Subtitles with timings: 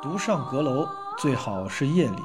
[0.00, 0.86] 独上阁楼
[1.18, 2.16] 最好是夜里，《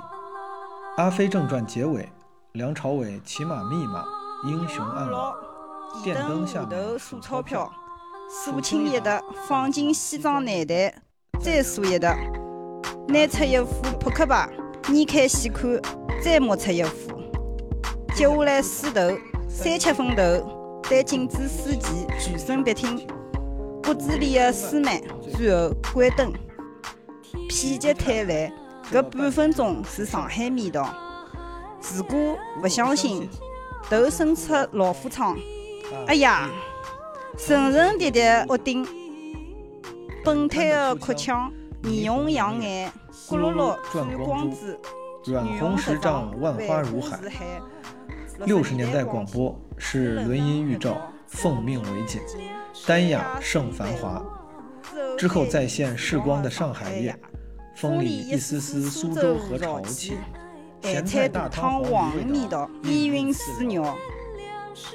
[0.97, 2.07] 阿飞正传》结尾，
[2.51, 4.05] 梁朝伟骑马密码，
[4.45, 5.33] 英雄暗网，
[6.03, 7.71] 电灯下头数钞票，
[8.29, 10.93] 数清一沓，放进西装内袋，
[11.41, 12.15] 再数一沓，
[13.07, 14.47] 拿出一副扑克牌，
[14.87, 15.81] 你看细看，
[16.23, 17.19] 再摸出一副，
[18.13, 19.01] 接下来梳头，
[19.49, 23.07] 三七分头，戴镜子梳齐，全身笔挺，
[23.83, 25.01] 骨子里的斯曼，
[25.39, 26.31] 然后关灯。
[27.53, 28.51] 否极泰来，
[28.91, 30.91] 搿半分钟是上海味道。
[31.95, 33.29] 如果勿相信，
[33.87, 35.37] 头伸出老虎窗，
[36.07, 36.49] 哎呀，
[37.37, 38.83] 沉沉叠叠屋顶，
[40.25, 41.53] 本态的哭腔，
[41.83, 42.91] 霓虹养眼，
[43.27, 47.19] 咕噜噜转光珠，软红十丈，万花如海。
[48.45, 52.19] 六十年代广播是轮音预兆，奉命为简，
[52.87, 54.19] 丹雅胜繁华。
[55.19, 57.15] 之后再现时光的上海夜。
[57.75, 60.13] 风里一丝丝苏州河潮气，
[60.81, 63.97] 咸菜大汤黄鱼味道，烟云似鸟。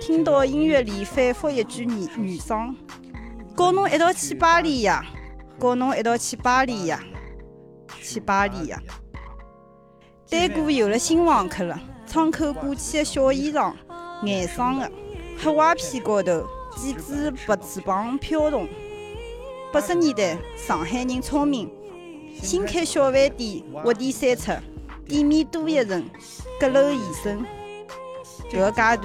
[0.00, 2.74] 听到音乐里反复一句女女声
[3.54, 5.04] ：“告侬一道去巴黎呀，
[5.58, 7.00] 告侬一道去巴黎呀，
[8.00, 8.80] 去巴黎呀。”
[10.30, 13.74] 单哥有了新房客了，窗口挂起的小衣裳，
[14.22, 14.90] 眼霜的，
[15.38, 18.68] 黑瓦片高头几只白翅膀飘动。
[19.72, 21.70] 八十年代，上海人聪明。
[22.42, 24.58] 新开小饭店，活点三尺，
[25.06, 26.04] 店面多一层，
[26.60, 27.44] 阁楼延伸。
[28.50, 28.98] 这个阶段，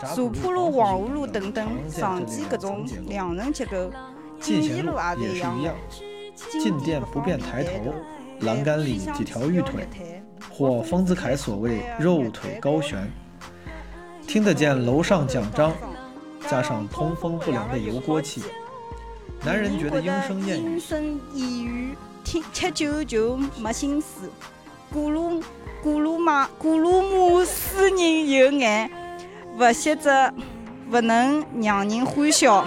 [0.00, 3.90] 茶铺路、黄河路等等，常见各种两层结构。
[4.40, 5.74] 进贤路也是一样，
[6.50, 7.92] 进店不便抬头，
[8.40, 9.86] 栏杆里几条玉腿，
[10.52, 13.10] 或丰子恺所谓肉腿高悬。
[14.26, 15.72] 听得见楼上讲章，
[16.48, 18.42] 加上通风不良的油锅气，
[19.44, 21.94] 男人觉得莺声燕语。
[22.52, 24.30] 吃酒就没心思，
[24.94, 25.42] 咕噜
[25.82, 28.88] 咕噜马咕噜马使人有爱，
[29.58, 30.32] 不写着
[30.88, 32.64] 不能让人欢笑。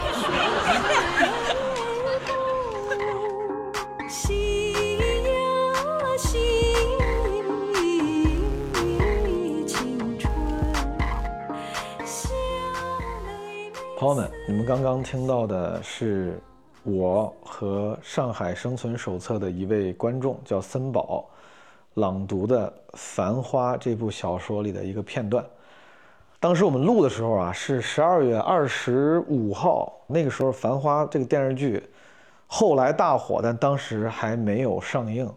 [13.97, 16.37] 朋友们，你们刚刚听到的是。
[16.83, 21.25] 我和《上海生存手册》的一位观众叫森宝，
[21.93, 25.45] 朗读的《繁花》这部小说里的一个片段。
[26.41, 31.81] 当时我们录的时候啊，是十二月二十五号，那个时候《繁花》这个电视剧
[32.47, 35.31] 后来大火，但当时还没有上映。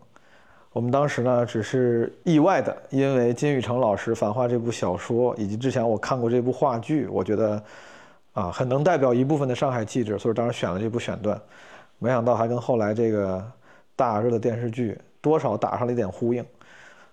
[0.73, 7.63] 我们当时呢，只是意外的，因为金宇澄老师《繁花》这部小说，以及之前我看过这部话剧，我觉得。
[8.37, 11.41] 啊，很能代表一部分的上海气质，所以当时选了这部选段，
[11.99, 13.43] 没想到还跟后来这个
[13.97, 16.45] 大热的电视剧多少打上了一点呼应。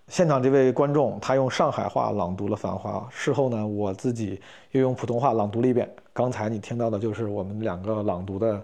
[0.09, 4.37] 现场这位观众他用上海话朗读了《繁花》，事后呢，我自己
[4.71, 5.89] 又用普通话朗读了一遍。
[6.11, 8.61] 刚才你听到的就是我们两个朗读的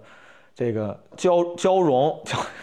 [0.54, 2.14] 这个交交融，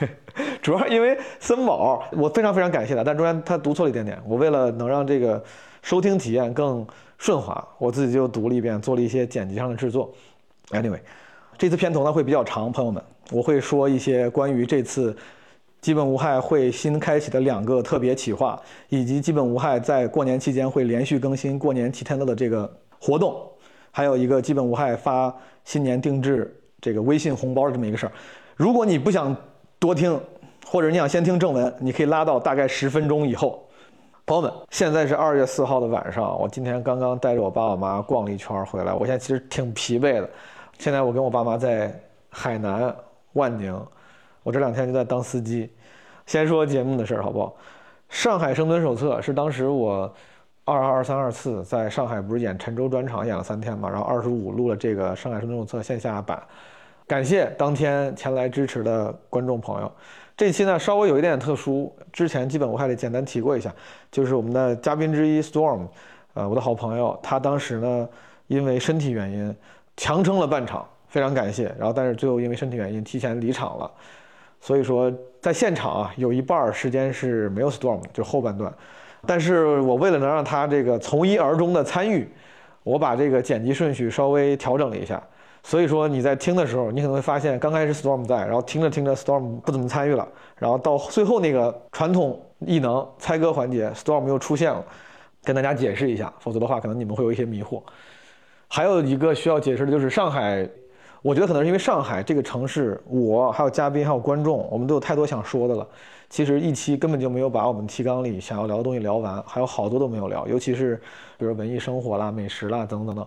[0.60, 5.42] 主要因为森宝，我非常非常感谢他，但中间他读错了一点点，我为了能让这个
[5.80, 6.86] 收听体验更。
[7.18, 10.12] 顺滑，我自己就读了一遍，做了一些剪辑上的制作。
[10.70, 11.00] Anyway，
[11.56, 15.16] 这次片头呢会比较长，朋友们，我会说一些关于这次
[15.80, 23.40] 基本无害会新开启的两个特别企划，以及基本无害在过年期间会连续更新过年七天乐的这个活动，
[23.90, 25.34] 还有一个基本无害发
[25.64, 28.12] 新年定制这个微信红包的这么一个事儿。
[28.56, 29.34] 如果你不想
[29.78, 30.20] 多听，
[30.66, 33.65] 或者你想先听正文，你可以拉到大概十分钟以后。
[34.26, 40.28] 朋友们，现在是二月四号的晚上，我今天刚刚带着我爸我妈逛了一圈回来，我现在其实挺疲惫的。
[40.80, 41.96] 现在我跟我爸妈在
[42.28, 42.92] 海南
[43.34, 43.80] 万宁，
[44.42, 45.72] 我这两天就在当司机。
[46.26, 47.54] 先说节目的事儿好不好？
[48.08, 50.12] 上海生存手册是当时我
[50.64, 56.42] 二二二三二四在上海不是演陈州专场演了三天嘛，然后二十五录了这个上海生存手册线下版，
[57.06, 59.92] 感谢当天前来支持的观众朋友。
[60.36, 63.74] 这期呢稍微有一点特殊，之前基本我还得简单提过一下，
[64.10, 65.88] 就是我们的嘉宾之一 Storm，
[66.34, 68.06] 呃，我的好朋友，他当时呢
[68.46, 69.56] 因为身体原因
[69.96, 71.74] 强撑了半场，非常感谢。
[71.78, 73.90] 然后但是最后因为身体原因提前离场了，
[74.60, 75.10] 所以说
[75.40, 78.70] 在现场啊有一半时间是没有 Storm，就后半段。
[79.26, 82.28] 但是我为了能让他这个从一而终的参与，
[82.82, 85.22] 我把这个剪辑顺序稍微调整了一下。
[85.68, 90.26] 所以说你在听的时候，你可能会发现刚开始 Storm 在，然后听着听着 Storm 不怎么参与了，
[90.56, 94.84] 然后到最后那个传统异能猜歌环节，Storm 又出现了，
[95.42, 97.82] 跟大家解释一下，否则的话可能你们会有一些迷惑。
[98.68, 100.68] 还有一个需要解释的就是上海
[101.20, 105.84] 我觉得可能是因为上海这个城市，我还有嘉宾还有观众，我们都有太多想说的了。
[106.30, 110.94] 其实一期根本就没有把我们提纲里想要聊的东西聊完，还有好多都没有聊，尤其是
[111.36, 113.26] 比如文艺生活啦、美食啦等等等等。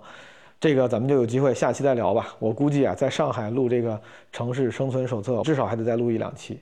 [0.59, 2.35] 这个咱们就有机会下期再聊吧。
[2.37, 3.99] 我估计啊，在上海录这个
[4.31, 6.59] 城市生存手册，至少还得再录一两期。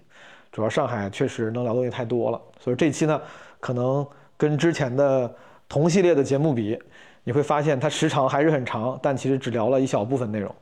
[0.51, 3.19] 主要上海确实能聊东西太多了，所以这期呢，
[3.59, 4.05] 可能
[4.37, 5.31] 跟之前的
[5.67, 6.79] 同系列的节目比，
[7.23, 10.53] 你会发现它时长还是很长，但其实只聊了一小部分内容。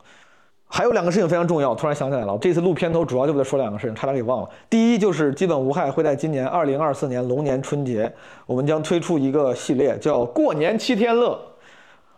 [0.67, 4.49] 还有两个事情非常重要，突然想起来了，这次录片头主要就为了说两个事情，差点给忘了。
[4.69, 8.11] 第一就是基本无害会在今年二零二四年龙年春节，
[8.45, 11.39] 我们将推出一个系列，叫过年七天乐。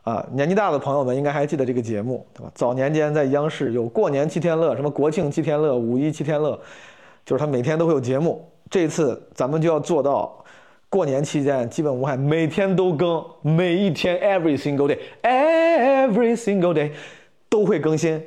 [0.08, 2.50] 啊，年纪大的朋友们应该还记得这个节目，对吧？
[2.56, 6.58] 早年间在央视有过年七天乐，什么国庆七天乐、五一七天乐，
[7.26, 8.50] 就是他每天都会有节目。
[8.70, 10.42] 这次咱们就要做到，
[10.90, 16.90] 过年期间基本无害，每天都更，每一天 every single day，every single day
[17.50, 18.24] 都会更新。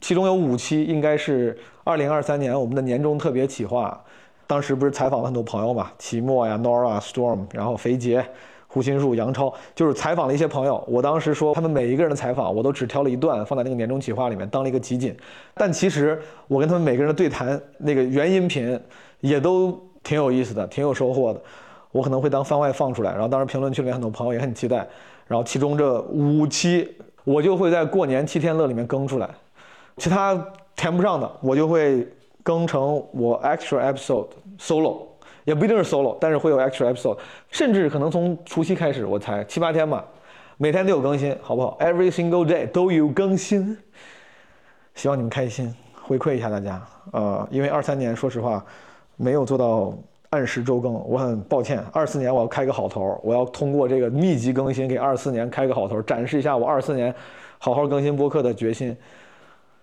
[0.00, 4.02] 其中有五期应该是二零二三年我们的年终特别企划，
[4.46, 8.24] 当时不是采访了很多朋友嘛，齐墨呀、Nora、Storm，然后肥杰。
[8.78, 10.80] 胡心树、杨超，就是采访了一些朋友。
[10.86, 15.12] 我当时说，他们每一个人的采访，我都只挑了一段放在那个年终企划里面当了一个集锦。
[15.54, 16.16] 但其实
[16.46, 18.78] 我跟他们每个人的对谈，那个原音频
[19.18, 21.42] 也都挺有意思的，挺有收获的。
[21.90, 23.10] 我可能会当番外放出来。
[23.10, 24.86] 然后当时评论区里面很多朋友也很期待。
[25.26, 26.88] 然后其中这五期，
[27.24, 29.28] 我就会在过年七天乐里面更出来，
[29.96, 30.40] 其他
[30.76, 32.06] 填不上的，我就会
[32.44, 34.98] 更成我 extra episode solo。
[35.48, 37.16] 也不一定是 solo，但是会有 extra episode，
[37.50, 40.04] 甚至可能从除夕开始，我才七八天吧，
[40.58, 43.78] 每天都有更新，好不好？Every single day 都有更新，
[44.94, 46.82] 希望你们开心，回馈一下大家。
[47.12, 48.62] 呃，因为二三年说实话
[49.16, 49.94] 没有做到
[50.28, 51.82] 按时周更，我很抱歉。
[51.94, 57.14] 二四年我要开个好头，我要通过这个密集更新给二四年开个好头，展示一下我二四年
[57.58, 58.94] 好好更新播客的决心。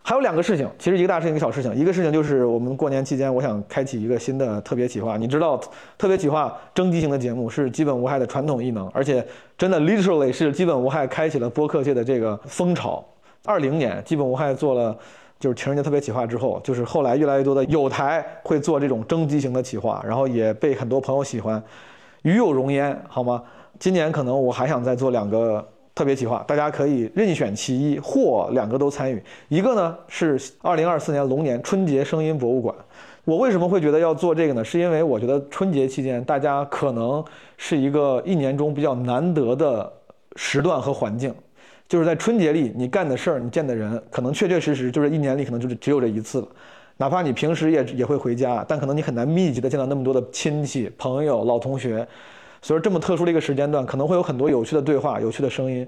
[0.08, 1.74] 还有两个事情，其实一个大事情，一个小事情。
[1.74, 5.18] 一个事情就是我们过年期间，我想开启一个新的特别企划。
[5.18, 5.60] 你知道，
[5.98, 9.26] 特别企划征集型的节目是基本无害的传统异能，而且
[9.58, 13.04] 真的 literally 是基本无害开启了播客界的这个风潮。
[13.46, 14.96] 二零年，基本无害做了
[15.40, 21.60] 就是情人节特别企划之后，就是后来越来越多的有台会做这种征集型的企划，然后也被很多朋友喜欢，
[22.22, 23.42] 与有荣焉，好吗？
[23.80, 25.68] 今年可能我还想再做两个。
[25.96, 29.24] 特别企划，大家可以任选其一或两个都参与。
[29.48, 32.76] 一个呢是二零二四年龙年春节声音博物馆。
[33.24, 34.64] 我为什么会觉得要做这个呢？
[34.64, 37.24] 是因为我觉得春节期间大家可能
[37.58, 39.92] 是一个一年中比较难得的
[40.36, 41.34] 时段和环境，
[41.88, 46.48] 就是在春节里你干的事儿、你见的人，可能确确实实就是一年里可能就是只有这一次了。
[46.98, 52.08] 哪怕你平时也也会回家，但可能你很难密集的见到那么多的亲戚、朋友、老同学。
[52.66, 55.88] 所以这么特殊的一个时间段，可能会有很多有趣的对话、有趣的声音。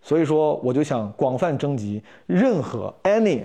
[0.00, 3.42] 所以说，我就想广泛征集任何 any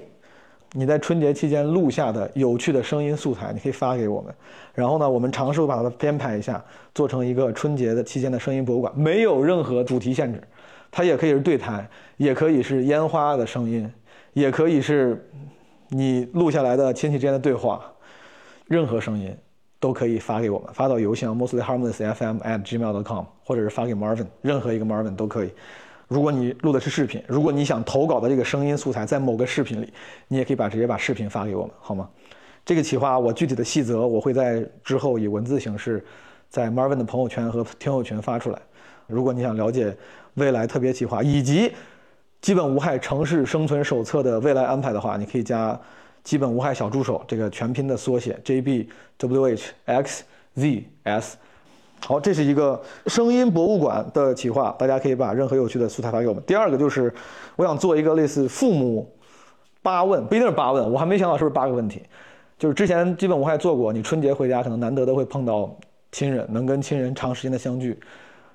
[0.73, 4.31] 你在春节期间录下的有趣的声音素材，你可以发给我们。
[4.75, 6.63] 然后呢，我们尝试把它编排一下，
[6.93, 10.39] 做成一个春节的期间的声音博物馆，没有任何主题限制。
[10.91, 13.91] 它也可以是对谈，也可以是烟花的声音，
[14.33, 15.27] 也可以是
[15.87, 17.81] 你录下来的亲戚之间的对话，
[18.67, 19.35] 任何声音。
[19.79, 25.49] 都可以发给我们，发到邮箱 mostlyharmlessfm@gmail.com，或者是发给 Marvin，任何一个 Marvin 都可以。
[26.07, 29.93] 如果你录的是视频，如果你想投稿的这个声音素材在某个视频里，
[30.27, 32.09] 你也可以把直接把视频发给我们，好吗？
[32.65, 36.03] 这个企划我具体的细则我会在之后以文字形式
[36.49, 38.59] 在 Marvin 的朋友圈和听友群发出来。
[39.07, 39.95] 如果你想了解
[40.33, 41.71] 未来特别企划以及
[42.41, 45.79] 基本无害城市生存手册的未来安排的话，你可以加。
[46.23, 50.23] 基本无害小助手，这个全拼的缩写 J B W H X
[50.55, 51.37] Z S。
[52.01, 56.41] 好，这是一个声音博物馆的企划，大家可以把任何有趣的素材发给我们。
[56.47, 57.13] 第二个就是，
[57.57, 59.11] 我想做一个类似父母
[59.81, 62.03] 八问，不一定是八问，我还没想到是不是八个问题。
[62.57, 65.75] 就是之前基本无害做过，你春节回家可能难得的会碰到
[66.11, 67.99] 亲人，能跟亲人长时间的相聚。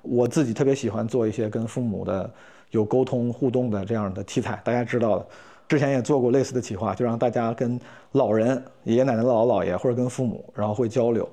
[0.01, 2.31] 我自己特别喜欢做一些跟父母的
[2.71, 5.27] 有沟通互动的这样的题材，大家知道的。
[5.67, 7.79] 之前也做过类似的企划，就让大家跟
[8.11, 11.27] 老人、爷爷奶奶、姥姥姥爷或者跟父母，然后会交流。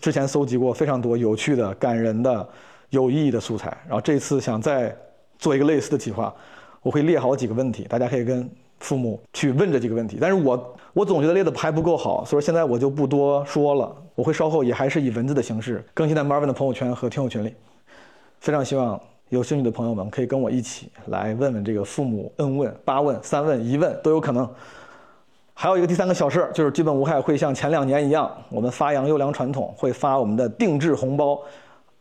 [0.00, 2.48] 之前搜集过非常多有趣的、感人的、
[2.90, 4.94] 有意义的素材，然后这次想再
[5.38, 6.34] 做一个类似的企划，
[6.82, 8.50] 我会列好几个问题，大家可以跟
[8.80, 10.18] 父母去问这几个问题。
[10.20, 17.54] 但是我我总觉得列的还不够好，所以现在我就不多说了，我会稍后也还是以文字的形式更新在 Marvin 的朋友圈和听友群里。
[18.40, 19.00] 非常希望。
[19.32, 24.46] 有兴趣的朋友们可以跟我一起来问问这个父母恩问八问三问一问都有可能。
[25.54, 31.40] 还有一个第三个小事儿，就是基本无害会像前两年一样，我们发扬优良传统，会发我们的定制红包。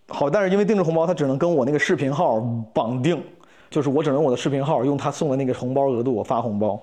[0.10, 2.42] 好，但是因为定制红包它只能跟我那个视频号
[2.74, 3.24] 绑定，
[3.70, 6.82] 就是我只能我的视频号用他送的那个红包额度我发红包。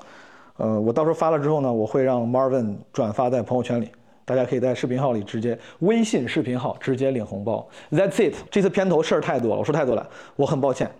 [0.56, 3.90] 呃，我到时候发了之后呢，我会让 Marvin 转发在朋友圈里，
[4.28, 7.66] 大家可以在视频号里直接微信视频号直接领红包。
[7.90, 8.34] That's it。
[8.50, 10.06] 这次片头事儿太多了，我说太多了，
[10.36, 10.90] 我很抱歉。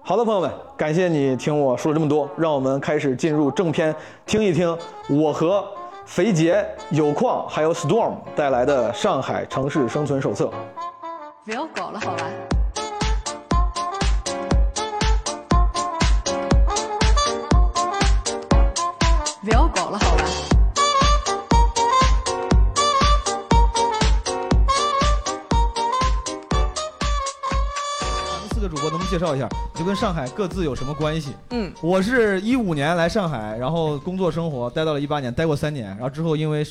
[0.00, 3.94] 好的，朋友们，感谢你听我说了这么多，让我们开始进入正片，
[4.26, 4.76] 听一听
[5.08, 5.64] 我和
[6.04, 10.46] 肥杰、有矿还有 Storm 带来的《上海城市生存手册》。
[11.44, 12.28] 不要搞了，好吧。
[29.12, 31.32] 介绍一下，就跟上海各自有什么关系？
[31.50, 36.66] 嗯，我是一五年来上海，然后工作生活待到了一八年，待过三年，然后之后因为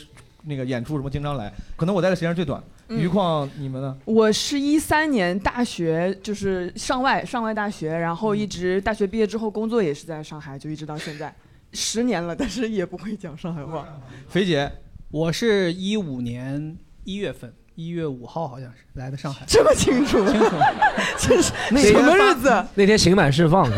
[0.45, 2.60] 那个演出什么经常来，可能我待的时间最短。
[2.88, 3.95] 嗯余况你们呢？
[4.05, 11.31] 我是一三年大学，就是上外上外大学，然后一直大学毕业之后工作也是在上海，就一直到现在，
[11.74, 13.86] 十年了，但是也不会讲上海话。
[14.27, 14.69] 肥姐，
[15.12, 20.24] 我是一五年一月份，一月五号好像是来的上海，这么清楚？
[20.30, 20.56] 清楚。
[21.18, 22.66] 这是那什么日子？
[22.76, 23.68] 那天刑满释放，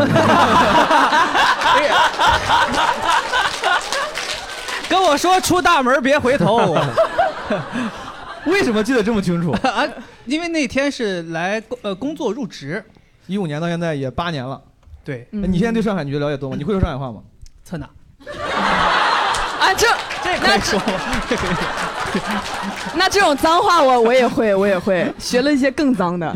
[4.89, 6.77] 跟我说出大门别回头
[8.45, 9.51] 为什么记得这么清楚？
[9.65, 9.87] 啊！
[10.25, 12.83] 因为那天是来工呃工作入职，
[13.27, 14.61] 一五年到现在也八年了，
[15.05, 16.55] 对，嗯你现在对上海你觉得了解多吗？
[16.57, 17.21] 你会说上海话吗？
[17.63, 17.85] 侧哪？
[19.59, 19.87] 啊，这
[20.21, 20.77] 这可以说，
[21.29, 21.63] 这可以说。
[22.95, 26.33] 那这种脏话我我也会， 我也会，学了一些更脏的。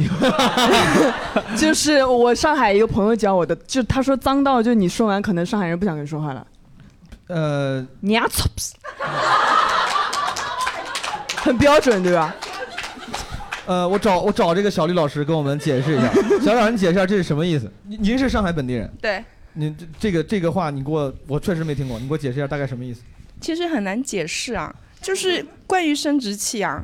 [1.56, 6.46] 就是我上海一个朋友教我的，就他说脏到就你说完，可能上海人不想跟你说话了。
[7.28, 8.46] 呃，娘操！
[11.36, 12.36] 很标准，对吧？
[13.66, 16.12] 呃，我找我找这个小李老师跟我们解释一下。
[16.42, 17.70] 小李老师，你解释一下这是什么意思？
[17.84, 23.02] 您您是上海本地人，对，您这这个这个话你给我我确实没听过，你给我解释一下大概什么意思？
[23.42, 26.84] 其实很难解释啊，就是关于生殖器啊，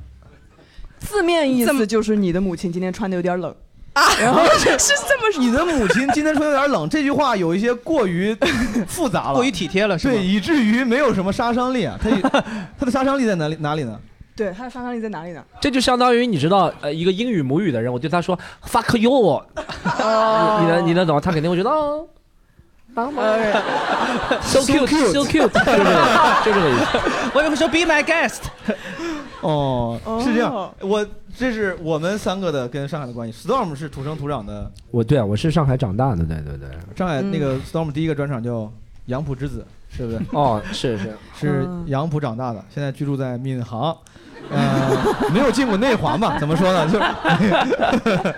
[1.00, 3.53] 字面意思就是你的母亲今天穿的有点冷。
[3.93, 4.67] 啊 然后 是
[5.08, 8.36] 这么你的母亲今天穿有点冷，这句话有一些过于
[8.88, 10.25] 复杂了， 过于体贴了，是吧对，？
[10.25, 11.96] 以至于没有什么杀伤力啊。
[12.01, 12.10] 它
[12.79, 14.00] 它的杀伤力在哪里哪里呢？
[14.36, 15.43] 对，它的杀伤力在哪里呢？
[15.62, 19.43] 这就相当于你知道，呃，一个英语母语的人，我对他说 fuck you，
[20.62, 21.22] 你能你能懂吗？
[21.24, 22.08] 他肯定会觉得哦。
[22.93, 23.23] 帮忙
[24.41, 25.83] so cute so cute，就这个
[26.45, 26.85] 就这个意思。
[27.33, 28.41] 我以为说 be my guest，
[29.41, 30.71] 哦，是这样哦。
[30.81, 33.47] 我这是我们三个的跟上海的关系。
[33.47, 36.69] Storm 是土生土长的我对啊，我是上海长大的，对对对。
[36.95, 38.51] 上海那个 Storm 第一个专场叫
[39.07, 39.65] 《杨浦之子》，
[39.97, 40.21] 是不是？
[40.31, 43.95] 哦，是是，是杨浦长大的，现在居住在闵行，
[44.51, 44.91] 呃，
[45.33, 46.38] 没有进过内环吧？
[46.39, 46.85] 怎么说呢？
[46.88, 48.35] 就是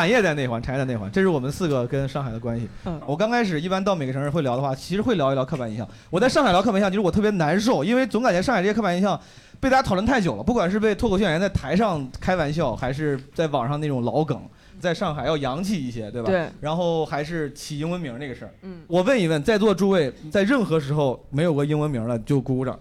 [0.00, 2.66] 产业在内环，产业在内环，这是我们四个跟上海的关系。
[2.86, 5.86] 嗯我刚开始一般到每个城市会聊的话，其实会聊一聊刻板印象。
[6.08, 9.20] 我在上海聊刻板印象，就是我特别难受，因为总感觉上海这些刻板印象
[9.60, 14.40] 被大家讨论太久了，不管是被脱口秀演员在台上开玩笑，还是在网上那种老梗。
[14.80, 16.30] 在上海要洋气一些，对吧？
[16.30, 16.48] 对。
[16.62, 18.54] 然后还是起英文名那个事儿。
[18.62, 22.80] 嗯，我问一问，在座诸位，在任何时候没有过英文名了，就鼓鼓掌。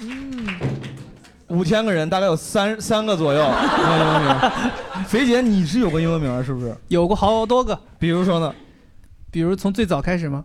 [0.00, 0.46] 嗯，
[1.52, 5.04] 五千个人，大概有三三个左右没有英文名。
[5.06, 6.74] 肥姐，你是有过英文名是不是？
[6.88, 8.54] 有过好多个，比如说呢？
[9.30, 10.42] 比如从最早开始吗？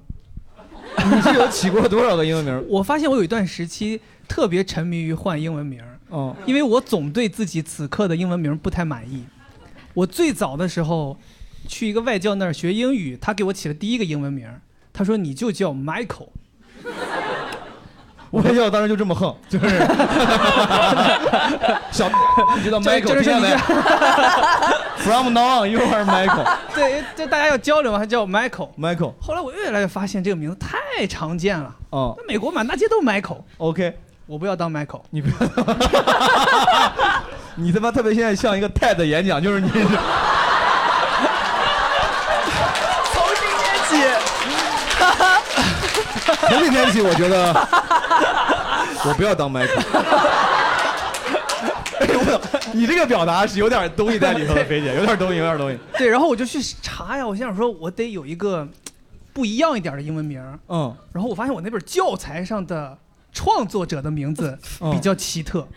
[0.98, 2.64] 你是有起过多少个英文名？
[2.68, 9.24] 我发现我有一段时期特别沉迷于换英文名儿，哦，因为我总对自己此刻的英文名不太满意。
[9.94, 11.18] 我最早的时候
[11.68, 14.60] 去一个外教那儿学英语，他给我起了第一个英文名儿，
[14.92, 16.28] 他说你就叫 Michael。
[18.30, 19.68] 我叫当时就这么横，就是
[21.92, 22.10] 小，
[22.56, 23.56] 你知道就 Michael 就是听见没
[24.98, 26.46] ？From now on you are Michael。
[26.76, 28.70] 对，就大家要交流嘛，他叫 Michael。
[28.78, 29.14] Michael。
[29.22, 33.42] 后来我越来越发现这个名字太常见了，哦那美国满大街都 Michael。
[33.58, 35.36] OK，我不要当 Michael，你不要，
[37.56, 39.74] 你他妈特别现在像一个 TED 演讲，就是你是。
[43.14, 43.96] 从今天起，
[46.42, 47.52] 从那天起，我觉得
[49.06, 49.82] 我不要当 Michael。
[52.00, 52.40] 哎呦我，
[52.74, 55.80] 你这个表达是有点东西在里头的，菲姐， 有点东西，有点东西。
[55.98, 58.68] 对，然后我就去查呀，我想说，我得有一个
[59.34, 60.40] 不一样一点的英文名。
[60.68, 62.98] 嗯，然后我发现我那本教材上的
[63.34, 65.68] 创作者的名字嗯比较奇特。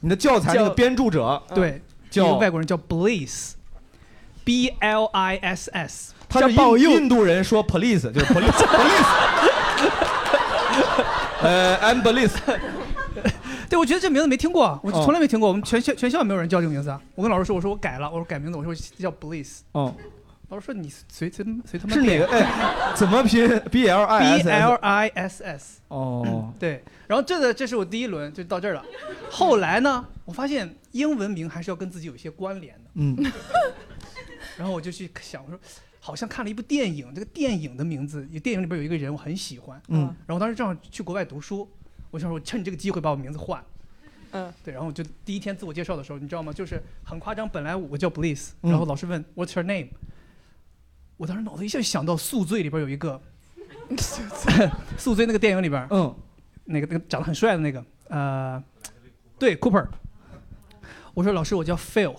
[0.00, 1.80] 你的教材那个编著者对，
[2.10, 9.50] 叫一个外国人叫 Bliss，B L I S S，他是印印度人说 police 就是 police police。
[11.44, 12.36] 呃，I'm Bliss。
[13.68, 15.48] 对，我觉得这名字没听过，我哦从来没听过。
[15.48, 17.00] 我们全校全校也没有人叫这个名字啊。
[17.14, 19.60] 我跟老师说，我说我改了，我说改名字，我说叫 Bliss。
[19.72, 19.94] 哦
[20.50, 22.26] 老师说你随随随他妈是哪个？
[22.28, 24.78] 哎，怎么拼？B L I B S L S。
[24.82, 25.80] I S S。
[25.88, 28.84] 哦，对，然后这个这是我第一轮就到这儿了。
[29.30, 32.90] 后来呢，我发现英文名还是要跟自己有一些关联的。
[32.94, 33.16] 嗯，
[34.58, 35.58] 然后我就去想，我说
[36.06, 39.80] 好像看了一部电影，这个电影的名字，电影里边有一个人我很喜欢。
[39.88, 41.66] 嗯然后我当时正好去国外读书，
[42.10, 43.64] 我想说我趁这个机会把我名字换。
[44.32, 46.52] 嗯，对，然后我就第一天自我介绍的时候，你知道吗？
[46.52, 49.88] 就是很夸张，本来我叫 Bliss，嗯然后老师问 What's your name，
[51.16, 53.18] 我当时脑子一下想到《宿醉》里边有一个，
[54.98, 56.14] 《宿醉》那个电影里边，嗯，
[56.66, 58.62] 那个那个长得很帅的那个，呃，
[59.38, 59.86] 对，Cooper。
[61.14, 62.14] 我说老师，我叫 Phil。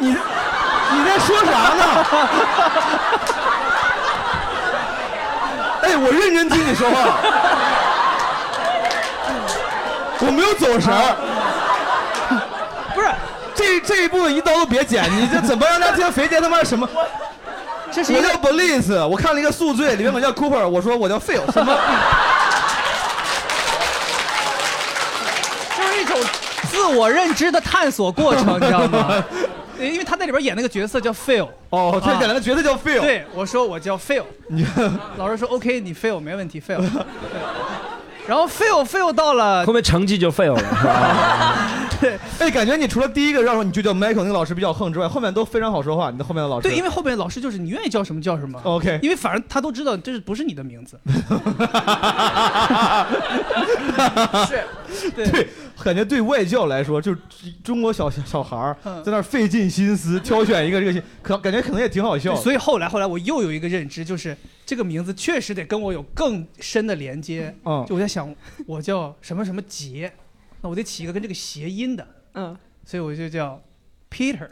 [0.00, 0.06] 你
[0.98, 1.84] 你在说啥呢？
[5.82, 6.96] 哎，我认真听你说话，
[10.20, 11.16] 我没有走神儿。
[12.94, 13.08] 不是，
[13.54, 16.88] 这这一部分一刀都别剪，你这怎么让大家听肥姐他妈什么？
[17.90, 21.74] 这是我叫 Bliss，我看了一个宿醉，里面我叫 Cooper，我说我叫 Phil，什么？
[25.76, 26.20] 就是一种
[26.70, 29.24] 自我认知的探索过程，你知道吗？
[29.80, 31.48] 因为他在里边演那个角色叫 Phil。
[31.70, 33.00] 哦，他演了个角色叫 Phil。
[33.00, 34.24] 对，我说我叫 Phil。
[34.48, 34.66] 你
[35.16, 36.82] 老师说 OK，你 Phil 没问题，Phil。
[38.26, 40.60] 然后 Phil Phil 到了后面成绩就 fail 了，
[41.98, 46.10] 对，哎，感觉你除了第一个让说你就叫 Michael 那个老师比较横之外，后面都非常好说话。
[46.10, 48.60] 你的后面的老师对，因为后面老师就是你愿意叫什么叫什么。
[48.64, 51.00] OK 因为反正他都知道这是不是你的名字。
[54.46, 55.48] 是，对，
[55.84, 57.18] 感觉对外教来说，就是
[57.62, 62.34] 中国小小孩儿嗯在那儿费尽心思 挑选一个这个，可感觉可能也挺好笑。
[62.34, 67.54] 所以后来后来我又有一个认知，就是这个名字确实得跟我有更深的连接。
[67.64, 68.34] 嗯就我在想，
[68.66, 70.12] 我叫什么什么杰，
[70.60, 72.06] 那我得起一个跟这个谐音的。
[72.34, 73.60] 嗯，所以我就叫
[74.10, 74.48] Peter。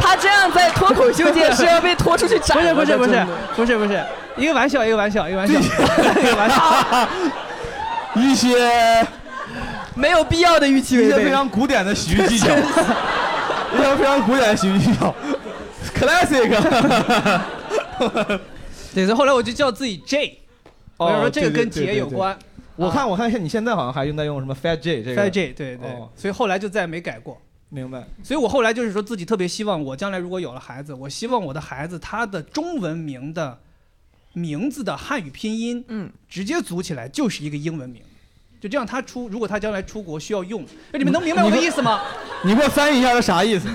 [0.00, 4.04] 他这样在脱口秀界是要被拖出去斩不是了不是不是不是不是，
[4.40, 7.08] 一个玩笑一个玩笑一个玩笑一个玩笑。
[8.16, 9.06] 一些
[9.94, 15.14] 没有必要的预期违背 一些非常古典的喜剧技巧， 一些非常古典的喜剧技巧
[15.94, 16.48] ，classic。
[18.94, 20.38] 对，所以后来我就叫自己 J，
[20.96, 22.36] 我就说这个哦对对跟对对对杰有关。
[22.76, 27.40] 我看我看你现在好像还用在用什么 Fat J 这个 Fat J，对对哦，所以后来就再也没改过。
[27.68, 28.02] 明白。
[28.24, 33.56] 所以我后来就是说自己特别希望，我将来如果有了孩子，我希望我的孩子他的中文名的
[34.32, 38.02] 名字的汉语拼音，嗯，直接组起来就是一个英文名，
[38.60, 40.62] 就这样他出，如果他将来出国需要用，
[40.92, 42.00] 哎，你们能明白我的意思吗？
[42.44, 43.68] 你给我翻译一下他啥意思？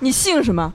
[0.00, 0.72] 你姓什么？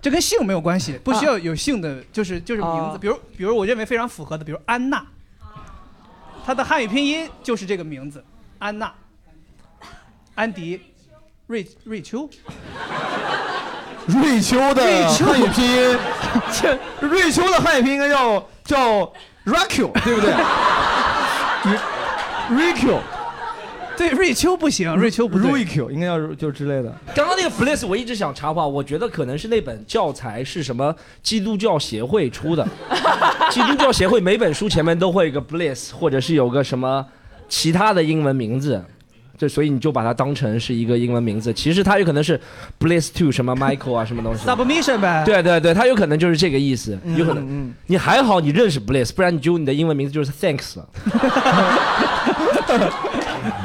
[0.00, 5.06] 这跟姓没有关系，不需要有姓的，就是就是名字，哦比如比如我认为非常符合的，比如安娜，
[6.44, 8.22] 她的汉语拼音就是这个名字，
[8.58, 8.92] 安娜，
[10.34, 10.78] 安迪，
[11.46, 12.28] 瑞瑞秋，
[14.06, 15.98] 瑞秋的汉语拼音，
[17.00, 19.12] 瑞秋的汉语拼音应该叫叫
[19.46, 20.30] Raku，对不对？
[22.50, 22.98] Raku，
[23.96, 25.50] 对，瑞秋不行，瑞秋不对。
[25.50, 26.94] Raku 应该要就之类的。
[27.14, 32.66] 刚刚那个 Bliss 我一直想插话，我觉得可能是那本教材是什么基督教协会出的，
[33.50, 37.06] 基督教协会每本书前面都会有个 Bliss，或者是有个什么
[37.48, 38.84] 其他的英文名字。
[39.48, 42.40] 就所以你就把它当成是一个英文名字，其实它有可能是
[42.80, 44.46] Bliss to 什么 Michael 啊什么东西。
[44.46, 45.22] Submission 呗。
[45.24, 47.44] 对对对，它有可能就是这个意思，有可能。
[47.48, 50.88] 嗯你还好你认识 Bliss，不然你就你的英文名字就是 Thanks 了。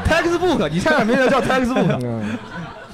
[0.05, 1.99] Textbook，你差点没人叫 Textbook。
[2.03, 2.37] 嗯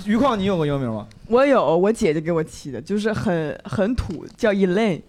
[0.06, 1.08] 于况，你有过英文名吗？
[1.28, 5.02] 我有，我姐姐给我起的，就是很很土，叫 Elaine。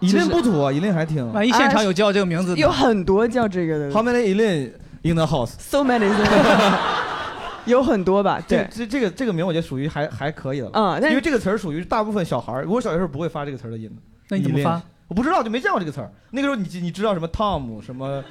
[0.00, 1.32] 一令不土啊，一令还挺。
[1.32, 4.70] 万一现场有叫这个名字的，有很多叫这个的 How many Elaine
[5.02, 6.08] in the house？，so many，
[7.66, 8.40] 有很多吧？
[8.46, 10.72] 这对，这这个这个名我觉得属于还还可以的了。
[10.74, 13.96] 嗯但是因为这个词儿属于大部分小孩儿，我小学时候不会发这个词儿的音的。
[14.28, 14.80] 那你怎么发？
[15.06, 16.10] 我不知道，就没见过这个词儿。
[16.30, 18.22] 那个时候你你知道什么 Tom 什么，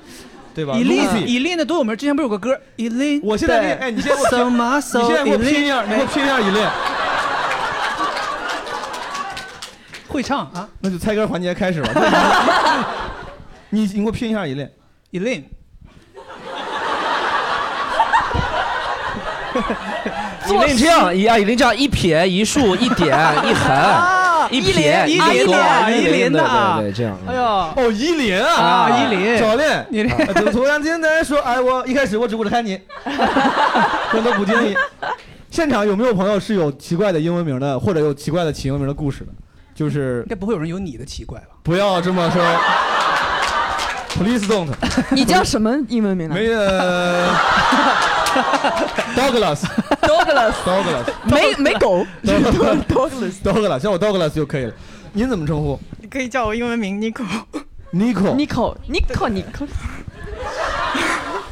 [0.54, 3.20] 对吧以琳 Lucy 以琳的多有名，之前不是有个歌以琳？
[3.24, 6.68] 我现在给你，哎，你现在给我拼，So 你现在给我拼一下你给我拼一下以令。
[10.08, 12.86] 会唱啊，那就猜歌环节开始了。
[13.70, 14.70] 你你给我拼一下以令。
[20.48, 20.62] 以琳。
[20.62, 23.08] 以令这样，以啊以令这样一撇一竖一点
[23.46, 23.76] 一横
[24.50, 25.54] 一撇一勾
[25.92, 27.18] 一林的啊，对对对，这样。
[27.28, 32.80] 哎呦，哦，依林啊，啊依林教练，依林啊就突然间在说，哎，我一开始我只顾着看你，
[34.12, 34.76] 真的不经意。
[35.50, 39.32] 现场有没有朋友是有奇怪的英文名的，或者有奇怪的起英文名的故事的？
[39.76, 41.48] 就是应该不会有人有你的奇怪吧？
[41.62, 42.42] 不要这么说，
[44.18, 44.70] Please don't。
[45.12, 46.36] 你叫什么英文名呢？
[46.36, 47.28] 没呃，
[49.16, 49.64] Douglas
[50.02, 54.74] Douglas Douglas 没没狗 Douglas Douglas 叫我 Douglas 就可以了。
[55.14, 57.24] 您怎么称呼你可以叫我英文名 Nico。
[57.94, 59.68] ？Nico Nico Nico Nico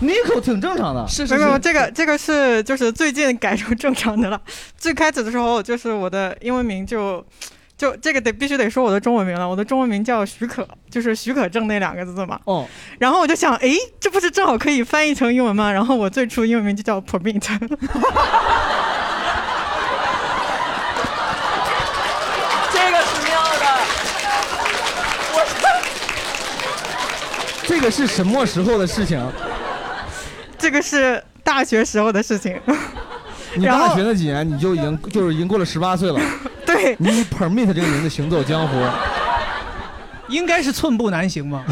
[0.02, 4.40] Nico 挺正常的，没有没有，这个这个是就是最近改成正常的了。
[4.78, 7.26] 最开始的时候，就是我的英文名就
[7.78, 9.48] 就这个得必须得说我的中文名了。
[9.48, 12.40] 我的中文名叫许可，就是许可证那两个字嘛。
[12.46, 12.66] 哦。
[13.00, 15.72] 然后我就想，哎，这不是正好可以翻译成英文吗？
[15.72, 17.42] 然后我最初英文名就叫 Permit。
[22.72, 23.66] 这个是妙的。
[27.68, 29.22] 这个是什么时候的事情？
[30.58, 32.58] 这个是大学时候的事情。
[33.56, 36.20] 你大学那几年你就已经就是已经过了十八岁了。
[36.86, 36.96] 对。
[37.00, 38.76] 你 Permit 这个名字行走江湖。
[40.28, 41.64] 应该是寸步难行嘛。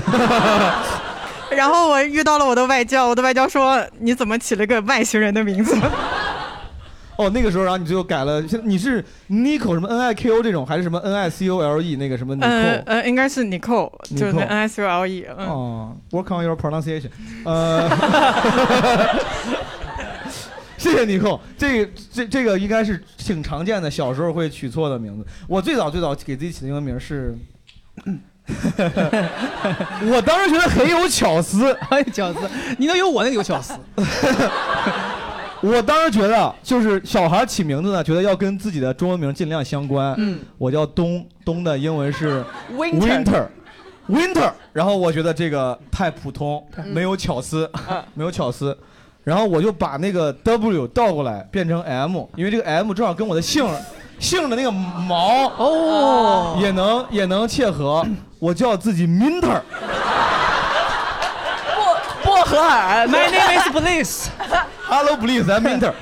[1.49, 5.75] 然后我遇到了我的外教，我的外教说：“你怎么起了个外星人的名字？”
[7.15, 12.77] 哦，那个时候，然后你最后改了，现你是 Nico 什么 N I K O 这种，还是什么 N I C O L E 那个什么呃
[12.77, 12.83] Nico？
[12.87, 15.25] 呃，应该是 Nicole，就是那 Nicole N I C O L E。
[15.37, 15.47] 嗯。
[15.47, 17.09] 哦，Work on your pronunciation。
[17.45, 17.87] 呃，
[20.83, 25.25] 谢谢 Nico，这这这个应该是挺常见的，小时候会取错的名字。
[25.47, 27.37] 我最早最早给自己起的英文名是。
[28.45, 32.39] 我当时觉得很有巧思，很 有巧思，
[32.77, 33.73] 你能有我那个有巧思。
[35.61, 40.13] 我当时觉得，就是小孩起名字呢，觉得要跟自己的中文名尽量相关。
[40.17, 42.43] 嗯，我叫冬，冬的英文是
[42.75, 43.47] Winter winter
[44.09, 44.51] winter。
[44.73, 47.71] 然后我觉得这个太普通，嗯没有巧思，
[48.13, 48.77] 没有巧思。
[49.23, 53.65] 然后我就把那个 W 倒过来变成 M，因为这个 M 正好跟我的姓
[54.19, 58.05] 姓的那个毛哦也能也能切合。
[58.39, 59.61] 我叫自己 Minter。
[62.23, 64.27] 薄荷尔 My name is Bliss。
[64.85, 65.93] Hello Bliss, I'm Minter。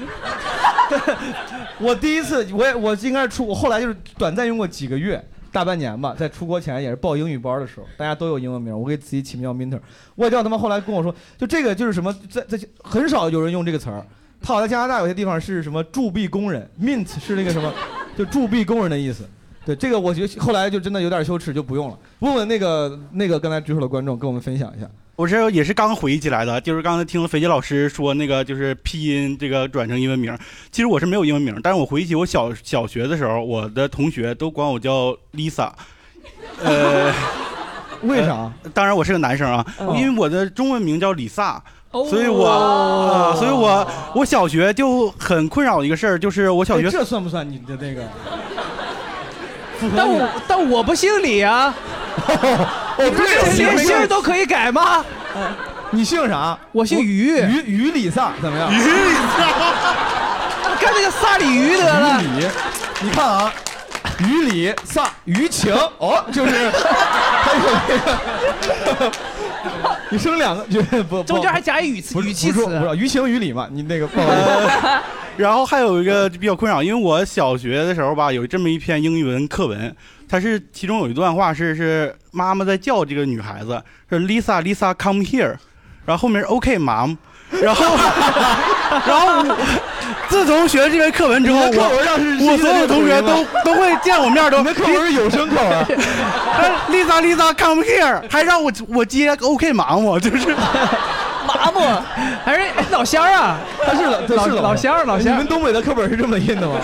[1.79, 9.80] 我第一次，我也我应该是出，我后来就是短暂用过几个月，大半年吧，在出国前也是报英语班的时候，大家都有英文名，我给自己起名叫 Minter。
[10.16, 14.06] 外教他妈后来跟我说，就这个就是什么，在在很少有人用这个词儿。
[14.42, 17.72] 他好像加拿大有些地方是什么铸币工人，mint 是那个什么，
[18.18, 19.24] 就铸币工人的意思。
[19.65, 21.97] 对这个，我觉得后来就真的有点羞耻，就不用了。
[22.19, 24.88] 问问那个那个刚才举手的观众，跟我们分享一下。
[25.15, 30.36] 我这也是刚回忆起来的，就是刚才听了肥杰老师说那个就是拼音这个转成英文名，
[30.71, 35.69] 其实我是没有英文名，但是我回忆起我小小学的时候，我的同学都管我叫 Lisa，
[36.63, 37.13] 呃，
[38.02, 38.52] 为啥？
[38.63, 41.63] 呃当然我是个男生啊，哦因为我的中文名叫李萨。
[41.91, 48.08] 哦所以我，呃，所以我我小学就很困扰一个事儿，就是我小学、哎这算不算你的那个？
[49.96, 51.74] 但我但我不姓李啊。
[52.28, 55.04] 哦，你不是连姓儿都可以改吗？
[55.91, 56.58] 你姓啥？
[56.72, 57.38] 我姓于。
[57.39, 58.72] 于于李萨怎么样？
[58.72, 59.48] 于李萨，
[60.80, 62.22] 干那个萨里鱼得了。
[62.22, 62.48] 于李，
[63.02, 63.52] 你看啊，
[64.20, 66.70] 于李萨于情哦，就是
[67.41, 67.98] 还有那
[68.96, 69.12] 个，
[70.12, 72.62] 你生两个 就不中间还加一语词语气词
[72.97, 73.67] 于情于理嘛？
[73.71, 74.80] 你那个不好意思。
[75.38, 79.95] 然后还有一个比较困扰，因为我小学的时候吧，有这么一篇英语文课文，
[80.28, 85.56] 它是其中有一段话是是妈妈在叫这个女孩子，是 Lisa Lisa come here，
[86.06, 87.15] 然后后面是 OK mom，
[87.62, 87.86] 然后
[89.08, 89.58] 然后我
[90.32, 94.60] 自从学了这篇课文之后，我我所有同学都都会见我面都。
[94.60, 95.86] 你们课文是有声口啊，
[96.89, 100.56] Lisa Lisa come here，还让我我接 OK 麻木就是。
[101.46, 101.82] 麻木，
[102.46, 103.58] 还是老乡儿啊？
[103.86, 105.36] 他是老他是老乡儿老乡儿。
[105.36, 106.80] 你们东北的课本是这么印的吗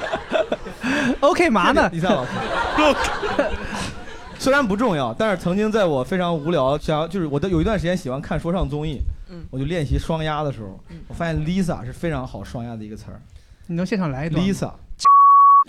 [1.20, 1.86] OK 嘛呢？
[1.92, 2.30] 李萨老师。
[4.38, 13.20] 虽然不重要，但是曾经在我非常无聊，想要就是我的有一段时间喜欢看说唱综艺，嗯我就练习双押的时候，我发现 Lisa 是非常好双押的一个词儿。
[13.66, 14.72] 你能现场来一段 Lisa，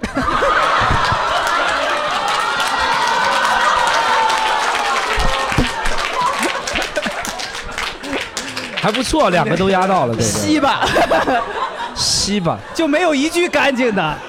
[8.82, 10.26] 还不错，两个都压到了，对对。
[10.26, 10.86] 西吧，
[11.96, 14.18] 西吧，就没有一句干净的。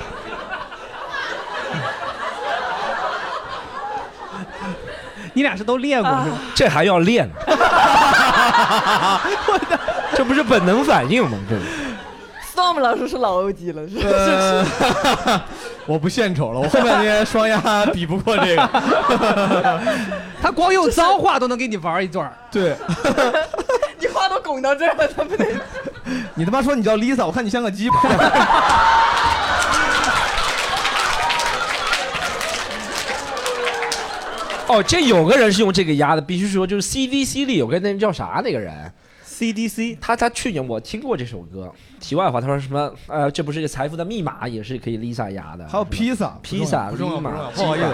[5.33, 6.37] 你俩是都练过是吧？
[6.55, 7.29] 这还要练？
[10.15, 11.39] 这不是本能反应吗？
[11.49, 11.57] 这
[12.53, 15.41] Storm 老师是老 OG 了，是是呃，
[15.87, 18.69] 我不献丑了，我后面那些双鸭比不过这个。
[20.43, 22.31] 他光用脏话都能给你玩一段。
[22.51, 22.77] 对，
[23.99, 25.47] 你话都拱到这儿了，他不得？
[26.35, 27.89] 你他妈说你叫 Lisa，我看你像个鸡
[34.71, 38.73] 哦，这有个人是用这个压的，必须说就是 CDC 里有个那叫啥那个人
[39.27, 41.73] CDC，他他去年我听过这首歌。
[41.99, 42.89] 题外话，他说什么？
[43.09, 45.67] 呃，这不是个财富的密码，也是可以 Lisa 压的。
[45.67, 47.87] 还有披萨，披萨，不重要，立马不好意思，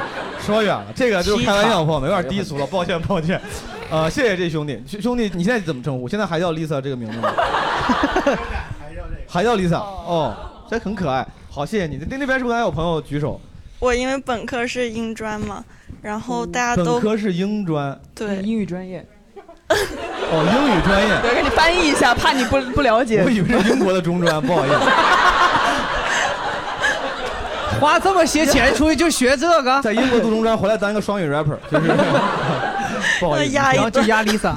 [0.45, 3.41] 说远了，这个就是开玩笑，朋友们有点低俗了，抱歉抱歉。
[3.89, 6.07] 呃，谢谢这兄弟，兄兄弟，你现在怎么称呼？
[6.07, 7.33] 现在还叫 Lisa 这个名字吗？
[9.27, 10.37] 还叫 Lisa 哦，
[10.69, 11.27] 这很可爱。
[11.51, 11.99] 好，谢谢你。
[12.11, 13.41] 那那边是不是还有朋友举手？
[13.79, 15.65] 我因为本科是英专嘛，
[16.03, 19.07] 然后大家都本科是英专，对英语专业。
[19.69, 21.21] 哦，英语专业。
[21.23, 23.23] 对，给你翻译一下，怕你不不了解。
[23.25, 24.77] 我以为是英国的中专， 不好意思。
[27.79, 31.89] 花这么些钱出去就学这个，在英国读中专，回来当一个双语 rapper，就是
[33.21, 34.55] 不好意思，然后就压 Lisa。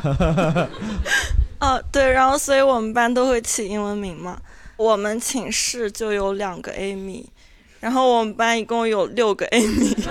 [1.60, 4.38] 哦，对，然后所以我们班都会起英文名嘛。
[4.78, 7.26] 我们寝室就有两个 Amy，
[7.80, 9.96] 然后我们班一共有六个 Amy。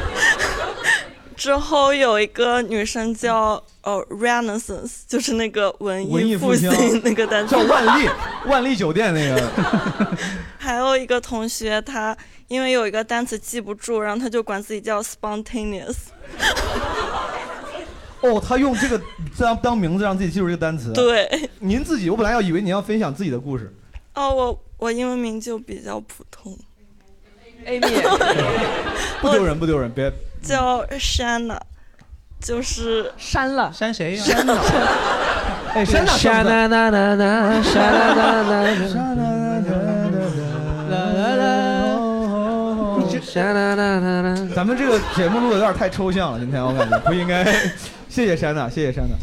[1.37, 6.68] 之后有一个女生叫呃 Renaissance，就是那个文文艺复兴
[7.04, 8.09] 那个单词，叫万丽，
[8.50, 10.16] 万丽酒店那个。
[10.59, 12.16] 还有一个同学，他
[12.48, 15.94] 因为有一个单词记不住，然后他就管自己叫 spontaneous。
[18.20, 19.00] 哦，他用这个
[19.38, 20.92] 当当名字让自己记住这个单词。
[20.92, 23.72] 对，您自己，我本来要以为你要分享自己的故事。
[24.14, 26.59] 哦，我我英文名就比较普通。
[27.68, 28.02] Amy，
[29.20, 30.11] 不丢人，不丢人，别。
[30.42, 31.61] 叫删了，
[32.40, 34.24] 就是删了，删谁呀？
[34.24, 34.57] 删了。
[35.74, 38.62] 哎，删了，删了，啦啦啦，删了啦啦
[44.22, 44.48] 啦。
[44.54, 47.44] 咱们这个节目录的有点太抽象了，今天我感觉不应该。
[48.09, 49.14] 谢谢珊娜，谢谢珊娜。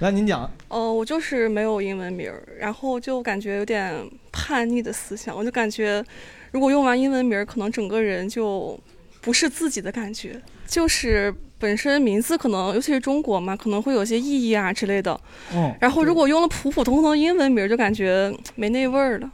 [0.00, 0.50] 来，您讲。
[0.68, 3.94] 哦，我就是没有英文名儿，然后就感觉有点
[4.32, 6.04] 叛逆的思想，我就感觉
[6.50, 8.78] 如果用完英文名儿，可能整个人就
[9.20, 15.12] 不是自己的感觉，就是本身名字可能，尤其是中国嘛，可能会有些意义啊之类的。
[15.52, 15.74] 哦。
[15.80, 19.30] 然后如果用了普普通通的英文名儿，就感觉没那味儿了。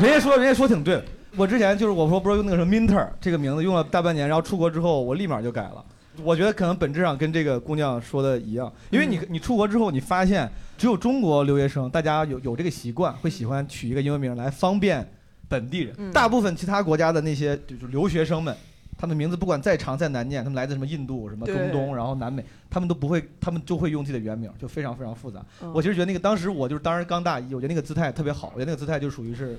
[0.00, 1.02] 人家说，人家说挺对。
[1.36, 5.84] 我之前就是我说不是用那个什么 Minter 这个名字用了大半年，然后出国之后我立马就改了。
[6.22, 15.06] 我觉得可能本质上跟这个姑娘说的一样，因为你你出国之后，你发现只有中国留学生，大家有有这个习惯，会喜欢取一个英文名来方便
[15.48, 15.94] 本地人。
[15.98, 18.56] 嗯大部分其他国家的那些就是留学生们，
[18.98, 25.44] 他们名字不管再长再难念，他们来自什么印度、什么中东，然后南美，他们都不会，他们就会用自己的原名，就非常非常复杂。
[25.62, 29.58] 嗯我其实觉得那个当时我就是当时刚大一，我觉得那个姿态特别好，我觉得那个姿态就属于是，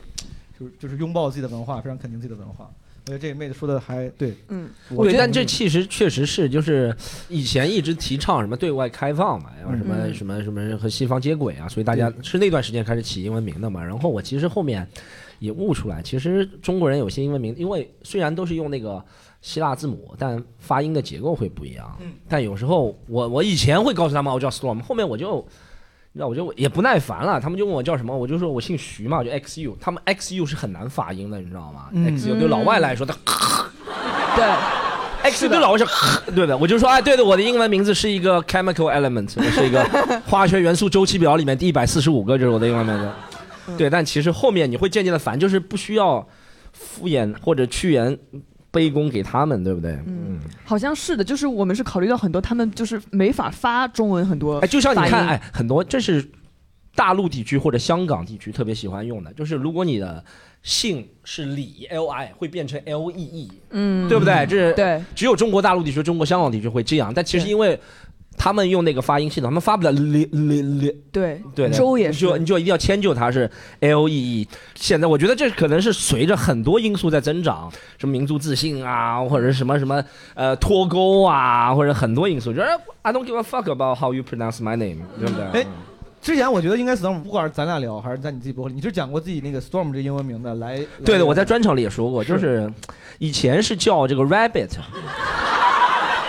[0.59, 2.69] 就是就是拥抱自己的文化，非常肯定自己的文化。
[3.07, 6.93] 我觉得这个妹子说的还对，嗯，对，我觉得但这其实确实是，就是
[7.29, 13.81] 以前一直提倡什么对外开放嘛，然后什么嗯什么什么和西方接轨啊，所以大家是那段时间开始起英文名的嘛。
[13.81, 14.85] 然后我其实后面
[15.39, 19.01] 也悟出来，其实中国人有些英文名，因为虽然都是用那个
[19.41, 21.97] 希腊字母，但发音的结构会不一样。
[22.01, 25.47] 嗯但有时候我我以前会告诉他们我叫 Storm，后面我就。
[26.17, 29.75] 你知道，我就也不耐烦了，他们就问我叫什么，我就说我姓徐嘛，我就 XU。
[29.79, 33.15] 他们 XU 是很难发音的，你知道吗、嗯 x u 对老外来说，他
[34.35, 34.43] 对。
[35.23, 35.85] X 对老外是，
[36.31, 39.83] 对的，我就说，哎，对的，我的英文名字是一个 chemical element，我是一个
[40.25, 43.09] 化学元素周期表里面第一百四十五个，就是我的英文名字。
[43.77, 46.25] 对，但其实后面你会渐渐的烦，就是不需要
[46.71, 48.17] 敷衍或者去言
[48.77, 49.93] 卑躬给他们，对不对？
[50.05, 54.59] 嗯，好像是的，就是我们是考虑到很多，他们就是没法发中文很多。
[54.59, 56.23] 哎，就像你看，哎，很多这是
[56.95, 60.23] 大陆地区或者香港地区特别喜欢用的，就是如果你的
[60.61, 64.45] 姓是李 L I 会变成 L E E，嗯对不对？
[64.47, 67.79] 这是对，只有中国大陆地区、中国香港地区会这样，但其实因为
[68.37, 74.47] 他们用那个发音系统，他们发不了 li li li，对对，周也是你就你就一定要迁就它是 L E E。
[74.75, 80.01] 现在我觉得这可能是随着很多因素在增长，什么民族自信啊，或者什么什么
[80.35, 82.67] 呃脱钩啊，或者很多因素，就是
[83.01, 85.61] I don't give a fuck about how you pronounce my name，对不对？
[85.61, 85.67] 哎，
[86.21, 90.79] 之前我觉得应该 Storm，不管是咱俩聊还是在你自己播客里，你是讲过自己那个 Storm 这英文名的来。
[91.03, 92.71] 对的，我在专场里也说过，就是
[93.17, 94.69] 以前是叫这个 Rabbit，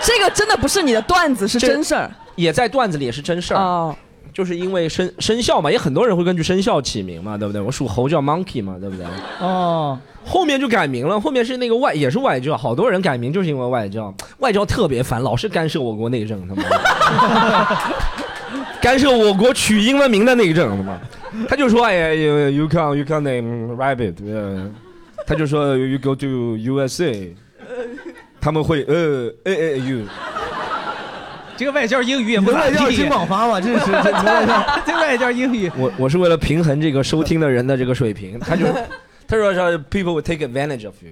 [0.01, 2.09] 这个真的不是你的段子，是真事儿。
[2.35, 3.57] 也在段子里也是真事儿。
[3.57, 3.95] 哦，
[4.33, 7.61] 就是因为生生肖嘛，也很多人会根据生肖起名嘛，对不对？
[7.61, 9.05] 我属猴叫 Monkey 嘛，对不对？
[9.39, 16.63] 哦，后面就改名了，后面是那个外也是外教，好多人改名就是因为外教，外教特别烦，老是干涉我国内政，他妈。
[18.81, 20.97] 干涉我国取英文名的内政，他妈，
[21.49, 24.71] 他就说哎呀，you you can you can name rabbit，呃
[25.27, 27.35] 他就说 you go to USA，
[28.41, 30.05] 他们会呃呃呃 you，
[31.57, 32.71] 这个外教英语也不咋地。
[32.71, 34.63] 外教金广发嘛，这是这这 外教。
[34.85, 38.65] 这外教英语，我我是为了平衡这个收听的人的这个水平，他就
[39.27, 41.11] 他说说 people will take advantage of you，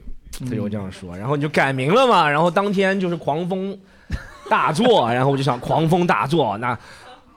[0.49, 3.77] 他就这样说，然后你就改名了嘛，然后当天就是狂风
[4.49, 6.77] 大作， 然后我就想狂风大作，那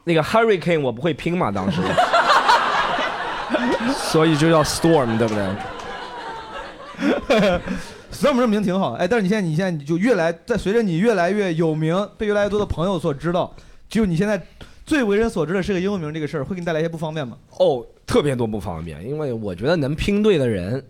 [0.04, 1.80] 那个 hurricane 我不会拼嘛，当时，
[3.96, 5.44] 所以就叫 storm，对不对？
[8.20, 13.50] Storm 这名挺好，哎，但是你现在你现在你就越来在随着你越来越有名，被越来越多的朋友所知道，
[13.88, 14.38] 就你现在
[14.84, 17.38] 最为人所知的是个英文名这个事儿，会给你带来一些不方便吗？
[17.56, 20.84] 哦，特别多不方便，因为我觉得能拼对的人，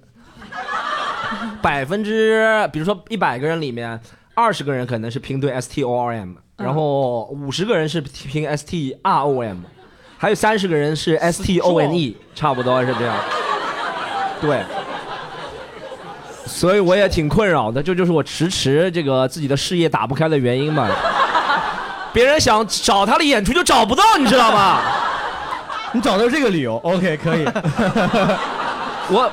[1.63, 4.01] 百分之比如说一百个人里面，
[4.35, 9.59] 二十个人可能是拼对 S T O R M，然后五十个人是拼 S T R O M，
[10.19, 13.17] 还有三十个人是 S T O N E，差不多是这样。
[14.41, 14.65] 对，
[16.51, 20.89] 所以我也挺困扰的，这就是我迟迟这个自己的事业打不开的原因嘛。
[22.13, 24.83] 别人想找他的演出就找不到，你知道吗？
[25.95, 27.45] 你找到这个理由，OK，可以。
[29.13, 29.31] 我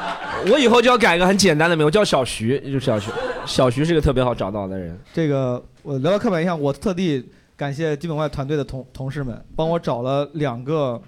[0.51, 3.09] 我以后就要改个很简单的名，我叫小徐，就是小徐。
[3.45, 4.97] 小徐是个特别好找到的人。
[5.13, 7.23] 这个我聊到刻板印象，我特地
[7.55, 11.01] 感谢基本外团队的同同事们，帮我找了两个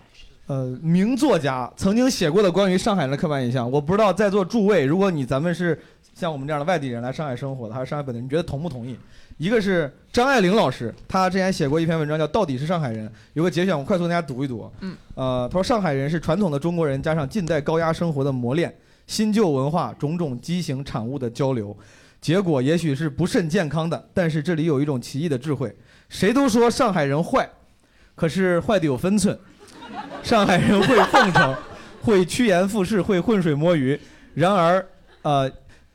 [0.47, 3.69] 呃名作家曾经写过的关于上海人的刻板印象。
[3.69, 5.79] 我不知道在座诸位，如果你咱们是
[6.19, 8.97] 像我们这样的外地人来上海生活的，还是上海本地人，你觉得同不同意？
[9.37, 14.69] 一个是张爱玲老师，她之前写过一篇文章叫《到底是上海人》，有个节选，我快速跟大家读一读。
[14.81, 18.75] 嗯，呃，他说上海人是传统的中国人加上近代高压生活的磨练，
[19.07, 21.73] 新旧文化种种畸形产物的交流，
[22.19, 24.09] 结果也许是不甚健康的。
[24.13, 25.73] 但是这里有一种奇异的智慧，
[26.09, 27.49] 谁都说上海人坏，
[28.15, 29.39] 可是坏的有分寸。
[30.21, 31.55] 上海人会奉承，
[32.01, 33.97] 会趋炎附势，会浑水摸鱼。
[34.33, 34.85] 然而，
[35.21, 35.49] 呃。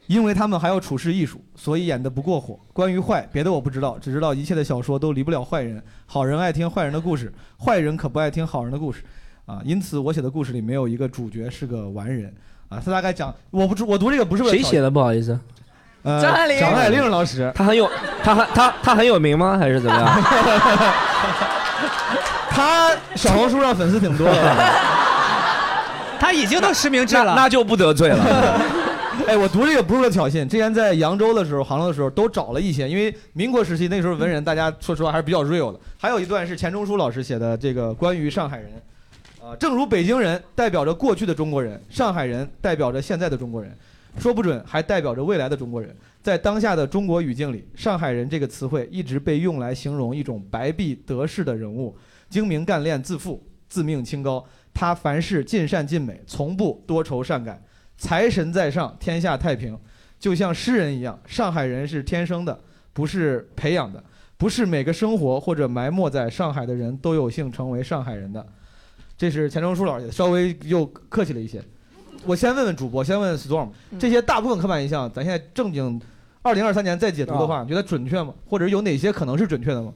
[0.06, 2.58] 因为他们还要处事艺术，所以演得不过火。
[2.72, 5.82] 关于坏，别的我不知道，只知道一切的小说都离不了坏人。
[6.06, 7.32] 好人爱听坏人的故事，
[7.64, 9.02] 坏人可不爱听好人的故事，
[9.46, 12.34] 啊，因此我写的故事里没有一个主角是个完人，
[12.68, 14.90] 啊，他大概讲，我不知我读这个不是为了谁写的？
[14.90, 15.38] 不好意思，
[16.02, 17.90] 呃，张爱玲张爱玲老师，他很有，
[18.22, 19.56] 他很他他很有名吗？
[19.58, 20.04] 还是怎么样？
[22.50, 24.56] 他小红书上粉丝挺多的，
[26.20, 28.83] 他已经都实名制了，那就不得罪了。
[29.28, 30.46] 哎，我读这个不是为了挑衅。
[30.46, 35.78] 之前在扬州的时候、杭州的时候，都找了一些，因为民国时期那时候文人，大家说实话还是比较 real 的。
[35.96, 38.70] 还有一段是钱钟书老师写的，这个关于上海人，
[39.40, 43.72] 啊，正如北京人代表着过去的中国人，上海人代表着现在的中国人，
[44.18, 45.94] 说不准还代表着未来的中国人。
[46.22, 51.96] 在当下的中国语境里，上海人这个词汇一直被用来形容一种白璧得势的人物，
[52.28, 54.44] 精明干练、自负、自命清高。
[54.72, 57.62] 他凡事尽善尽美，从不多愁善感。
[57.96, 59.78] 财神在上，天下太平，
[60.18, 61.18] 就像诗人一样。
[61.26, 62.58] 上海人是天生的，
[62.92, 64.02] 不是培养的，
[64.36, 68.44] 不是每个生活或者埋没在上海的人都有幸成为上海人的。
[69.16, 71.62] 这是钱钟书老师，稍微又客气了一些。
[72.26, 76.00] 我先问问主播，先问 Storm，这些大部分刻板印象，咱现在正经，
[76.42, 78.34] 二零二三年再解读的话，你觉得准确吗？
[78.46, 79.92] 或者有哪些可能是准确的吗？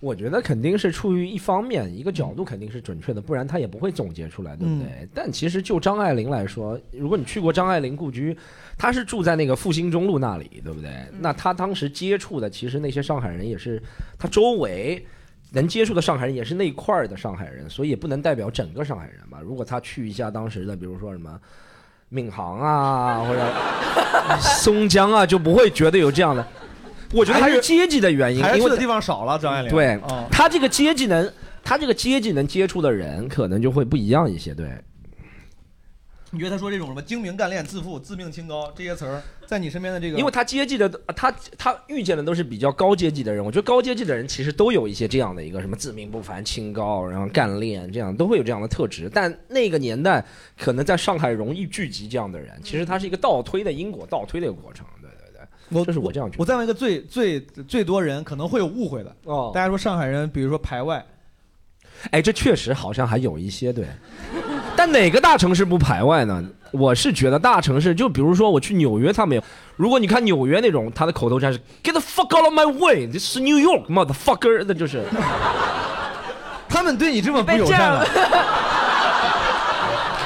[0.00, 4.86] 我觉得肯定是出于一方面，一个角度肯定是准确的，不然他也不会总结出来，对不对？
[5.00, 8.36] 嗯但其实就张爱玲来说，如果你去过张爱玲故居，
[8.76, 10.90] 她是住在那个复兴中路那里，对不对？
[11.18, 13.82] 那她当时接触的，其实那些上海人也是
[14.18, 15.02] 她周围
[15.52, 19.40] 能接触的上海人，也是那一块儿的上海人，所以也不能代表整个上海人吧。
[19.42, 21.40] 如果他去一下当时的，比如说什么
[22.10, 23.40] 闵行啊，或者
[24.40, 26.46] 松江啊，就不会觉得有这样的。
[27.12, 29.70] 我觉得还是阶级的原因，因为的地方少了，张爱玲。
[29.70, 34.52] 对哦，他这个阶级能，他这个阶级能接触的人，可能就会不一样一些。
[34.52, 34.68] 对，
[36.30, 43.44] 你觉得他说这种什么精明干练、自负、自命清高这些词儿，在你身边的这个，因为他阶级的，他他遇见的都是比较高阶级的人。
[43.44, 49.08] 我觉得高阶级的人其实都有一些这样的一个什么自命不凡、清高，然后干练，这样都会有这样的特质。
[49.12, 50.24] 但那个年代，
[50.58, 54.84] 可能在上海容易聚集这样的人，其实它是一个倒推的因果，倒推的一个过程。
[55.70, 56.40] 我这是我这样觉得。
[56.40, 61.04] 我再问一个最最最多人可能会有误会的哦，大家说上海人，比如说排外，
[62.10, 63.86] 哎，这确实好像还有一些对，
[64.76, 66.44] 但哪个大城市不排外呢？
[66.72, 69.42] 我是觉得大城市，就比如说我去纽约，他们有。
[69.76, 75.04] 如果你看纽约那种，他的口头禅是 “Get the fuck out of my way”，这是 New York motherfucker，那就是。
[76.68, 78.04] 他们对你这么不友善了，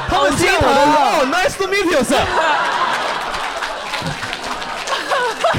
[0.08, 2.02] 他们好见我的哦，Nice to meet you,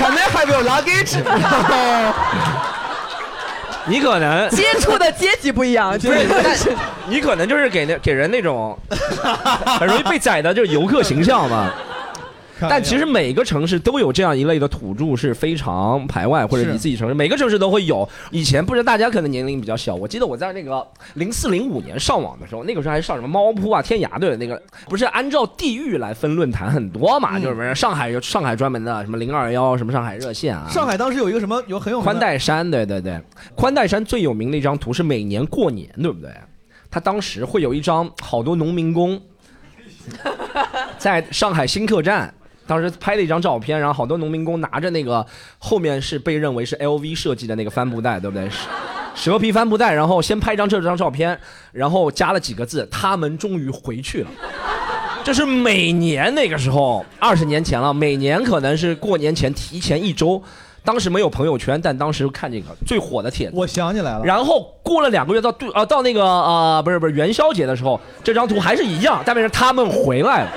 [0.01, 0.07] sir.
[0.07, 1.17] Can I have your luggage?
[3.85, 6.55] 你可能接触的阶级不一样，不是，但
[7.07, 8.77] 你可能就是给那给人那种
[9.79, 11.71] 很容易被宰的，就是游客形象嘛。
[12.69, 18.07] 但其实每个城市都有这样一类的土著是非常排外，或者是你自己城市每个城市都会有。
[18.31, 20.85] 以前不知道大家可能年龄比较小，我记得我在那个
[21.15, 33.19] 零四零五年上网的时候，那个时候还上什么猫扑啊、天涯对那个，不是按照地域来分论坛很多嘛，嗯就是什么上海有上海专门的什么零二幺什么上海热线啊，上海当时有一个什么有很有宽带山，对对对，
[33.55, 36.29] 宽带山最有名的一张图是每年过年，对不对？
[36.89, 39.19] 他当时会有一张好多农民工
[40.97, 42.33] 在上海新客站。
[42.71, 45.25] 当时拍了一张照片，然后好多农民工拿着那个
[45.59, 48.49] 后面是被认为是 LV 设计的那个帆布袋，对不对？
[49.13, 51.37] 蛇皮帆布袋，然后先拍一张这张照片，
[51.73, 54.29] 然后加了几个字：“他们终于回去了。”
[55.21, 60.41] 这是每年那个时候，二十年前了，每年可能是过年前提前一周。
[60.85, 64.21] 当时没有朋友圈，但当时看这个最火的帖子，我想起来了。
[64.23, 70.51] 然后过了两个月到对啊到那个呃不是不是元宵节的时候，这张图还是一样，代表着他们回来了。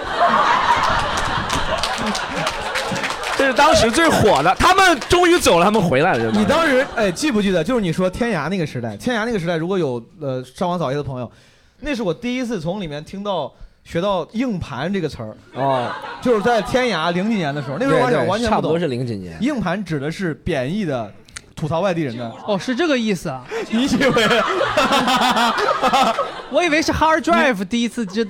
[3.56, 6.30] 当时最火的，他们终于走了，他们回来了。
[6.32, 7.62] 你当时哎记不记得？
[7.62, 11.30] 就是你说天涯那个时代，天涯那个时代，如果有呃上网早些的朋友，
[11.80, 13.52] 那是我第一次从里面听到
[13.84, 15.90] 学到硬盘这个词儿哦，
[16.22, 19.36] 就是在天涯零几年的时候，那时候我想对对完全不懂，差不多是零几年。
[19.40, 21.10] 硬盘指的是贬义的
[21.54, 22.32] 吐槽外地人的。
[22.46, 23.44] 哦，是这个意思啊？
[23.70, 24.28] 你以为？
[26.50, 28.24] 我以为是 hard drive 第一次就。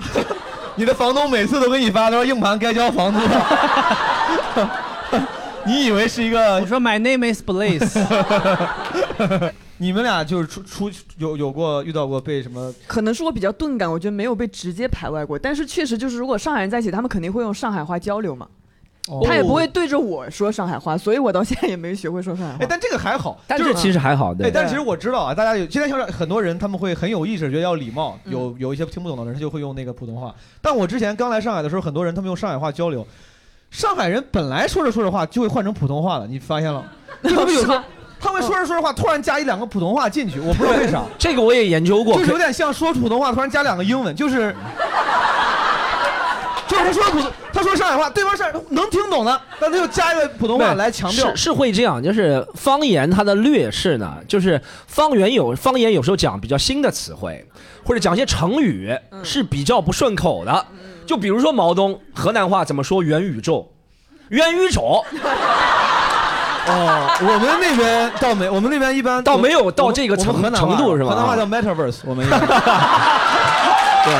[0.77, 4.71] 你的房东每次都给你发，他说硬盘该交房租了。
[5.67, 6.57] 你以为是一个？
[6.61, 8.01] 我说 My name is Blaze。
[9.79, 12.73] 你们俩就是出出有有过遇到过被什么？
[12.87, 15.39] 可能是我比较钝感，我觉得没有被直接排外过。
[15.39, 18.47] 但是确实就是，如果上海人在一起，他们肯定会用上海话交流嘛。
[19.07, 22.59] 哦他也不会对着我说上海话，所以我到现在也没学会说上海话。
[22.63, 24.51] 哎，但这个还好，但就是其实还好，对哎，。
[24.51, 30.35] 但其实我知道啊，大家有现在像很多人他们会很有意识，觉得要礼貌，有有一些听不懂的人他就会用那个普通话。
[30.63, 33.07] 但我之前刚来上海的时候，很多人他们用上海话交流，
[33.75, 36.81] 上海人本来说着说着话就会换成普通话了，你发现了？
[37.25, 37.81] 就他们有时候
[38.21, 41.03] 他们说着说着话，突然加一两个普通话进去，我不知道为啥。
[41.19, 44.55] 这个我也研究过，就是有点像说普通话突然加两个英文，就是。
[46.67, 51.29] 就是他说普通，他说上海话，对方是能听懂的，但他又加一个普通话来强调。
[51.31, 57.45] 是是会这样，就是方言它的劣势呢，就是方言有方言有时候讲比较新的词汇，
[57.85, 60.67] 或者讲一些成语是比较不顺口的，
[61.07, 63.71] 就比如说毛东河南话怎么说元宇宙，
[64.29, 65.05] 元宇宙。
[66.67, 74.15] 哦，我们那边倒没，我们那边一般倒没有到这个程程度是吧河南话叫 metaverse， 我们一般对。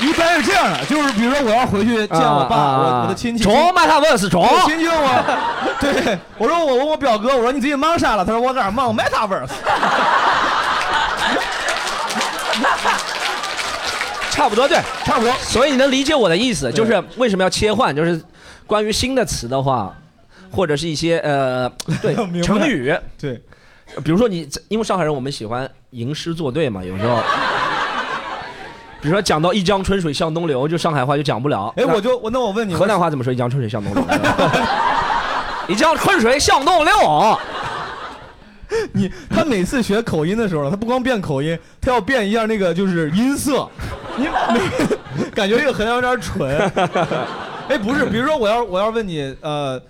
[0.00, 5.24] 一般是这样的，就是比如说我要回去见我爸，我我的亲戚，中 Metaverse 中我亲戚问我，
[5.80, 8.24] 对我说我问我表哥，我说你最近忙啥了？
[8.24, 9.50] 他说我在这儿忙 Metaverse。
[14.30, 15.32] 差不多对，差不多。
[15.40, 18.20] 所以你能理解我的意思，就是为什么要切换，就是
[18.66, 19.94] 关于新的词的话，
[20.50, 21.68] 或者是一些呃，
[22.02, 23.40] 对明白成语，对，
[24.04, 27.16] 比如说你，因为上海人我们喜欢吟诗作对嘛，有时候，
[29.00, 31.72] 比如说讲到一江春水向东流，就上海话就讲不了。
[31.76, 33.32] 哎，我就我那我问你，河南话怎么说？
[33.32, 34.04] 一江春水向东流。
[35.68, 36.92] 一江春水向东流。
[38.92, 43.68] 你他每次学口音的时候，他不光变口音，他要变一下那个就是音色，
[44.16, 46.58] 你每感觉这个河南有点蠢。
[47.68, 49.80] 哎，不是，比如说我要我要问你，呃，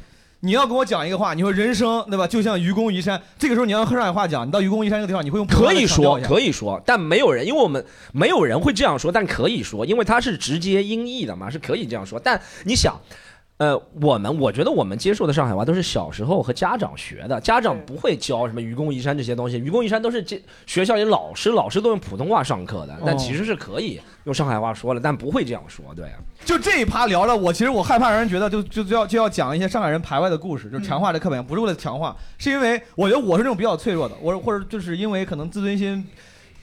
[0.41, 12.19] 你要跟我讲一个话，你说人生对吧，就像愚公移山，这个时候你要用上海话讲，你到愚公移山这个地方，你会用可以说，可以说，但没有人，因为我们没有人会这样说，但可以说，因为它是直接音译的嘛，是可以这样说。
[12.19, 12.95] 但你想，
[13.59, 26.07] 呃，我们我觉得我们接受的上海话都是小时候和家长学的，家长不会教什么愚公移山这些东西，愚公移山都是这学校里老师老师都用普通话上课的，但哦其实是可以用上海话说了，但不会这样说，对。
[26.45, 36.07] 就这一趴聊了，我其实我害怕让人觉得就就就要就要讲一些上海人排外的故事，就是强化这刻板印象，不是为了强化，是因为我觉得我是那种比较脆弱的，我或者就是因为可能自尊心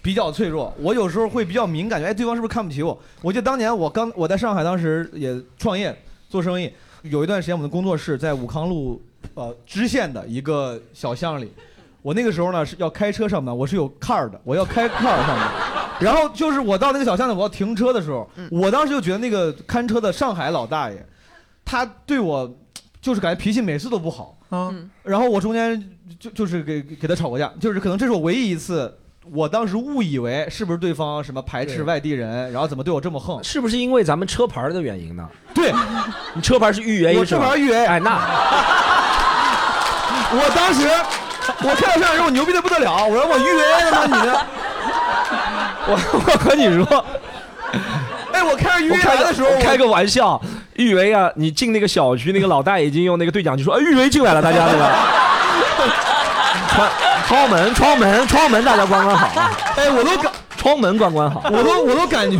[0.04, 2.96] 比较脆弱，我有时候会比较敏感，觉得哎对方是不是看不起我？
[3.24, 5.98] 我记得当年我刚我在上海当时也创业
[6.34, 6.68] 做生意，
[7.04, 9.00] 有一段时间我们的工作室在武康路
[9.36, 11.54] 呃支线的一个小巷里。
[12.02, 15.52] 我那个时候呢是要开车上班，我是有 car 的，我要开 car 上班。
[16.00, 21.06] 然后就是我到那个小巷子，我要停车的时候，我当时就觉得那个看车的上海老大爷，
[21.64, 22.52] 他对我
[23.00, 24.36] 就是感觉脾气每次都不好。
[24.50, 25.88] 嗯，然后我中间
[26.20, 28.92] 就就是给给他吵过架，就是可能这是我唯一一次，
[29.32, 33.42] 我当时误以为是不是对方什么排斥外地人，然后怎么对我这么横？
[33.44, 35.26] 是不是因为咱们车牌的原因呢？
[35.54, 35.74] 对，
[36.34, 37.26] 你车牌是豫 A 我？
[37.26, 38.12] 车牌豫 A，哎，那
[40.36, 40.90] 我当时
[41.68, 44.06] 我看到上海人，我牛逼的不得了，我说我豫 A 的吗？
[44.08, 44.36] 你呢？
[45.88, 46.84] 我我和你说，
[48.34, 50.42] 哎，我开始约我开个来的时候，我开个玩笑，
[50.76, 54.90] 豫 A 啊，你进那个小区，那个老大已经用那个对讲机说，哎，豫 A 进来了，大家那个。
[56.70, 56.89] 窗
[57.28, 59.51] 窗门窗门窗门，大家关关好啊！
[59.78, 62.38] 哎，我都感窗门关关好，我都我都感觉，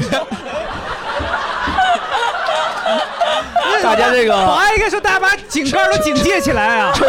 [3.82, 6.92] 大家这个保安应该说大家把井盖都警戒起来啊！
[6.96, 7.06] 抽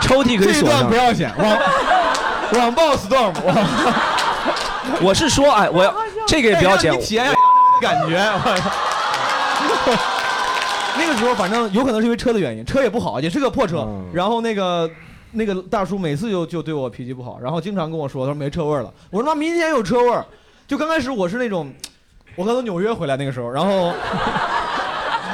[0.00, 0.94] 抽屉可以锁上不。
[0.94, 1.58] 要钱，网
[2.52, 3.32] 网暴 storm，
[5.00, 5.92] 我是说，哎，我要
[6.26, 7.34] 这个也不要剪哎让你，体验一下
[7.80, 8.30] 感觉。
[10.96, 13.78] 那个时候反正有可能是因为车的原因，车也不好，也是个破车。
[13.78, 14.88] 嗯然后那个
[15.34, 18.92] 那个大叔每次就就对我脾气不好，然后经常跟我说，他说没车味儿了。
[19.10, 20.24] 我说妈，明天有车味儿。
[20.66, 21.70] 就刚开始我是那种，
[22.36, 23.92] 我刚从纽约回来那个时候，然后。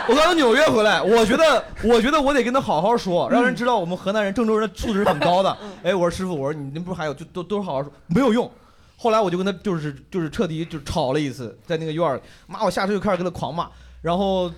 [0.08, 5.56] 我刚从纽约回来，我觉得，我觉得我得跟他好好说，让人知道我们河南人、郑州人的素质是很高的。
[5.84, 8.50] 哎，我说师傅，我说你那不是还有就都都好好说，没有用。
[8.96, 13.68] 后来我就跟他就是就是彻底就吵了一次，在那个院儿里，妈，我下车就开始跟他狂骂，
[14.02, 14.50] 然后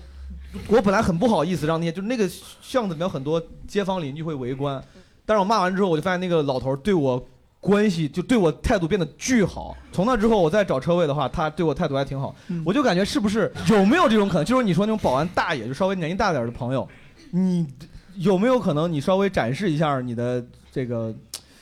[0.67, 2.27] 我本来很不好意思让那些就那个
[2.61, 4.83] 巷子里面有很多街坊邻居会围观，
[5.25, 7.23] 但是我骂完之后，我就发现那个老头儿对我
[7.59, 9.75] 关系就对我态度变得巨好。
[9.91, 12.35] 从那之后，我再找车位的话，他对我态度还挺好。
[12.65, 14.45] 我就感觉是不是有没有这种可能？
[14.45, 16.87] 就是你说那种保安大爷，就稍微年纪大点儿的朋友，
[17.31, 17.65] 你
[18.15, 21.13] 有没有可能你稍微展示一下你的这个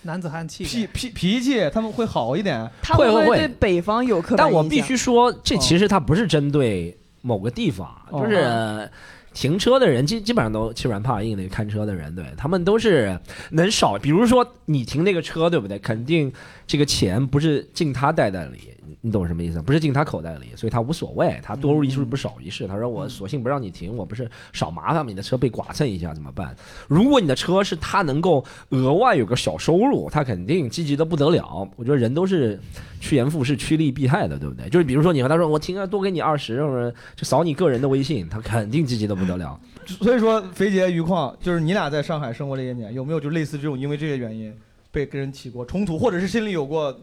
[0.02, 2.68] 男子汉气概脾脾脾气，他们会好一点？
[2.82, 4.38] 他会不会会北方有刻板？
[4.38, 8.90] 但我必须说，这其实他不是针对某个地方，哦就是呃
[9.34, 13.18] 停车的人基基本上都欺软怕硬的，看车的人，对他们都是
[13.52, 13.98] 能少。
[13.98, 15.80] 比如说你停那个车，对不对？
[15.80, 16.32] 肯定
[16.68, 18.60] 这个钱不是进他袋袋里。
[19.00, 19.62] 你懂什么意思？
[19.62, 22.68] 不是进他口袋里，所以他无所谓，他多入一事不少一事。
[22.68, 26.56] 他说我索性不让你停，我不是少麻烦你的车被剐蹭一下怎么办？
[26.88, 31.68] 如果你的车是他能够额外有个小收入，他肯定积极的不得了。
[31.76, 32.60] 我觉得人都是
[33.00, 34.68] 趋炎附势、趋利避害的，对不对？
[34.70, 39.60] 就是比如说你和他说我停了多给你二十，或者就扫你个人的微信，他肯定积极的不得了。
[39.86, 44.54] 所以说，肥姐、余矿，就是你俩在上海生活这些年，有没有就类似这种因为这些原因
[44.92, 46.98] 被跟人起过冲突，或者是心里有过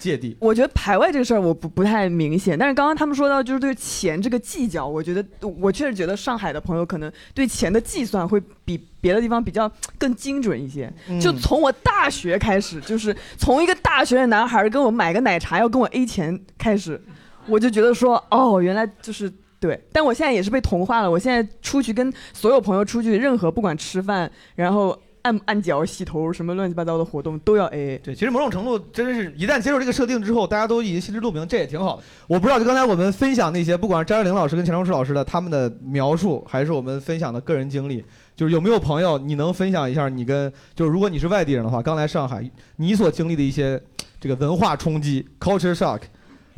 [0.00, 0.36] 芥蒂？
[0.40, 5.24] 我觉得排外这个事儿我不不太明显，但是刚刚他们说到就是对钱这个计较，我觉得
[5.60, 10.92] 我确实觉得上海的朋友可能对钱的计算会比别的地方比较更精准一些。
[11.08, 17.00] 嗯就从我大学开始，就是从一个大学的男孩跟我买个奶茶要跟我 A 钱开始，
[17.46, 19.30] 我就觉得说哦，原来就是。
[19.60, 21.10] 对，但我现在也是被同化了。
[21.10, 28.00] 我现在出去跟所有朋友出去，任何不管吃饭，然后按按脚、洗头什么乱七八糟的活动都要 AA。
[28.00, 32.02] 对，其实某种程度真的是一旦接受这个设定之后，大家都已经心知肚明，这也挺好的。
[32.26, 38.04] 我不知道，就刚才我们分享那些，不管是张爱玲老师跟钱钟书老师的他们的描述，还是我们分享的个人经历，
[38.34, 43.80] 就是有没有朋友你能分享一下你跟就是如果你是外地人的话，刚来上海，你所经历的一些
[44.20, 46.00] 这个文化冲击 （culture shock）。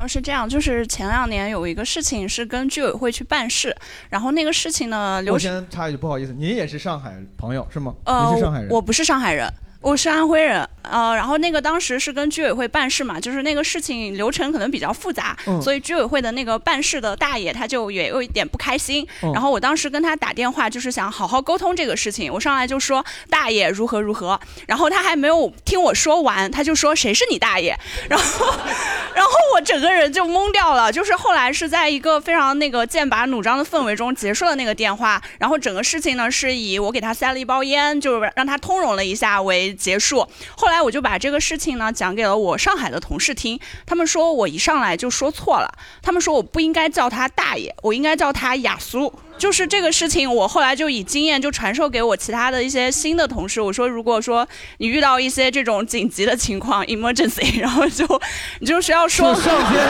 [0.02, 3.74] 呃，是这样，就是前两年有一个事情是跟居委会去办事，
[4.10, 7.94] 然后那个事情呢，刘先插一句，不好意思，您也是上海朋友是吗？
[8.04, 8.68] 呃，您是上海人？
[8.68, 9.48] 我不是上海人。
[9.80, 19.06] 我是安徽人，呃，然后那个当时是跟居委会办事嘛，就是那个事情流程可能比较复杂，嗯所以居委会的那个办事的大爷他就也有一点不开心。
[19.22, 22.32] 嗯然后我当时跟他打电话，就是想好好沟通这个事情。
[22.32, 27.76] 我上来就说大爷如何如何，然后他还没有听我说完，他就说谁是你大爷？
[28.08, 28.46] 然后，
[29.14, 30.92] 然后我整个人就懵掉了。
[30.92, 40.26] 就是后来是在一个非常那个剑拔弩张的氛围中结束了那个电话，然后整个事情呢是以我给他塞了一包烟，就是让他通融了一下为结束。
[40.56, 45.68] 后来我就把这个事情呢讲给了我上海的同事听，他们说我一上来就说错了，
[46.00, 49.12] 他们说我不应该叫他大爷，我应该叫他雅苏。
[49.38, 53.60] 就是这个事情，我后来就以经验就传授给我其他的一些新的同事。
[53.60, 54.46] 我说，如果说
[54.78, 58.06] 你遇到一些这种紧急的情况 （emergency）， 然后就
[58.60, 59.88] 你就是要说就上天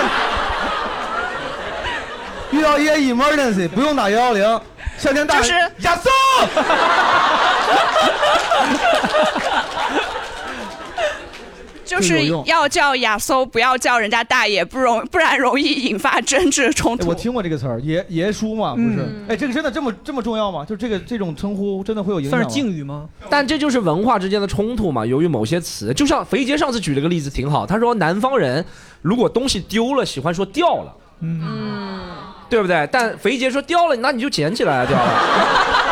[2.60, 4.60] 遇到一些 emergency 不用打幺幺零，
[4.96, 6.08] 向天大就是亚瑟。
[11.93, 17.05] 就是要叫亚搜，不要叫人家大爷，不容不然容易引发争执冲突。
[17.05, 18.97] 哎我听过这个词儿，爷爷叔嘛，不是？
[18.99, 20.64] 嗯哎，这个真的这么这么重要吗？
[20.64, 22.72] 就这个这种称呼真的会有影响算是敬？
[22.72, 23.07] 语吗？
[23.28, 25.05] 但这就是文化之间的冲突嘛。
[25.05, 28.64] 由于某些词，就像肥杰上次举了个例子挺好，他说南方人
[29.03, 32.01] 如果东西丢了，喜欢说掉了，嗯，
[32.49, 32.88] 对不对？
[32.90, 35.91] 但肥杰说掉了，那你就捡起来啊，掉了。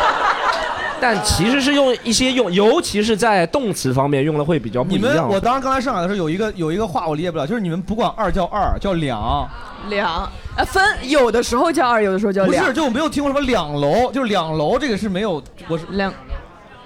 [1.01, 5.27] 但其实是用一些用，尤其是在动词方面用的会比较不你们，样。
[5.27, 9.49] 我当时刚来上海的时候，有一个有一个话我理解不了，就是你们不管二叫二，叫两，
[9.89, 10.29] 两。
[10.55, 12.63] 呃分有的时候叫二，有的时候叫两。
[12.63, 16.13] 不是，就我没有听过什么两楼，就是两楼这个是没有，我是两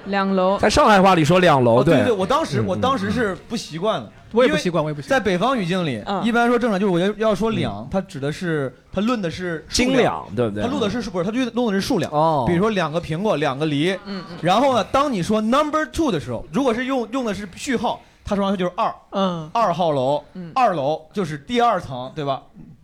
[0.05, 2.03] 两楼，在上海话里说两楼，哦对对。
[2.05, 10.63] 对，我当时嗯我当时是不习惯的，我也不习惯我也不习惯在北方语境里，嗯一般说正常就是我要要说两，它指的是它论的是数斤量两，对不对？
[10.63, 11.25] 它论的是不是？
[11.25, 12.11] 它就论的是数量。
[12.11, 13.91] 哦，比如说两个苹果，两个梨。
[14.05, 22.41] 嗯嗯然后呢，当你说 number two 的时候，如果是用用的是序号，它说上去就是二，嗯，二号楼，嗯二楼就是第二层，对吧？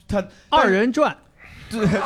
[0.07, 1.15] 它二人转，
[1.71, 1.87] 对。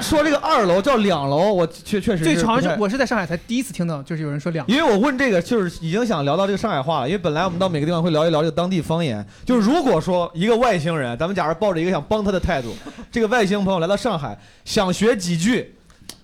[0.00, 4.66] 说这个二楼叫两楼，我确确实最长是我是在上海才第一次听到，就是有人说两。
[4.66, 7.08] 因为我问这个，就是已经想聊到这个上海话了。
[7.08, 9.24] 因为本来我们到每个地方会聊一聊这个当地方言。
[9.46, 12.76] 就是如果说一个外星人，咱们假如抱着一个想帮他的态度，
[13.10, 15.74] 这个外星朋友来到上海，想学几句，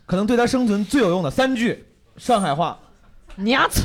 [0.04, 1.86] 可能对他生存最有用的三句
[2.18, 2.76] 上海话，
[3.36, 3.82] 娘子，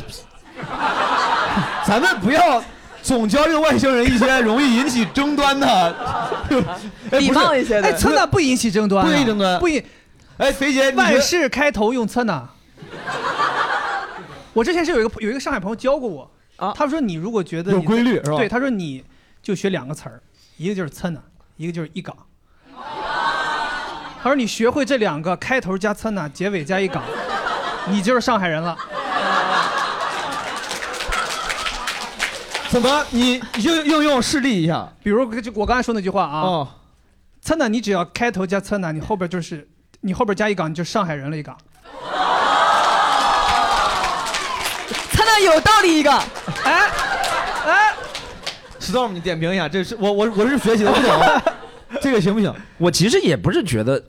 [1.88, 2.61] 咱们不要
[3.06, 5.68] 总教这个外星人一些容易引起争端的，
[7.12, 9.86] 哎礼貌一些的哎，侧那不引起争端啊，不引起争端不引。
[10.38, 12.43] 哎，肥姐，万事开头用侧那。
[14.53, 19.03] 我之前是有一个有一个上海朋友教过我，啊他说你如果觉得有规律是吧对，他说你
[19.43, 20.20] 就学两个词儿，
[20.58, 21.20] 一个就是侧那，
[21.58, 22.18] 一个就是一港。
[24.24, 27.03] 他说你学会这两个，开头加侧那，结尾加一港，
[27.88, 28.76] 你就是上海人了。
[32.70, 34.88] 怎么你应应用示例一下？
[35.03, 36.68] 比如就我刚才说那句话啊，哦，
[37.41, 39.68] 侧那你只要开头加侧那，你后边就是
[40.01, 41.57] 你后边加一岗，你就上海人了一岗。
[45.13, 46.11] 他那有道理一个，
[46.63, 46.91] 哎
[47.66, 47.93] 哎
[48.80, 51.55] ，Storm，你点评一下，这是我我我是学习的不懂，
[52.02, 52.54] 这个行不行？
[52.78, 54.02] 我其实也不是觉得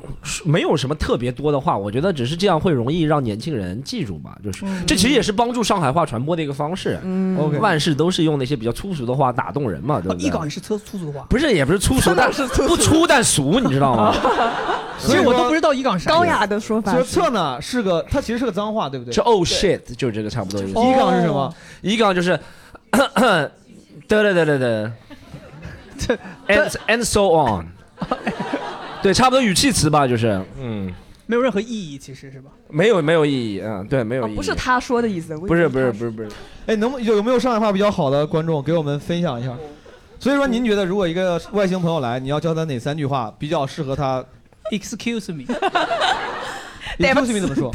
[0.44, 4.36] 没有什么特别多的话，我觉得只是这样会容易让年轻人记住吧。
[4.42, 6.98] 就是这其实也是帮助上海话传播的一个方式。
[7.04, 10.26] 嗯 OK 万事都是用那些比较粗俗的话打动人嘛，对不对？
[10.26, 11.26] 一港也是粗粗俗话。
[11.28, 14.14] 不是，也不是粗俗，但是粗不粗但俗，你知道吗？
[14.98, 19.12] 所以我都不知道一岗啥意思高雅的说法说是侧呢是个，它其实是个脏话，对不对？
[19.12, 20.70] 是 oh shit，就是这个差不多意思。
[20.70, 21.54] 一港是什么？
[21.82, 22.38] 一港就是，
[24.08, 24.92] 得得得得得
[26.48, 27.66] and and so on，
[29.02, 30.92] 对，差不多语气词吧，就是，嗯，
[31.26, 32.50] 没有任何意义，其实是吧？
[32.68, 36.28] 没有没有意义，嗯，对，没有意义，不是他说的意思，不是不是不是不是，
[36.66, 39.56] 哎，能不有有没有上海话比较好的观众给我们分享一下？
[40.18, 44.24] 所以说，您觉得如果一个外星朋友来，你要教他哪三句话比较适合他
[44.72, 46.96] ？Excuse me，？Excuse
[47.34, 47.70] me 怎么说？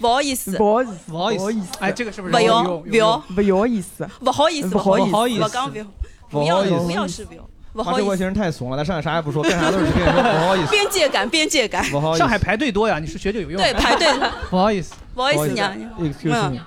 [0.00, 5.10] 不好意思，不好意思，不好意思，哎，这个是不是不要有不要不好意思，不好意思，不好意思。
[5.10, 5.84] 不好意思，我刚不要，
[6.30, 12.18] 不要不要是不要，不好意思，啊这外星人太怂了，在上海啥也不说，干啥都是跟你说不好意思，边界感，边界感，不好意思。
[12.18, 13.60] 上海排队多呀，你是学就有用。
[13.60, 14.06] 对，排队，
[14.50, 16.60] 不好意思，不好意思，娘娘，Excuse me。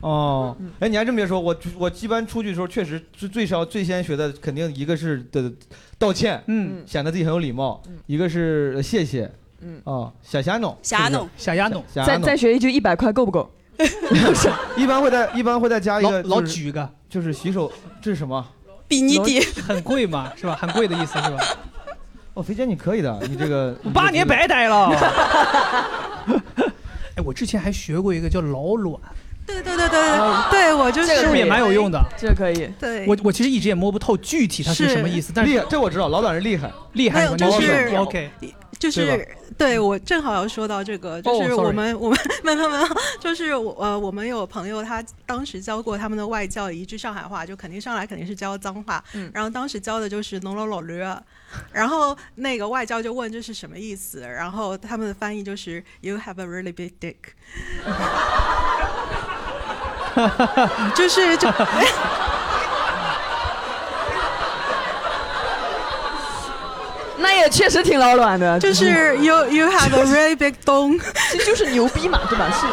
[0.00, 5.50] 哦，哎，你还这么别说，我我一般出去的时候，确实是最少最先学的，肯定一个是的
[5.96, 9.30] 道歉，嗯，显得自己很有礼貌；一个是谢谢，
[9.60, 9.80] 嗯。
[9.84, 12.22] 啊，小虾弄，瞎弄，小丫弄，再小弄。
[12.22, 13.48] 再学一句一百块够不够？
[14.76, 17.70] 一般会在一般会再加一个老举个，就是洗手，
[18.00, 18.44] 这是什么？
[18.88, 20.56] 比你低，很贵嘛， 是吧？
[20.60, 21.38] 很贵的意思是吧？
[22.34, 24.88] 哦，肥姐你可以的，你这个 八年白待了。
[27.16, 28.98] 哎，我之前还学过一个叫老卵，
[29.46, 30.00] 对对对对
[30.50, 32.02] 对，我就是是不是也蛮有用的？
[32.16, 32.70] 这个可以。
[32.80, 38.30] 对，我我其实一直也摸不透具体它是什么意思，但是厉害，这我知道，老卵是厉害，厉害就是 OK，
[38.82, 39.24] 就是
[39.56, 42.84] 对我正好要说到这个，就是我们、我们没有没有
[43.20, 49.30] 就是我呃我们有朋友他当时教过他们的外教一句上海话，就肯定上来肯定是教脏话，嗯。
[49.32, 51.00] 然后当时教的就是农老老驴，
[51.70, 57.14] 然后那个外教就问这是什么意思，然后他们的翻译就是 You have a really big dick，
[60.96, 61.48] 就是就。
[67.22, 71.00] 那也确实挺老卵的，就是 you you have a really big dong，
[71.30, 72.50] 其实就是牛逼嘛，对吧？
[72.50, 72.66] 是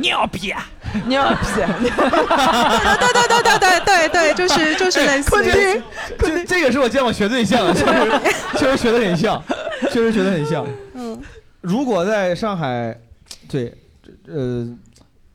[0.00, 0.66] 牛逼啊！
[1.06, 1.36] 牛逼，
[1.88, 5.82] 对对对对对对对，就是就是类似昆类似汀，
[6.18, 8.20] 这这个是我见过学最像的，确实
[8.58, 9.42] 确实学的很像，
[9.90, 10.66] 确实学的很像。
[10.94, 11.18] 嗯，
[11.62, 12.94] 如果在上海，
[13.48, 13.72] 对，
[14.28, 14.68] 呃，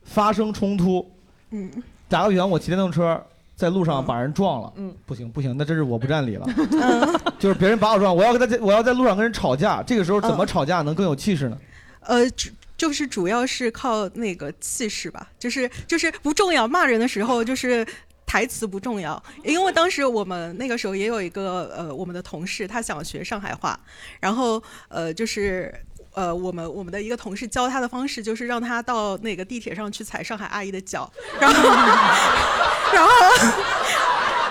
[0.04, 1.10] 发生冲突，
[1.50, 1.68] 嗯，
[2.08, 3.20] 打个比方，我骑电动车
[3.62, 6.44] 在路上把人撞了，嗯，不行不行，那这是我不占理了，
[7.38, 11.56] 就是别人把我撞，我要跟他在我要在路上跟人吵架，这个时候怎么嗯吵架能更有气势呢？
[12.00, 17.86] 呃，主就是主要是靠那个气势吧，就是就是不重要，骂人的时候就是。
[18.24, 23.78] 台词不重要，因为当时我们那个时候也有一个呃，我们的同事他想学上海话，
[24.20, 25.70] 然后呃就是
[26.14, 31.10] 呃我们我们的一个同事教他的方式就是让他到那个地铁上去踩上海阿姨的脚，
[31.40, 31.68] 然后
[32.92, 33.12] 然后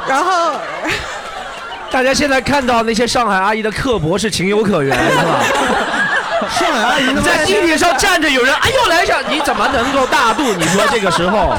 [0.07, 0.59] 然后
[1.91, 5.43] 大家现在看到那些上海阿姨的刻薄是情有可原， 是吧？
[6.49, 10.41] 上海阿姨在地铁上站着，有人哎呦来一下，你怎么能够大度？
[10.53, 11.55] 你说这个时候，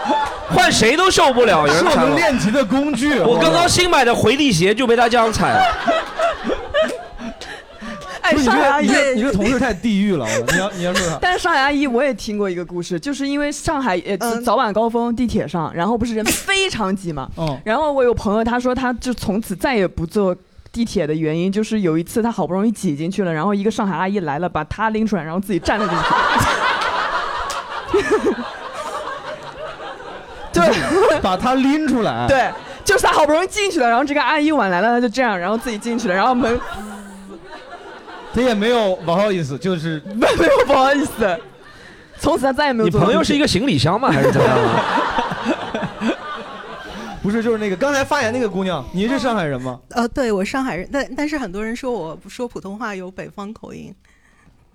[0.54, 1.66] 换谁都受不了。
[1.66, 3.18] 有人是我们练级的工具。
[3.20, 5.62] 我刚刚新买的回力鞋就被他这样踩了。
[8.26, 11.16] 哎，你这上海阿姨你这个同事太地狱了，你要你要说啥？
[11.22, 20.36] 但是上海阿姨我也听过一个故事，就是因为上海呃嗯早晚高峰地铁上，然后不是人非常挤嘛，嗯然后我有朋友他说他就从此再也不坐
[20.72, 26.04] 地铁的原因，就是有一次他好不容易挤进去了，然后一个上海阿姨来了，把他拎出来，然后自己站了进去。
[30.52, 32.26] 对，把他拎出来。
[32.26, 32.50] 对，
[32.84, 36.58] 就是他好不容易进去了，然后这个阿姨晚来了，他就这样，然后自己进去了，然后门
[38.36, 41.40] 他也没有不好意思，就是没 没有不好意思，
[42.18, 42.90] 从此他再也没有你。
[42.90, 44.10] 朋友是一个行李箱吗？
[44.10, 46.12] 还是怎么样啊？
[47.22, 49.80] 不是就是那个刚才发言那个姑娘，您是上海人吗？
[49.88, 53.94] 呃，对我上海人，但但是很多人说我说普通话有北方口音，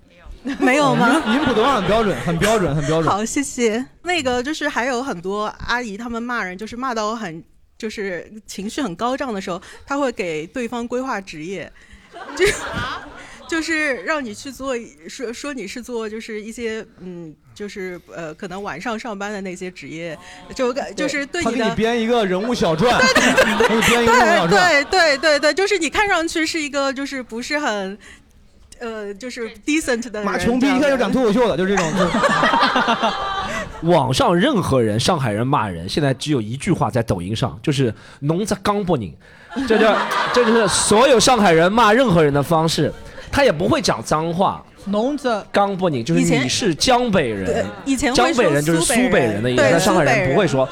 [0.04, 1.22] 没有没有吗？
[1.28, 3.14] 您您普通话很标准，很标准，很标准。
[3.14, 3.86] 好，谢谢。
[4.02, 7.44] 那个就是还有很多阿姨，她们骂人，就是骂到我很
[7.78, 11.72] 就是情绪很高涨的时候，她会给对方规划职业，
[12.36, 12.46] 就
[13.52, 14.74] 就是让你去做，
[15.10, 20.18] 说说你是做就是一些嗯，就是呃，可能晚上上班的那些职业，
[20.56, 24.50] 就就是对你的他给你编一个人物小传，对给你编一个人物小传。
[24.50, 27.98] 对对对对，就是你看上去是一个就是不是很。
[28.80, 31.86] 呃，就是 decent 的人，马穷逼一看就讲脱口秀的，就是这种。
[31.94, 32.08] 就是
[33.84, 39.16] 网上任何人，上海人骂人，现在只有一句话在抖音上，就是“农在刚不宁”，
[39.70, 39.86] 这就
[40.34, 42.92] 这就是所有上海人骂任何人的方式。
[43.32, 50.68] 他也不会讲脏话，农子刚不宁就是你是江北人，以前江北人就是苏北人的意思，对但上海人人不会说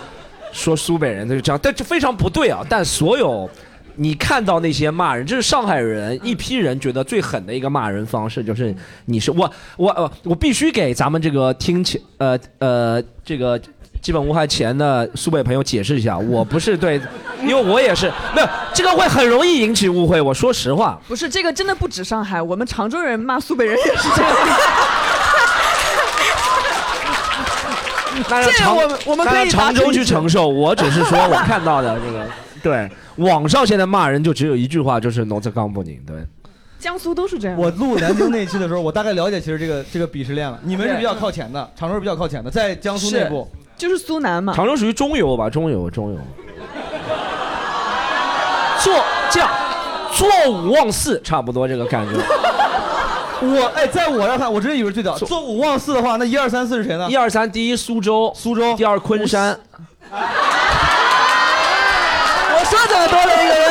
[0.51, 2.65] 说苏北人，他就是这样，但这非常不对啊。
[2.69, 3.49] 但所有
[3.95, 13.59] 你看到那些骂人，这是上海人一批人觉得最狠的一个骂人方式，就是你是我我呃我必须给咱们这个听起呃呃这个。
[14.01, 16.99] 基本无害前的苏北朋友解释一下，我不是对，
[17.43, 20.21] 因为我也是没有这个会很容易引起误会。
[20.21, 24.31] 我说实话，不是这个真的不止上海，我们常州人骂苏北人也是这样。
[28.29, 32.27] 那让常这个我们我们可以常州去承受，我只是说我看到的这个，
[32.61, 32.89] 对，
[33.23, 36.15] 网上现在骂人就只有一句话，就是“农子刚不宁”，对。
[36.79, 37.57] 江苏都是这样。
[37.57, 40.57] 我录南京那一期的时候，我大概了解其实这个这个鄙视链了。
[40.63, 43.49] 你们是比较靠前的，常州是比较靠前的，在江苏内部。
[43.79, 44.53] 就是苏南嘛。
[44.53, 46.19] 常州属于中游吧，中游，中游。
[48.83, 48.93] 坐
[49.31, 49.49] 这样，
[50.13, 52.13] 坐五望四，差不多这个感觉。
[53.41, 57.07] 我哎，在我这儿看，我真以为最早坐五望四的话，那一二三四是谁呢？
[57.09, 59.57] 一二三，第一苏州，苏州，第二昆山。
[62.51, 63.69] 我说怎么多了一个人？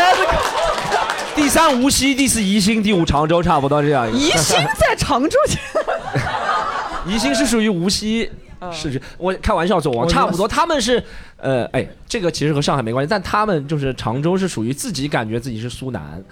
[1.34, 4.18] 第三无锡，第四宜兴，第五常州，差不多这样一个。
[4.18, 5.60] 宜兴在常州前。
[7.06, 8.30] 宜兴是属于无锡。
[8.72, 11.02] 是，我开玩笑，走王我差不多，他们是，
[11.36, 16.22] 呃，哎，这个其实和上海没关系，但他们就是常州是属于自己感觉自己是苏南，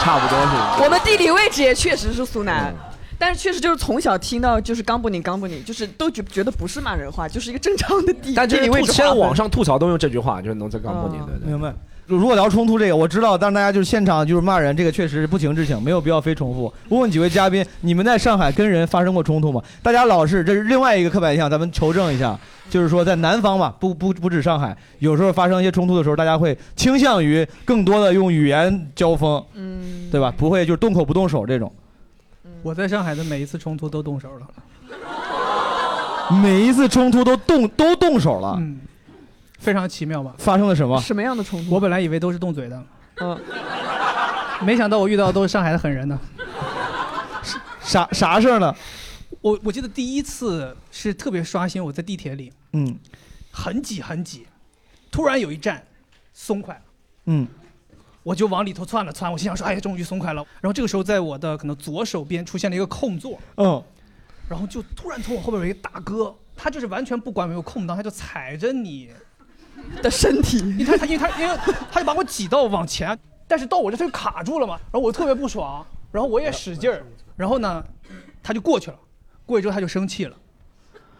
[0.00, 0.84] 差不多是。
[0.84, 2.74] 我们地理位置也确实是苏南。
[3.18, 8.92] 但是确实就是从小听到就是刚不宁刚不宁，就是都觉觉得不是骂人话，就是一个正常的地但这地理位置。
[8.92, 11.48] 现在网上吐槽都用这句话，就是“农村刚不宁”，对对。
[11.48, 11.74] 明白。
[12.06, 16.72] 如果聊冲突这个，我知道，但是大家就是现场就是骂人，这个确实是不情之请，没有必要非重复。
[16.88, 19.60] 问问几位嘉宾，你们在上海跟人发生过冲突吗？
[19.82, 22.38] 大家老是这是另外一个刻板印象，咱们求证一下，
[22.70, 30.32] 就是说在南方嘛，不不不止上海，有时候发生一些冲突的时候，大家会倾向于更多的用语言交锋，嗯，对吧？
[30.36, 31.72] 不会就是动口不动手这种。
[32.62, 34.46] 我在上海的每一次冲突都动手了。
[36.42, 38.80] 每一次冲突都动都动手了，嗯，
[39.66, 40.32] 非常奇妙吧？
[40.38, 40.96] 发生了什么？
[41.00, 41.74] 什么样的冲突？
[41.74, 42.80] 我本来以为都是动嘴的，
[43.16, 43.36] 嗯，
[44.62, 46.16] 没想到我遇到的都是上海的狠人呢。
[47.80, 48.72] 啥啥事儿呢？
[49.40, 52.96] 我我记得第一次是特别刷新，我在地铁里，嗯
[53.50, 54.46] 很挤很挤，
[55.10, 55.84] 突然有一站
[56.32, 56.80] 松快了。
[57.24, 57.48] 嗯，
[58.22, 63.82] 我就往里头窜了窜，我心想说：“哎呀，终于松快了。”然后这个时候，在我的可能左手边出现了一个空座，嗯，
[64.48, 69.10] 然后就突然从我后边有一个大哥，他就是完全不管有没有空档，他就踩着你
[70.02, 71.56] 的身体，因为他他因为他因为
[71.90, 73.18] 他就把我挤到往前，
[73.48, 77.02] 但是到我这他就卡住了嘛，然后我特别不爽，然后我也使劲儿，
[77.36, 77.84] 然后呢，
[78.42, 78.96] 他就过去了，
[79.44, 80.36] 过去之后他就生气了，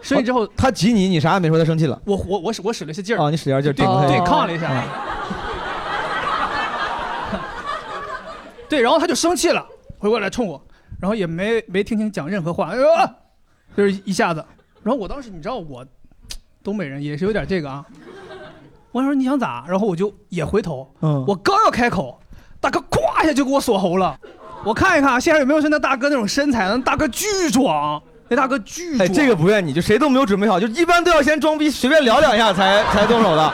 [0.01, 2.01] 生气之后、哦他挤你，你啥也没说，他生气了。
[2.05, 3.85] 我我我使我使了一些劲儿哦，你使点劲儿对
[4.25, 4.71] 抗了一下。
[8.69, 9.65] 对，然后他就生气了，
[9.99, 10.61] 回过来冲我，
[11.01, 13.15] 然后也没没听清讲任何话，哎呦，啊
[13.77, 14.45] 就是一下子，
[14.83, 15.87] 然后我当时你知道我
[16.65, 17.85] 东北人也是有点这个啊，
[18.97, 19.63] 我说你想咋？
[19.69, 22.19] 然后我就也回头，嗯我刚要开口，
[22.59, 24.17] 大哥咵一下就给我锁喉了，
[24.65, 26.67] 我看一看啊，现场有没有像那大哥那种身材？
[26.67, 29.07] 那大哥巨壮，那大哥巨壮。
[29.07, 33.53] 哎，这个不怨你，就谁都没有准备好，就一般都要先装逼，随便聊两下才才动手的，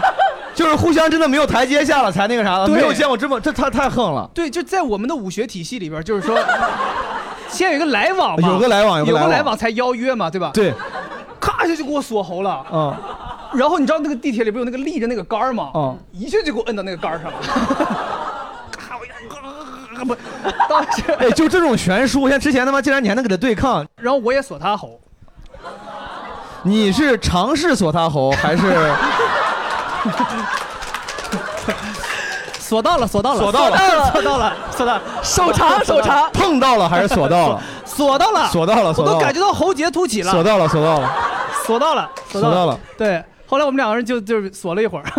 [0.56, 4.26] 就是互相真的没有台阶下了才那个啥的，对没有见过这么这他太横了。
[4.32, 6.38] 对，就在我们的武学体系里边，就是说，
[7.50, 10.50] 先有一个来往嘛，有个来往有有个来往来往才邀约嘛，对吧？
[10.54, 10.72] 对，
[11.38, 12.64] 咔一下就给我锁喉了。
[12.72, 12.96] 嗯，
[13.54, 15.70] 然后你知道那个地铁里不有那个立着那个杆儿吗？
[15.74, 17.38] 嗯，一下就给我摁到那个杆儿上了。
[20.04, 20.14] 不，
[20.68, 25.00] 当时哎，就这种悬殊，像之前他妈竟然你还能给他对抗，然后我也锁他喉，
[26.62, 28.92] 你是尝试锁他喉还是？
[32.60, 33.76] 锁到了，锁到了，锁到了。
[34.12, 36.30] 锁到了，锁到了，手长 手长。
[36.32, 37.62] 碰到了还是锁到了？
[37.84, 39.16] 锁到了，锁到了锁到了。
[39.16, 41.10] 我都感觉到喉结凸起了，锁到了，锁到了。
[41.64, 42.78] 锁到了，锁到了。
[42.96, 45.04] 对，后来我们两个人就就是锁了一会儿。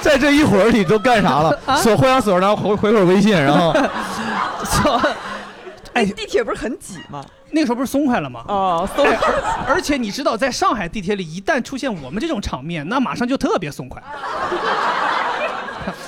[0.00, 1.58] 在这一会儿你都干啥了？
[1.66, 3.74] 啊锁互相锁，然后回回会儿微信，然后
[4.64, 5.00] 锁。
[5.94, 7.24] 哎，地铁不是很挤吗？
[7.50, 8.44] 那个时候不是松快了吗？
[8.46, 9.18] 哦，松哎
[9.66, 14.00] 而而且你知道，在上海地铁里，一旦出现我们这种场面，那马上就特别松快。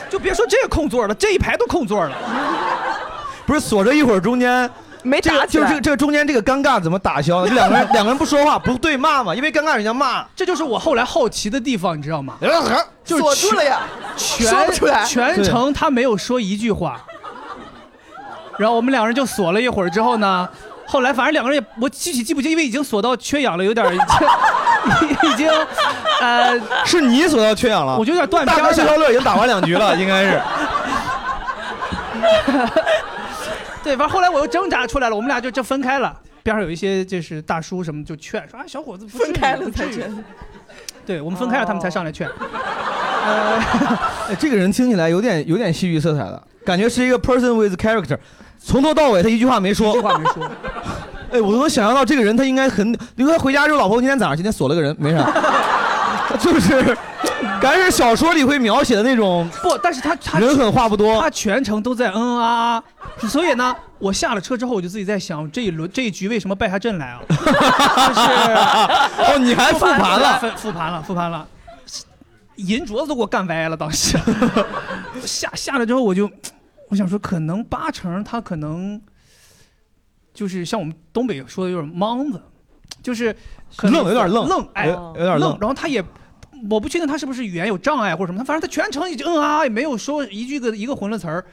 [0.08, 2.14] 就别说这个空座了，这一排都空座了。
[3.46, 4.70] 不是锁着一会儿，中间
[5.02, 10.24] 没这个打起来就是这个这个中间这个尴尬怎么打消 两个人两个人不说话，不对骂嘛，因为尴尬人家骂。
[10.34, 12.34] 这就是我后来好奇的地方，你知道吗？
[13.04, 13.80] 就是锁住了呀
[14.16, 17.00] 全说不出来全程他没有说一句话。
[18.58, 20.48] 然后我们两个人就锁了一会儿之后呢，
[20.86, 25.48] 后来反正两个人也我具体记不清，因为已经锁到缺氧了，有点已经已经
[26.20, 30.40] 呃， 是你锁到缺氧了，我就有点断片大哥了消消乐已经打完两局了，应该是。
[33.82, 36.14] 对，反正后来我又挣扎出来了，我们俩就就分开了。
[36.42, 40.12] 边上有一些就是大叔什么就劝说啊，小伙子不分开了才劝。
[41.04, 42.28] 对我们分开了，他们才上来劝。
[43.24, 43.60] 呃，
[44.38, 48.16] 这个人听起来有点有点戏剧色彩的感觉，是一个 person with character，
[48.58, 50.50] 从头到尾他一句话没说，一句话没说。
[51.32, 55.30] 哎，我都能想象到这个人他应该很，你说他回家之后，老婆今天早上今天锁了个人，没啥，
[56.38, 56.96] 就是
[57.60, 62.84] 感觉是小说里会描写的那种，不，但是他他人狠话不多，他全程都在嗯嗯啊啊，
[63.28, 67.20] 所以呢，我下了车之后，我就自己在想，这一轮这一局为什么败下阵来啊？
[67.28, 68.20] 就是
[69.22, 71.46] 哦，你还复盘了复复盘了，复盘了，
[72.56, 74.18] 银镯子都给我干歪了，当时
[75.22, 76.30] 下下来之后，我就
[76.88, 79.00] 我想说，可能八成他可能
[80.32, 82.40] 就是像我们东北说的有点莽子，
[83.02, 83.36] 就是
[83.76, 86.02] 可能愣有点愣愣，哎，有有点愣然后他也。
[86.68, 91.44] 我不确定他是不是语言有障碍或者什么，他反正他全程一直嗯啊，也没有说一句个一个混了词儿，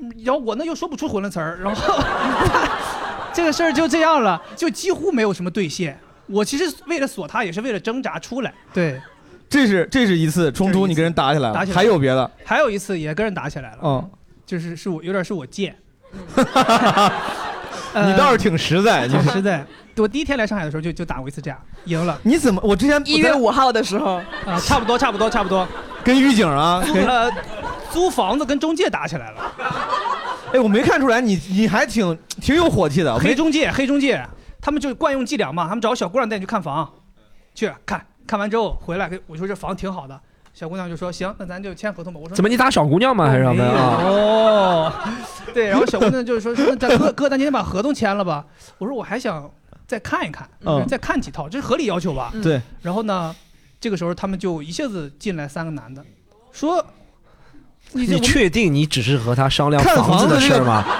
[0.00, 2.02] 嗯然后我呢又说不出混了词儿，然后
[3.32, 5.98] 这个事儿就这样了，就几乎没有什么兑现。
[6.26, 8.52] 我其实为了锁他，也是为了挣扎出来。
[8.72, 9.00] 对，
[9.50, 12.30] 这是这是一次冲突，你跟人打起来了，打起来还有别的？
[12.44, 14.10] 还有一次也跟人打起来了，嗯，
[14.46, 15.76] 就是是我有点是我贱，
[17.94, 19.66] 你倒是挺实在，你 挺实在。
[19.96, 22.18] 我第一天来上海的时候就就打过一次架，赢了。
[22.22, 22.60] 你怎么？
[22.64, 24.16] 我之前一月五号的时候，
[24.46, 25.66] 啊，差不多，差不多，差不多。
[26.04, 27.30] 跟狱警啊，跟呃，
[27.90, 29.52] 租房子跟中介打起来了。
[30.52, 33.18] 哎，我没看出来你你还挺挺有火气的。
[33.18, 34.24] 黑中介，黑中介，
[34.60, 36.90] 他们就惯用伎俩嘛，他们找小姑娘带你去看房，
[37.54, 40.18] 去看看完之后回来，我说这房挺好的，
[40.52, 42.20] 小姑娘就说行，那咱就签合同吧。
[42.22, 43.26] 我说怎么你打小姑娘吗？
[43.26, 44.02] 还是什么啊？
[44.02, 44.92] 哦，
[45.54, 48.44] 对，然后小姑娘就是说，说咱哥哥，咱今天把合同签了吧。
[48.78, 49.50] 我说我还想
[49.92, 52.32] 再看一看，嗯再看几套，这是合理要求吧？
[52.42, 52.62] 对。
[52.80, 53.36] 然后呢，
[53.78, 56.02] 这个时候他们就一下子进来三个男的，
[56.50, 56.82] 说
[57.92, 60.82] 你这你确定你只是和他商量看房子的事儿吗？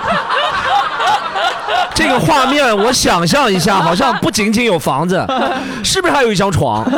[1.94, 5.26] 这个画面我想象一下，好像不仅仅有房子，
[5.82, 6.86] 是不是还有一张床？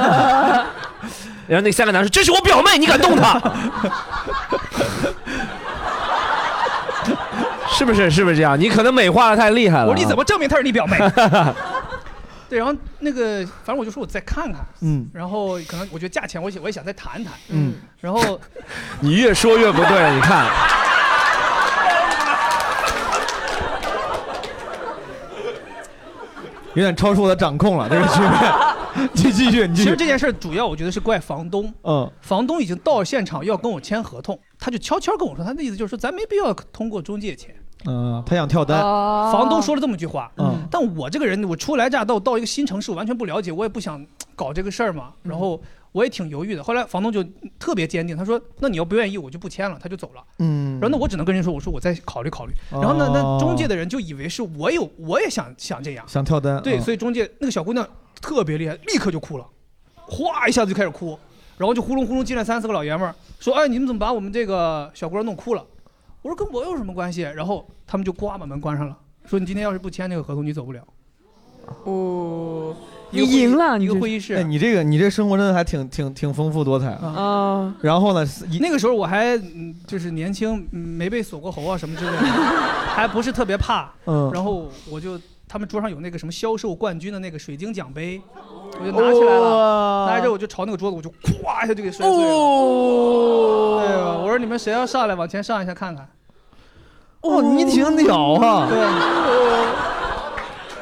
[1.47, 3.39] 然后那三个男说：“这是我表妹，你敢动她？”
[7.77, 8.11] 是不是？
[8.11, 8.59] 是不是这样？
[8.59, 9.87] 你可能美化的太厉害了。
[9.87, 10.97] 我说你怎么证明她是你表妹？
[12.49, 18.41] 对，然后那个，反正我就说我再看看，嗯，然后可能我觉得价钱我也我也想再谈谈，嗯，然后
[19.01, 20.47] 你越说越不对，你看。
[26.75, 28.31] 有点超出我的掌控了，这个局面。
[29.13, 29.85] 你继续，你继续。
[29.85, 37.55] 其实这件事儿主要我觉得是怪房东，嗯，房东已经到现场要跟我签合同，他就悄悄跟我说，他的意思就是说咱没必要通过中介签。
[37.87, 38.81] 嗯，他想跳单。
[38.81, 44.05] 房东说了这么句话，嗯，但我这个人，我初来乍到，到一个新城市，我完全不了解，我也不想
[44.35, 45.12] 搞这个事儿嘛。
[45.22, 45.61] 然后
[45.93, 46.62] 我也挺犹豫的。
[46.64, 47.22] 后来房东就
[47.59, 50.22] 特别坚定，他说：“那你要不愿意，我就不签了。”他就走了。
[50.39, 56.05] 嗯然后那我只能跟人说：“我说我再考虑考虑。”然后呢，那中介的人就以为是我有，我也想想这样。
[56.09, 56.62] 想跳单。
[56.62, 57.87] 对，嗯所以中介那个小姑娘
[58.20, 59.47] 特别厉害，立刻就哭了，
[60.07, 61.18] 哗一下子就开始哭。
[61.59, 65.64] 然后就呼隆呼隆进来三四个老爷们儿，说：“哎，你们怎么把我们这个小姑娘弄哭了？”
[66.25, 68.97] 我说：“跟我有什么关系？”然后他们就呱把门关上了，
[69.27, 70.83] 说：“你今天要是不签那个合同，你走不了。”
[71.85, 72.75] 哦，
[73.11, 77.07] 你赢了，一个会议室哎，你这个你这生活真的还挺挺挺丰富多彩啊。
[77.07, 77.75] 啊。
[77.83, 78.27] 然后呢，
[78.61, 82.18] 那个时候我还嗯就是年轻，嗯没被锁过喉啊什么之类的，
[82.95, 83.93] 还不是特别怕。
[84.07, 85.18] 嗯然后我就
[85.55, 88.21] 他们桌上有那个什么销售冠军的那个水晶奖杯，
[88.81, 92.33] 我就拿起来了，哇拿着我就朝那个桌子我就咵一下就给摔碎了。
[92.33, 94.19] 哦对吧？
[94.19, 96.09] 我说你们谁要上来往前上一下看看。
[97.21, 98.67] 哦，你挺屌啊！
[98.69, 98.77] 对，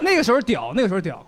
[0.00, 1.22] 那个时候屌，那个时候屌。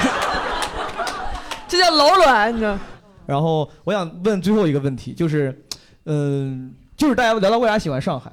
[1.68, 2.78] 这叫老卵，你知道？
[3.26, 5.62] 然后我想问最后一个问题，就是，
[6.06, 8.32] 嗯、就是大家聊到为啥喜欢上海，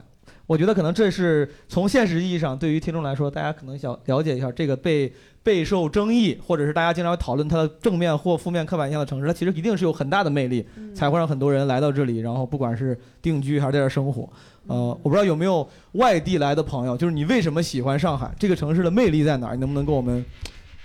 [0.49, 14.27] 我觉得可能这是从现实意义上，对于听众来说，大家可能想了解一下这个被备受争议，或者是大家经常讨论它的正面或负面刻板印象的城市，它其实一定是有很大的魅力，才会让很多人来到这里，然后不管是定居还是在这儿生活。
[14.65, 18.33] 呃，我不知道有没有外地来的朋友，就是你为什么喜欢上海？
[18.39, 19.53] 这个城市的魅力在哪儿？
[19.53, 20.25] 你能不能跟我们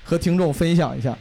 [0.03, 1.17] 和听众分享一下？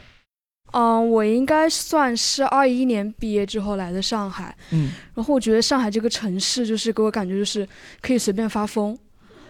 [0.74, 7.66] 嗯，我应该算是二一年毕业之后来的上海，嗯，然后我觉得上海这个城市就是给我感觉就是
[8.02, 8.98] 可以随便发疯，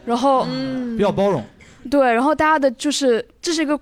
[0.05, 0.47] 然后
[0.97, 1.43] 比较包容。
[1.91, 3.79] 对，然后大家的就是这是一个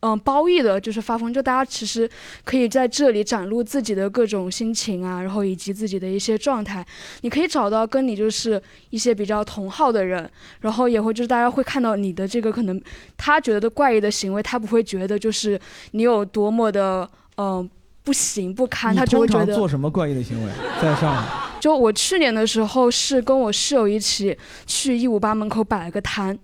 [0.00, 2.08] 嗯、褒义的，就是发疯，就大家其实
[2.44, 6.86] 可以在这里展露自己的各种心情啊，然后以及自己的一些状态，
[7.22, 10.30] 你可以找到跟你就是一些比较同好的人，
[10.60, 12.80] 然后也会就是大家会看到你的这个可能
[13.16, 17.70] 他觉得的怪异的行为，他不会觉得就是你有多么的嗯、呃
[18.04, 20.50] 不行不堪，他就会觉得做什么怪异的行为？
[20.80, 21.28] 在上海，
[21.60, 24.34] 就我去年的时候是跟我室友一起
[24.64, 26.38] 去一五八门口摆了个摊，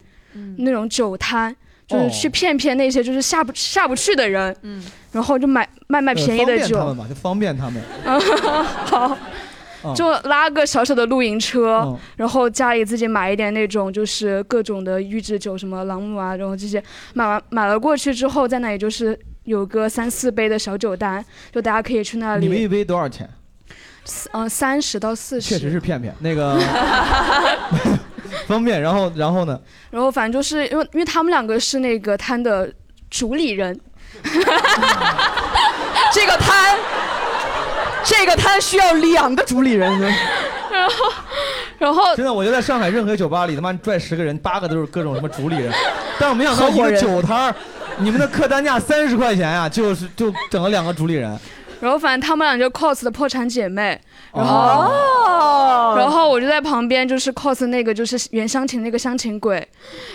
[0.58, 1.56] 那种酒摊，
[1.86, 4.82] 就是哦去骗骗那些就是下不下不去的人，嗯
[5.12, 8.64] 然后就买卖卖便宜的酒呃方便他，们嘛，就方便他们。
[8.86, 9.08] 好。
[9.08, 16.82] 嗯就拉个小小的露营车，嗯然后家里自己买一点那种就是各种的预制酒，什么朗姆啊，然后这些
[17.12, 21.22] 买完买了过去之后，在那里就是有个三四杯的小酒单，
[21.52, 22.46] 就大家可以去那里。
[22.46, 23.28] 你们一杯多少钱？
[24.32, 25.50] 嗯，三十到四十。
[25.50, 26.58] 确实是骗骗那个
[28.48, 28.80] 方便。
[28.80, 29.58] 然后，然后呢？
[29.90, 32.70] 然后反正就是因为因为他们两个是那个摊的
[33.10, 33.78] 主理人，
[36.12, 36.76] 这个摊，
[38.04, 39.90] 这个摊需要两个主理人。
[40.70, 40.94] 然后，
[41.78, 45.72] 然后真的，我觉得在上海任何酒吧里，他妈拽十个人，八个都是各种什么主理人。
[46.18, 47.54] 但我没想到一个酒摊儿，
[47.98, 51.38] 你们的客单价三十块钱呀、就是就整了两个主理人。
[51.80, 54.00] 然后反正他们俩就 cos 的破产姐妹，
[54.32, 59.56] 然后、哦然后我就在旁边就是 cos 那个就是袁湘琴那个湘琴鬼，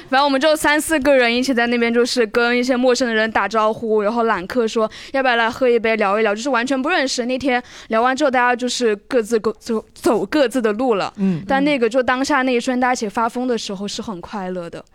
[0.09, 7.25] 反正我们就三四个人一起在那边就是跟一些陌生的人打招呼，然后揽客说要不要来喝一杯聊一聊，就是完全不认识。
[7.25, 11.13] 那天聊完之后，大家就是各自各走走各自的路了。
[11.17, 14.83] 嗯但那个就当下那一瞬，大家一起发疯的时候是很快乐的。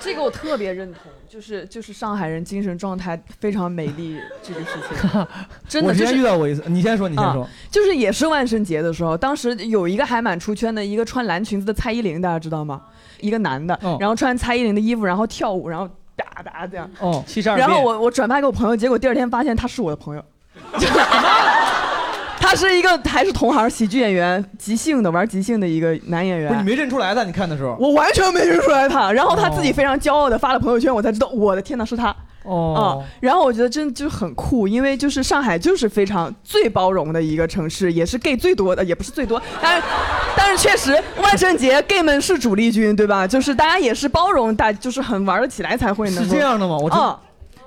[0.00, 5.26] 这个我特别认同，就是就是上海人精神状态非常美丽 这个事情，
[5.68, 7.50] 真的我之就是前遇到过一次，你先说，你先说啊。
[7.72, 12.82] 就是也是万圣节的时候，当时有一个还蛮出圈的，一个穿蓝裙子的蔡依林，大家知道吗？
[13.18, 16.88] 一个男的，然后穿蔡依林的衣服，然后跳舞，然后哒哒这样。
[17.00, 20.24] 哦，七十二然后我我转发给我朋友，结果第二天发现他是我的朋友。
[22.54, 26.48] 他是一个还是同行喜剧演员，即兴的玩即兴的一个男演员。
[26.48, 27.76] 不是你没认出来他，你看的时候。
[27.80, 32.14] 我完全没认出来他，然后他自己非常骄傲的发了朋友圈，我才知道，我的天呐，是他。
[32.44, 32.84] 哦啊，
[33.20, 39.86] 然后我觉得真的就是很酷，因为就是上海就是非常最包容的一个城市，也是 gay 最多的，也不是最多，但是
[40.36, 40.92] 但是确实
[41.22, 43.26] 万圣节 gay 们是主力军，对吧？
[43.26, 47.18] 就是大家也是包容，大就是很玩得起来才会能够是这样的吗我真啊，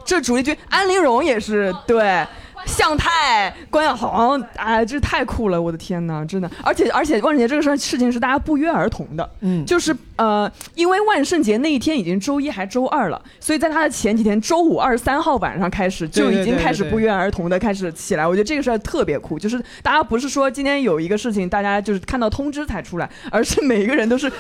[0.06, 2.26] 这主力军安陵容也是对。
[2.68, 5.60] 向太、关晓彤，哎，这太酷了！
[5.60, 18.28] 我的天哪，真的，而且而且万圣节这个事儿事情是大家不约而同的，嗯就是呃，因为万圣节那一天已经周一还周二了，所以在他的前几天，周五二十三号晚上开始就已经开始不约而同的开始起来。
[18.28, 24.32] 我觉得这个事儿特别酷，就是大家不是说今天有一个事情，大家就是看到通知才出来，而是每一个人都是，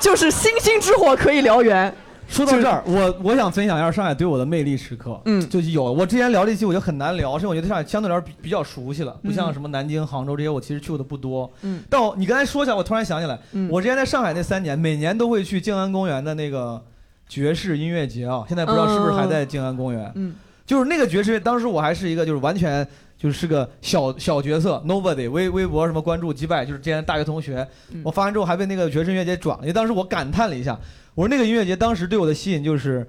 [0.00, 1.94] 就是星星之火可以燎原。
[2.34, 5.20] 说到这儿，我我想分享一下上海对我的魅力时刻。
[5.26, 11.48] 嗯，就是有我之前聊这期，我就很难聊，是因为我觉得上海相对来说比比较熟悉了，不像什么南京、杭州这些，我其实去过的不多。
[11.62, 16.82] 嗯，但我你刚才说起来，我突然想起来，嗯我之前在上海那三年，每年都会去静安公园的那个
[17.28, 20.10] 爵士音乐节啊，现在不知道是不是还在静安公园。
[20.16, 20.34] 嗯，
[20.66, 22.84] 就是那个爵士，当时我还是一个就是完全
[23.24, 30.78] 就是个小小角色，nobody，微微博什么关注击败，就是之前大学同学，嗯我发完之后还被那个爵士音乐节转了，因为当时我感叹了一下，
[31.14, 33.06] 我说那个音乐节当时对我的吸引就是。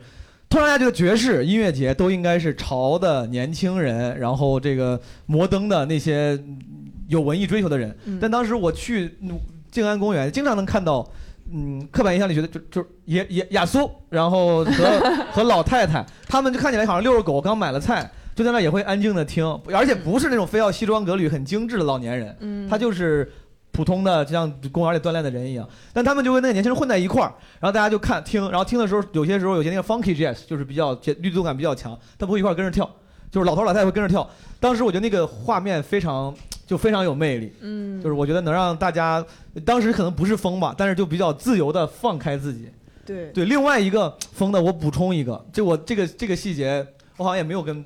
[0.48, 6.40] 突然大家觉得爵士音乐节都应该是潮的年轻人，然后这个摩登的那些
[7.08, 7.94] 有文艺追求的人。
[8.06, 9.38] 嗯但当时我去嗯
[9.72, 11.06] 静安公园，经常能看到，
[11.52, 23.32] 嗯，刻板印象里觉得就就也也亚苏，然后和和老太太，他们就看起来好像遛着狗，刚买了菜，就在那也会安静的听，而且不是那种非要西装革履、很精致的老年人，嗯他就是。
[23.72, 27.28] 普通的就像公园里锻炼的人一样，但他们就跟那个年轻人混在一块儿，
[27.60, 32.90] 然后大家就看听，然后听的时候，有些时候有些那个 funky jazz 就是比较律动感比较强，他不会一块儿跟着跳，
[33.30, 34.26] 就是老头老太太会跟着跳。
[34.62, 36.34] 当时我觉得那个画面非常
[36.66, 39.22] 就非常有魅力，嗯就是我觉得能让大家
[39.66, 42.70] 当时可能不是疯吧，但是就比较自由的放开自己。
[43.06, 47.84] 对对，另外一个疯的，我补充一个，就我这个这个细节，我好像也没有跟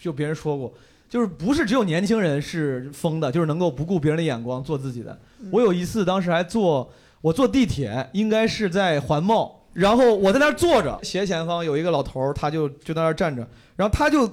[0.00, 0.72] 就别人说过，
[1.08, 5.18] 就是不是只有年轻人是疯的，就是能够不顾别人的眼光做自己的。
[5.50, 6.90] 我有一次当时还坐
[7.20, 13.46] 我坐地铁，应该是在环贸，然后我在那儿坐着，斜前方有一个老头儿，他就就在那儿站着，
[13.76, 14.26] 然后他就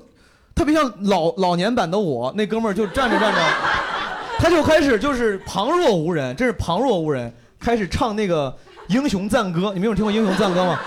[0.55, 3.39] 特别像老老年版的我，那哥们儿就站着站着，
[4.39, 8.55] 他就开始就是旁若无人，真是旁若无人，开始唱那个
[8.88, 9.72] 英雄赞歌。
[9.74, 10.80] 你们有听过英雄赞歌吗？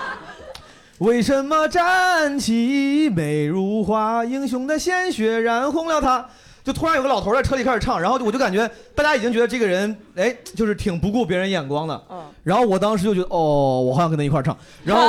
[1.01, 6.23] 为什么战旗美如画，英雄的鲜血染红了他。
[6.63, 11.99] 就突然有个老头在车里开始唱，然后我就感觉大家已经觉得这个人，哎，就是挺不顾别人眼光的。
[12.43, 14.55] 然后我当时就觉得，哦，我好想跟他一块儿唱。
[14.83, 15.07] 然后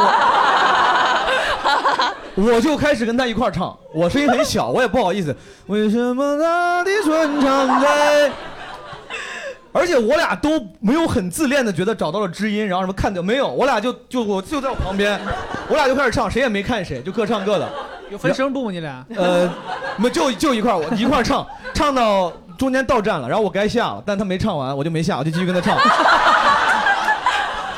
[2.37, 5.37] 我 我就开始跟他一块儿唱，我声音很小，我也不好意思。
[5.67, 8.33] 为什么他的春常在？
[9.73, 10.51] 而且我俩都
[10.81, 13.49] 没有很自恋的觉得找到了知音，然后什么看掉没有？
[13.49, 15.19] 我俩就就我就在我旁边，
[15.69, 17.69] 我俩就开始唱，谁也没看谁，就各唱各的。
[18.11, 18.71] 有分声部吗？
[18.71, 19.03] 你俩？
[19.17, 19.51] 呃，
[19.97, 25.75] 没就就一块儿，我一块儿唱，唱到中间到站了，然后我该下了，但他没唱完，我就没下，我就继续跟他唱。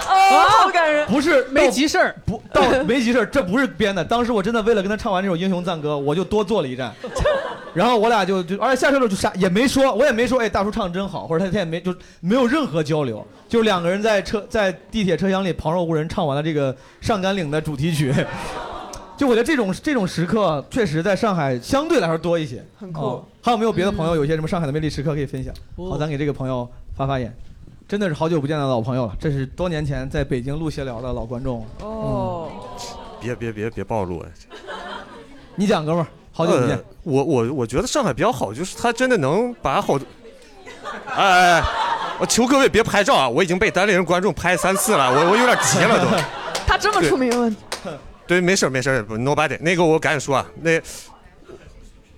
[0.09, 0.64] 哦，好感人。
[1.07, 4.05] 不是没急事儿，不到没急事儿，这不是编的。
[4.05, 6.93] 当时我真的为了跟他唱完这首英雄赞歌，我就多坐了一站，
[7.75, 18.15] 然后我俩就就，而且下车了就啥也没说，我也没说，哎，大叔唱得真好，或者他他也没就没有任何交流，就两个人在车在地铁车厢里旁若无人唱完了这个上甘岭的主题曲。
[19.17, 25.55] 就我觉得这种这种时刻确实在上海相对来说多一些，很酷哦还有没有别的朋友有一些什么上海的魅力时刻可以分享？
[25.77, 27.33] 好，咱给这个朋友发发言。
[27.95, 31.67] 真的是好久不见的老朋友了，这是多年前在北京录闲聊的老观众了。
[31.87, 32.51] 哦，
[33.21, 34.27] 别别别别暴露啊！
[35.55, 36.85] 你讲，哥们儿，好久不见呃。
[37.05, 40.05] 我我我觉得上海比较好，就是他真的能把好多，
[41.07, 41.65] 哎哎哎，
[42.19, 43.29] 我求各位别拍照啊！
[43.29, 46.11] 我已经被单立人观众拍三次了，我我有点急了都。
[46.67, 47.57] 他这么出名了，
[48.27, 49.57] 对，没事儿没事儿不，nobody。
[49.61, 50.83] 那个我赶紧说啊，那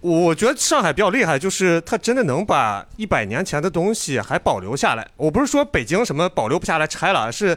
[0.00, 5.06] 我觉得上海比较厉害，就是它真的能把一百年前的东西还保留下来。
[5.16, 7.56] 我不是说北京什么保留不下来拆了，是，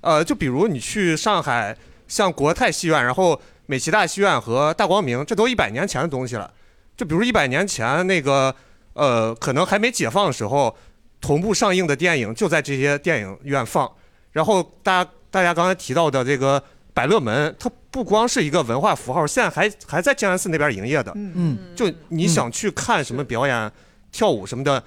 [0.00, 1.76] 呃，就比如你去上海，
[2.08, 6.50] 像国泰戏院，然后美琪大戏院和大光明，这都一百年前的东西了。
[6.96, 8.54] 就比如一百年前那个，
[8.94, 10.76] 呃，可能还没解放的时候，
[11.20, 13.90] 同步上映的电影就在这些电影院放。
[14.32, 16.62] 然后大家大家刚才提到的这个
[16.94, 21.12] 百乐门，它不光是一个文化符号，现在还还在静安寺那边营业的。
[21.16, 23.72] 嗯，就你想去看什么表演、
[24.12, 24.82] 跳舞什么的，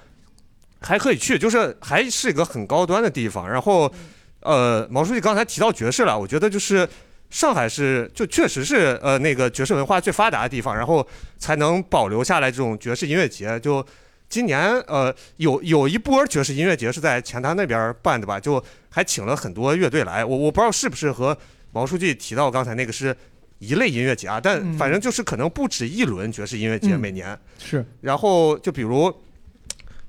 [0.80, 3.48] 还可以去，就是还是一个很高端的地方。
[3.48, 3.92] 然后，
[4.40, 6.88] 呃，毛书记刚才提到爵士了，我觉得就是
[7.28, 11.06] 上海是就确实是呃那个爵士文化最发达的地方，然后
[11.38, 13.60] 才能保留下来这种爵士音乐节。
[13.60, 13.84] 就
[14.30, 20.24] 今年呃有有一波爵士音乐节是在前滩那边办的吧，就还请了很多乐队来。
[20.24, 21.36] 我我不知道是不是和
[21.74, 23.14] 毛书记提到刚才那个是
[23.58, 27.36] 一类音乐节啊，但嗯反正就是可能不止一轮爵士音乐节嗯每年。
[27.58, 29.12] 是，然后就比如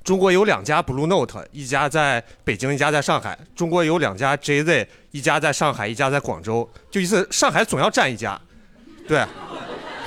[0.04, 3.36] 中国有两家 Blue Note，一家在北京，一家在上海。
[3.56, 6.70] 中国有两家 JZ，一家在上海，一家在广州。
[6.92, 8.40] 就意思上海总要占一家，
[9.08, 9.26] 对，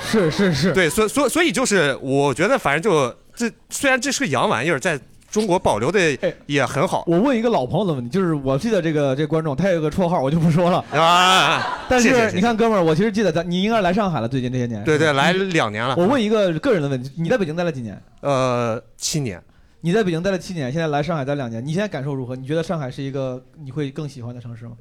[0.01, 4.97] 是是是，对，所所所以就是我觉得反正就这虽然这是个洋玩意儿，在
[5.31, 5.99] 中国保留的
[6.45, 7.03] 也很好。
[7.07, 11.85] 我问一个老朋友的问题，就是我记得这个这个观众，他有个绰号，我就不说了啊。
[11.87, 14.83] 但谢谢谢谢是你看，哥们儿，我其实记得咱，你应该来上海了，最近这些年。
[14.83, 15.95] 对对，来两年了。
[15.97, 18.01] 我问一个个人的问题，你在北京待了几年？
[18.21, 19.41] 呃，七年。
[19.81, 22.35] 你在北京待了七年，现在来上海待两年，你现在感受如何？
[22.35, 24.71] 你觉得上海是一个你会更喜欢的城市吗？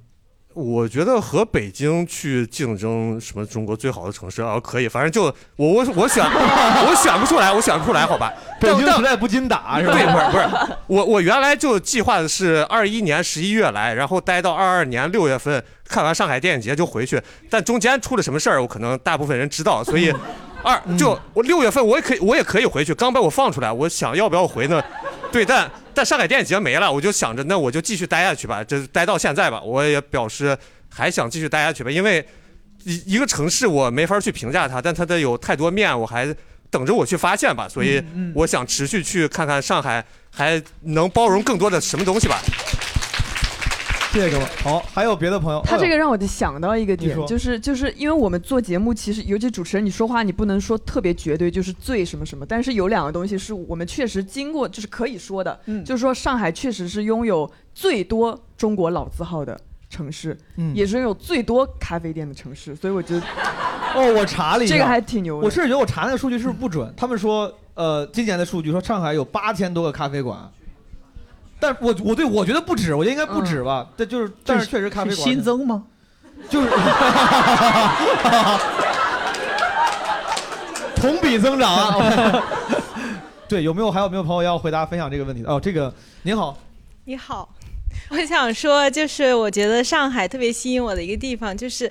[0.54, 8.32] 我觉得和北京去竞争什么中国最好的城市啊，可以，反正就我我我选 我选不出来，我选不出来，好吧？
[8.60, 9.92] 北京但实在不禁打是吧？
[9.92, 20.12] 对，不是不是，我我原来就计划的是二一年十一月来，然后待到二二年六月份看完上海电影节就回去，但中间出了什么事儿，我可能大部分人知道，所以
[20.62, 24.82] 二就我六月份我也可以我也可以回去，刚把我放出来，我想要不要回呢？
[25.30, 30.56] 对，但但上海电影节没了，我就想着那我就继续待下去吧，这待到现在吧，我也表示
[30.88, 32.26] 还想继续待下去吧，因为
[32.84, 36.34] 一一个城市我没法去评价它，但它的有太多面，我还
[36.70, 37.68] 等着我去发现吧。
[37.68, 38.02] 所以
[38.34, 42.40] 我想持续去看看上海还能包容更多的什么东西吧。
[44.10, 44.44] 谢谢各位。
[44.62, 45.60] 好，还有别的朋友？
[45.64, 55.84] 他这个呃让我就想到一个点就是就是因为我们做节目，其实尤其主持人，你说话你不能说特别绝对，就是最什么什么，但是有两个东西是我们确实经过，就是可以说的，嗯。
[55.84, 59.60] 就是说上海确实是拥有最多中国老字号的
[59.90, 60.74] 城市，嗯。
[60.74, 63.20] 也是拥有最多咖啡店的城市，所以我觉得，
[63.94, 65.44] 哦，我查了一下，这个还挺牛的。
[65.44, 66.92] 我是觉得我查那个数据是不是不准？
[66.96, 70.50] 他们说，呃，今年的数据说上海有八千多个咖啡馆，
[71.60, 73.86] 但我我对我觉得不止，我觉得应该不止吧。
[73.96, 75.84] 但就是，但是确实咖啡是馆新增吗？
[76.48, 76.68] 就是
[80.94, 82.42] 同比增长啊。
[83.48, 85.50] 对，有没有还有没有朋友要回答分享这个问题的？
[85.50, 86.56] 哦，这个您好，
[87.06, 87.48] 你好，
[88.10, 91.90] 我想说，就是我觉得上海特别吸引我的一个地方，就是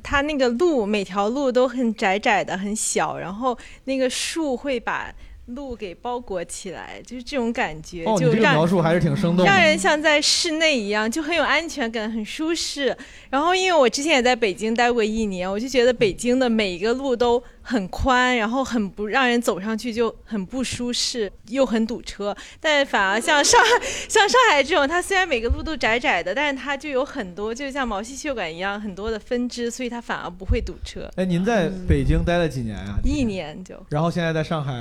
[0.00, 5.12] 它那个路每条路都很窄窄的、很小，然后那个树会把
[5.54, 12.96] 路给包裹起来，就是这种感觉，哦，你这个描述还是挺生动的，让人像在室内一样，就很有安全感，很舒适。
[13.30, 22.36] 然后，因为我之前也在北京待过一年，我就觉得北京的每一个路都很宽，然后很不让人走上去就很不舒适，又很堵车。
[22.60, 23.68] 但反而像上海，
[24.08, 31.08] 像上海这种，它虽然每个路都窄窄的，但是它就有很多，就像毛细血管一样很多的分支，所以它反而不会堵车。
[31.16, 32.98] 哎，您在北京待了几年啊？
[33.04, 34.72] 一年就然后现在在上海，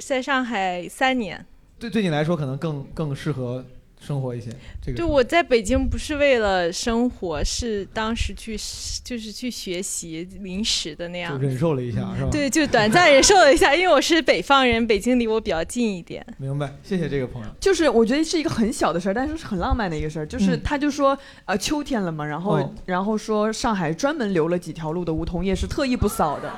[0.00, 1.44] 在上海三年。
[1.78, 3.64] 对对你来说可能更更适合
[4.00, 4.50] 生活一些。
[4.80, 8.56] 这个对我在北京不是为了生活，是当时去
[9.02, 11.44] 就是去学习临时的那样就。
[11.44, 12.28] 忍受了一下，是吧？
[12.30, 16.24] 对，就短暂忍受了一下，因为我是北方人，北京离我比较近一点。
[16.38, 17.48] 明白，谢谢这个朋友。
[17.58, 20.26] 就是我觉得是一个很小的事儿，但是是很浪漫的一个事儿。
[20.26, 26.52] 就是嗯他就说，呃，秋天了嘛，然后、哦然后说上海专门留了几条路的梧桐叶是特意不扫的，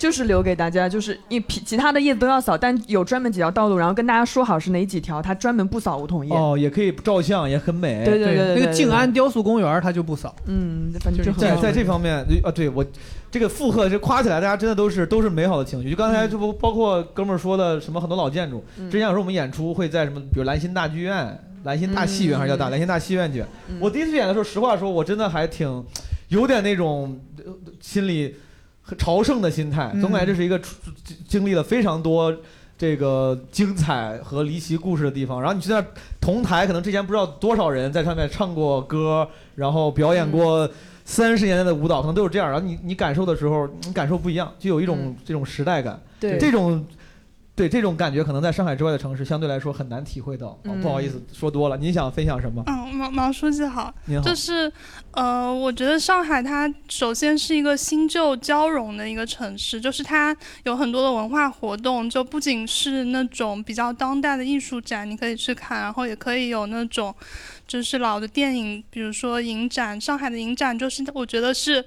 [0.00, 6.34] 就是留给大家，就是一其其他的叶子都要扫，但有专门几条道路，然后跟大家说好是哪几条，它专门不扫梧桐叶。
[6.34, 8.02] 哦，也可以照相，也很美。
[8.06, 10.34] 对对对那个静安雕塑公园它就不扫。
[10.46, 12.82] 嗯，反正就很在在这方面啊，对我
[13.30, 15.90] 这个附和这夸起来，大家真的都是都是美好的情绪。
[15.90, 23.44] 就刚才这不包括哥们儿说的什么很多老建筑，嗯之前有时候我们演出会在什么，比如兰心大剧院、兰心大戏院还是叫大兰心大戏院去。
[23.78, 25.84] 我第一次演的时候，实话说，我真的还挺
[26.28, 28.49] 有点那种呃心里很
[28.96, 32.34] 朝圣的心态，嗯总感觉这是一个经经历了非常多。
[32.78, 35.84] 这个精彩和离奇故事的地方，然后你去那儿
[36.18, 40.66] 同台，可能之前不知道多少人在上面唱过歌，然后表演过
[41.04, 42.50] 三十年代的舞蹈，可能都是这样。
[42.50, 46.00] 然后你你感受的时候，你感受不一样，就有一种这种时代感。
[46.18, 46.82] 对这种
[47.54, 50.48] 对这种感觉，可能在上海之外的城市相对来说很难体会到。
[50.48, 51.76] 哦嗯不好意思，说多了。
[51.76, 52.62] 您想分享什么？
[52.66, 54.72] 嗯，毛毛书记好，您好就是
[55.10, 67.14] 呃，我觉得上海它首先是一个新旧交融的一个城市，就是它有很多的文化活动，就不仅是那种比较当代的艺术展，你可以去看，然后也可以有那种
[67.66, 71.84] 就是老的电影，比如说影展，上海的影展就是我觉得是。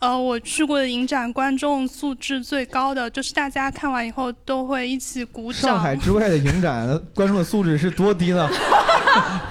[0.00, 5.62] 呃，我去过的影展，观众素质最高的，就是大家看完以后都会一起鼓掌。
[5.62, 8.48] 上海之外的影展， 观众的素质是多低呢？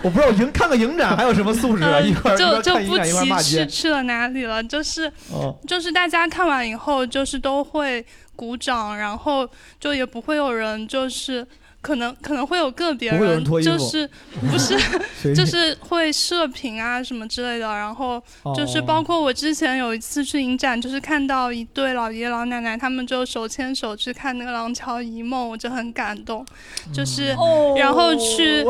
[0.04, 2.00] 我不知道影看个影展还有什么素质啊？
[2.00, 3.66] 嗯一块儿就就不提去。
[3.66, 8.06] 去了哪里了，就是、哦就是大家看完以后，就是都会
[8.36, 9.50] 鼓掌，然后
[9.80, 11.48] 就也不会有人就是。
[11.84, 14.74] 可能可能会有个别人就是不是
[15.36, 18.24] 就是会射频啊什么之类的，然后
[18.56, 26.46] 就是哦包括我之前有一次去影展，就是看到一对老爷爷老奶奶，他们就手牵手去看那个《廊桥遗梦》，我就很感动，
[26.94, 28.64] 就是、嗯然后去，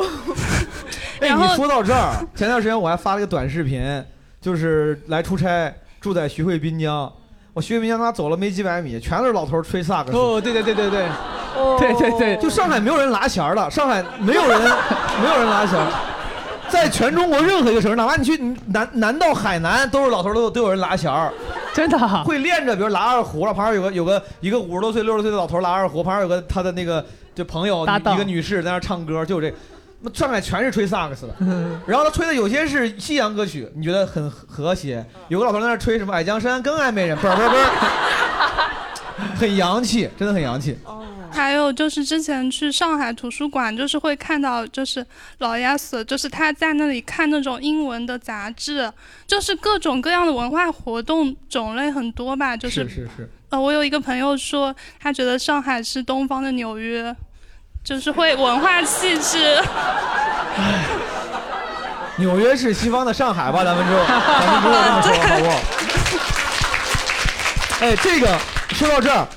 [1.21, 4.03] 哎，然后你说到这儿，前段时间我还发了一个短视频，
[4.41, 5.71] 就是来出差，
[6.01, 7.13] 住在徐汇滨江。
[7.53, 10.17] 我徐汇滨江他走了没几百米，全都是老头儿吹萨克斯。
[10.17, 11.07] 哦，对对对对对，
[11.55, 14.59] 哦对对对，就上海没有人拿弦儿了，上海没有人
[15.21, 15.87] 没有人拿弦儿，
[16.67, 18.35] 在全中国任何一个城市，哪怕你去
[18.67, 21.31] 南南到海南，都是老头儿都有都有人拉弦儿。
[21.75, 27.05] 真的啊会练着，比如拉二胡了，旁边有个有个一个五十多岁、六十岁的老头儿拉二胡，旁边有个他的那个
[27.35, 29.47] 就朋友一个女士在那唱歌，就这。
[29.49, 29.55] 那
[30.13, 31.35] 上海全是吹萨克斯的，
[31.85, 35.05] 然后他吹的有些是西洋歌曲，你觉得很和谐。
[35.29, 40.77] 有个老头在那吹什么《矮江山更爱美人》，嘣儿嘣儿嘣儿， 很洋气，真的很洋气。
[41.31, 45.03] 还有就是之前去上海图书馆，就是会看到，就是
[45.39, 48.91] 老爷子，就是他在那里看那种英文的杂志，
[49.25, 52.55] 就是各种各样的文化活动种类很多吧。
[52.55, 57.15] 就是是是，呃，我有一个朋友说，他觉得上海是东方的纽约，
[57.83, 59.61] 就是会文化气质。
[62.17, 63.63] 纽约是西方的上海吧？
[63.63, 65.57] 咱们就 咱们之后这么说好不好？
[67.85, 68.39] 哎，这个
[68.69, 69.27] 说到这儿，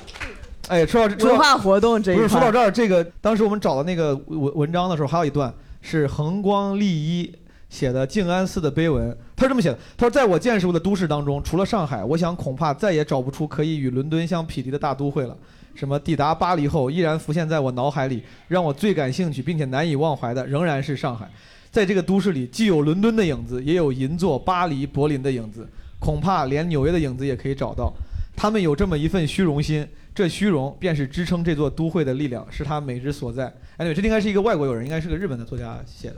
[0.69, 7.35] 哎，说到这说到文化活动这一块不是说到这儿，这个当时我们找的那个文文章的时候，还有一段是恒光利一
[7.69, 15.37] 写的静安寺的碑文，他是这么写的：他说，在我见识过的都市当中，除了上海，我想恐怕再也找不出可以与伦敦相匹敌的大都会了。
[15.75, 21.29] 什么抵达巴黎后，依然浮现在我脑海里，让我最感兴趣并且难以忘怀的，仍然是上海。
[21.69, 25.69] 在这个都市里，既有伦敦的影子，也有银座、巴黎、柏林的影子，
[25.99, 27.93] 恐怕连纽约的影子也可以找到。
[28.35, 33.45] 他们有这么一份虚荣心，这虚荣便是支撑这座都会的力量，是它美之所在。
[33.77, 36.15] 哎，对，这应该是一个外国友人，应该是个日本的作家写的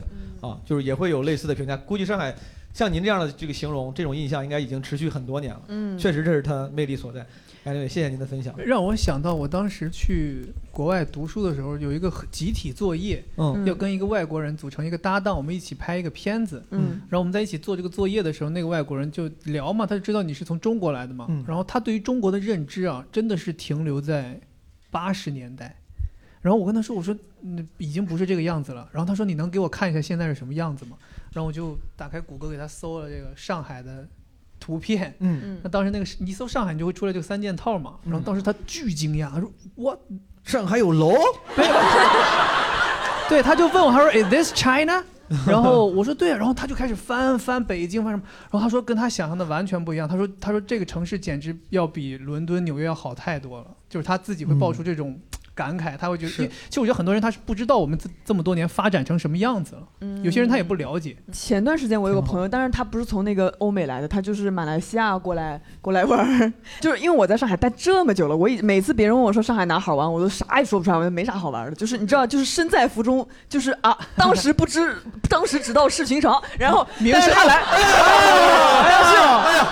[0.47, 1.75] 啊，就是也会有类似的评价。
[1.75, 2.33] 估计上海
[2.73, 5.61] 像您这样的这个形容，这种印象应该已经持续很多年了。
[5.67, 7.25] 嗯确实这是它魅力所在。
[7.65, 8.55] 哎，对，谢谢您的分享。
[8.57, 24.39] 让我想到我当时去国外读书的时候，有一个集体作业，嗯要跟一个外国人组成一个搭档，我们一起拍一个片子，嗯然后我们在一起做这个作业的时候，那个外国人就聊嘛，他就知道你是从中国来的嘛，嗯然后他对于中国的认知啊，真的是停留在
[24.89, 25.75] 八十年代。
[26.41, 30.95] 然后我跟他说：“我说，嗯，已经不是这个样子了。”然后他说：“你能给我看一下现在是什么样子吗？”
[31.33, 34.07] 然后我就打开谷歌给他搜了这个上海的
[34.59, 35.13] 图片。
[35.19, 37.95] 嗯那当时那个是你一搜上海，你就会出来这个三件套嘛。
[38.03, 39.99] 然后当时他巨惊讶，他说：“我
[40.43, 41.13] 上海有楼？
[43.29, 45.03] ”对，他就问我，他说：“Is this China？”
[45.45, 50.07] 然后我说：“对啊。”然后他就开始翻翻北京翻什么，然后他说跟他想象的完全不一样。
[50.09, 55.19] 他说：“他说这个城市简直要比伦敦、纽约要好太多了。”就是他自己会爆出这种
[55.59, 59.81] 感慨，他会觉得，因为其实我觉得很多人他是不知道我们这这么多年发展成什么样子了。
[59.99, 61.17] 嗯有些人他也不了解。
[61.33, 66.53] 前段时间我有个朋友，但是他不是从那个欧美来的，他就是马来西亚过来过来玩儿。
[66.79, 71.75] 就是因为我在上海待这么久了，我一每次别人问我说上海哪好玩，我都啥也说不出来，我就没啥好玩的。
[71.75, 74.95] 就是你知道，就是身在福中，就是啊， 当时不知，
[75.29, 76.41] 当时只道是寻常。
[76.57, 77.87] 然后，名声但是他来，哎呀，
[78.83, 79.17] 哎呀，是，
[79.49, 79.67] 哎呀。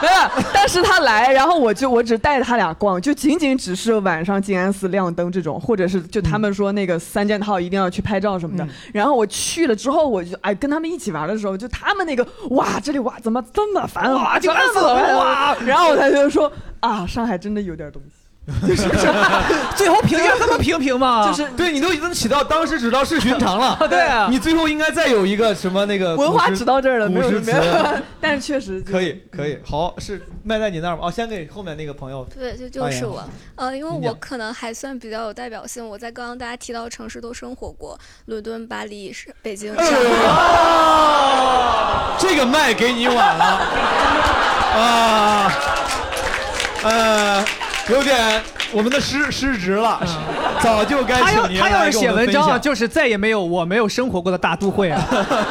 [0.02, 8.66] 没有，但是他来，然后我就我只带着他俩逛，就仅仅只是晚上静安寺亮灯这种，或者是就他们说那个三件套一定要去拍照什么的。
[8.92, 16.50] 然后我去了之后，我就哎跟他们一起玩的时候，就他们那个哇这里哇怎么这么繁华，哇静安寺这么繁华哇然后我才就说
[16.80, 18.19] 啊上海真的有点东西。
[18.66, 18.88] 就 是
[19.76, 21.24] 最后评价这么平平吗？
[21.30, 23.76] 就是对你都已经起到当时只道是寻常了。
[23.88, 27.62] 对啊你最后应该再有一个什么那个文化只到这儿了，没有词没有，
[28.20, 31.02] 但是确实可以可以，好是卖在你那儿吗？
[31.04, 32.26] 哦，先给后面那个朋友。
[32.36, 33.22] 对，就就是我，
[33.54, 37.96] 呃，因为我可能还算比较有代表性，我在刚刚大家提到的城市都生活过，
[38.26, 39.72] 伦敦、巴黎、是北京、
[42.18, 43.44] 这个麦给你晚了
[44.76, 45.52] 啊，
[46.82, 47.44] 呃，
[47.90, 48.42] 有点
[48.72, 50.00] 我们的失失职了，
[50.62, 55.04] 早就该他要请您他要是写文章就是再也没有我没有生活过的大都会啊。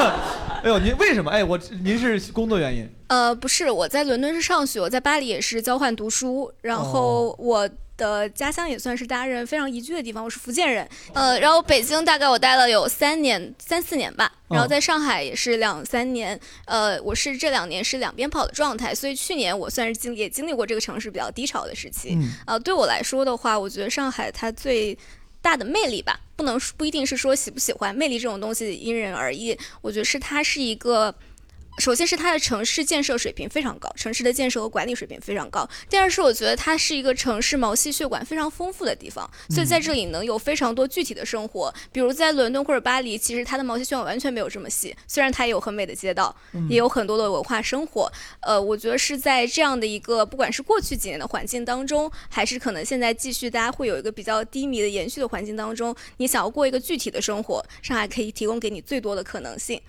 [0.64, 1.32] 哎呦，您为什么？
[1.32, 2.90] 哎，我您是工作原因？
[3.08, 7.70] 呃，不是，我在伦敦是上学，我在巴黎也是交换读书，然后我。
[8.00, 22.32] 的家乡也算是大家人非常宜居的地方，我是福建人，呃，然后北京大概我待了有三年三四年吧，然后在上海也是两三年，呃，我是这两年是两边跑的状态，所以去年我算是经也经历过这个城市比较低潮的时期，嗯。
[22.48, 24.98] 呃，对我来说的话，我觉得上海它最
[25.42, 29.58] 大的魅力吧，不能不一定是说喜不喜欢，魅力这种东西因人而异。
[29.82, 31.14] 我觉得是它是一个，
[31.80, 35.68] 首先是它的城市建设水平非常高，城市的建设和管理水平非常高。
[35.90, 41.74] 第二是我觉得它是一个城市毛细血管非常丰富的地方，所以在这里能有非常多具体的生活。
[41.92, 48.12] 比如在伦敦或者巴黎，其实它的毛细血管完全没有这么细，虽然它也有很美的街道，嗯也有很多的文化生活。
[48.42, 59.82] 呃，我觉得是在这样的一个不管是过去几年的环境当中，还是可能现在继续大家会有一个比较低迷的延续的环境当中，你想要过一个具体的生活，上海可以提供给你最多的可能性。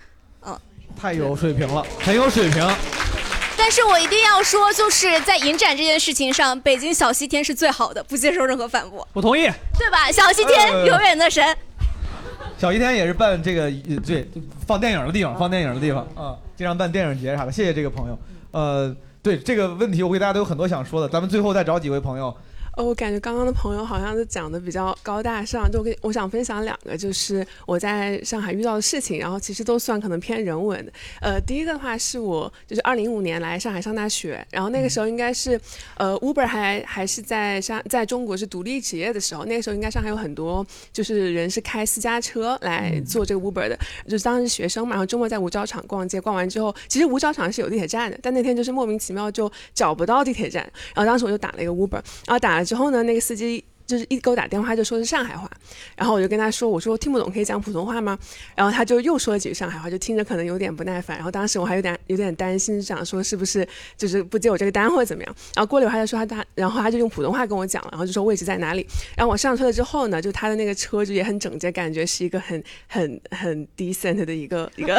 [0.91, 2.67] 嗯，太有水平了，很有水平。
[3.57, 9.49] 但是我一定要说，就是在影展这件事情上，北京小西天是最好的，不接受任何反驳，我同意。
[9.77, 10.11] 对吧？
[10.11, 11.55] 小西天呃永远的神。
[12.57, 14.27] 小西天也是办这个呃对
[14.67, 17.51] 放电影的地方，放电影的地方啊，经常办电影节啥的。
[17.51, 18.17] 谢谢这个朋友。
[18.51, 22.35] 呃，对这个问题，我给大家都有很多想说的，咱们最后再找几位朋友。
[22.81, 30.91] 呃，我感觉刚刚的朋友好像是讲的比较高大上，就跟我想分享两个，就是我在上海遇到的事情，然后其实都算可能偏人文的。
[31.21, 35.61] 呃，第一个的话是我就是二零一五年来上海上大学，然后那个时候应该是
[35.95, 43.77] 呃 Uber 还还是在上在中国是独立职业的时候，那个时候应该上海有很多就是人是开私家车来做这个 Uber 的，
[44.07, 50.63] 就是当时学生嘛，然后周末在五角场逛街，逛完之后，其实五角场是有地铁站的，但那天就是莫名其妙就找不到地铁站，
[50.95, 53.61] 然后当时我就打了一个 Uber，然后打了之后呢，那个司机。
[53.87, 55.51] 就是一给我打电话就说是上海话，
[55.97, 58.17] 然后我就跟他说，我说听不懂可以讲普通话吗？
[58.55, 61.17] 然后他就又说了几句上海话，就听着可能有点不耐烦。
[61.17, 63.67] 然后当时我还有点有点担心，想说是不是
[63.97, 65.35] 就是不接我这个单或者怎么样。
[65.55, 68.87] 然后过了一会儿他就说他他，然后他就用普通话跟我讲了，然后就说位置在哪里。
[69.17, 74.93] 然后我上车了之后呢，就他的那个车就也很整洁，感觉是一个很很很 decent 的一个一个。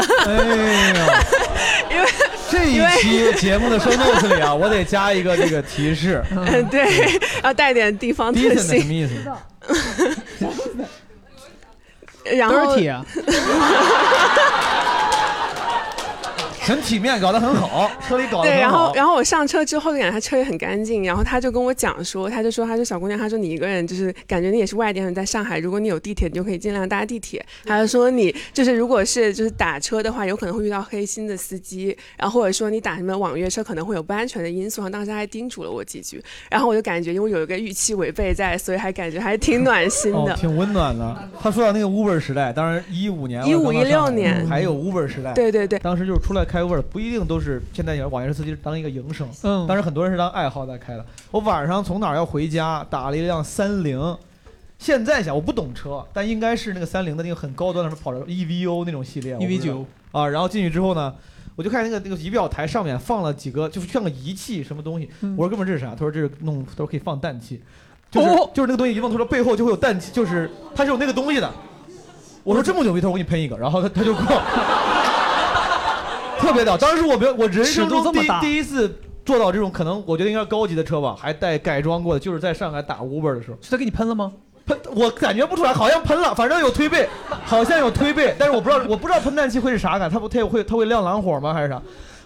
[1.91, 2.07] 因 为
[2.53, 6.23] 这一期节目的 show notes 里啊，我得加一个这个提示。
[6.31, 8.81] 嗯，对，要带点地方特 decent 性。
[8.81, 9.15] 什么意思？
[12.37, 13.05] 然后 dirty 啊，
[16.63, 18.79] 很体面，搞得很好， 车里搞得对，很好。
[18.79, 27.45] 然后然后我上车之后就感觉他车也很干净，然后他就跟我讲说，他就说他说小姑娘，他说你一个人就是感觉你也是外地人，在上海，如果你有地铁，你就可以尽量搭地铁。
[27.67, 34.83] 他就说你就是如果是就是打车的话，有可能会遇到黑心的司机，然后或者说你打什么网约车可能会有不安全的因素。
[34.83, 40.33] 然后当时他还叮嘱了我几句，然后我就感觉因为有一个预期违背在，所以还感觉还挺暖心的。
[40.33, 41.29] 哦，挺温暖的。
[41.41, 45.33] 他说到那个 Uber 时代，当然一五年、一五一六年还有 Uber 时代。
[45.33, 51.07] 对对对当时就是出来开 Uber，不一定都是现在有网约车司机当一个营生，嗯当时很多人是当爱好在开的。
[51.31, 54.17] 我晚上从哪儿要回家，打了一辆三菱。
[54.79, 60.29] 现在想我不懂车，但应该是那个三菱的那个很高端的，什么跑着 EVO 那种系列，EV 九啊。
[60.29, 61.15] 然后进去之后呢，
[61.57, 65.09] 我就看那个那个仪表台上面放了几个，就是像个仪器什么东西。
[65.21, 65.93] 嗯我说哥们儿这是啥？
[65.93, 67.63] 他说这是弄，他说可以放氮气。
[68.11, 71.51] 就是、哦就是那个东西一放，他说背后就会有氮气，就是它是有那个东西的。
[72.45, 75.22] 我说这么牛逼，他说我给你喷一个，然后他他就给我
[76.43, 76.77] 特别屌。
[76.77, 83.57] 当时我没有，我人生中第第一次坐到这种可能我觉得应该高级的车吧，还带改装过的，就是在上海打 Uber 的时候。
[83.63, 84.33] 是他给你喷了吗？
[84.67, 87.09] 喷，我感觉不出来，好像喷了，反正有推背，
[87.45, 91.55] 好像有推背， 但是我不知道，我不知道喷氮气会是啥感，它不，它会它会亮蓝火吗？
[91.55, 91.81] 还是啥？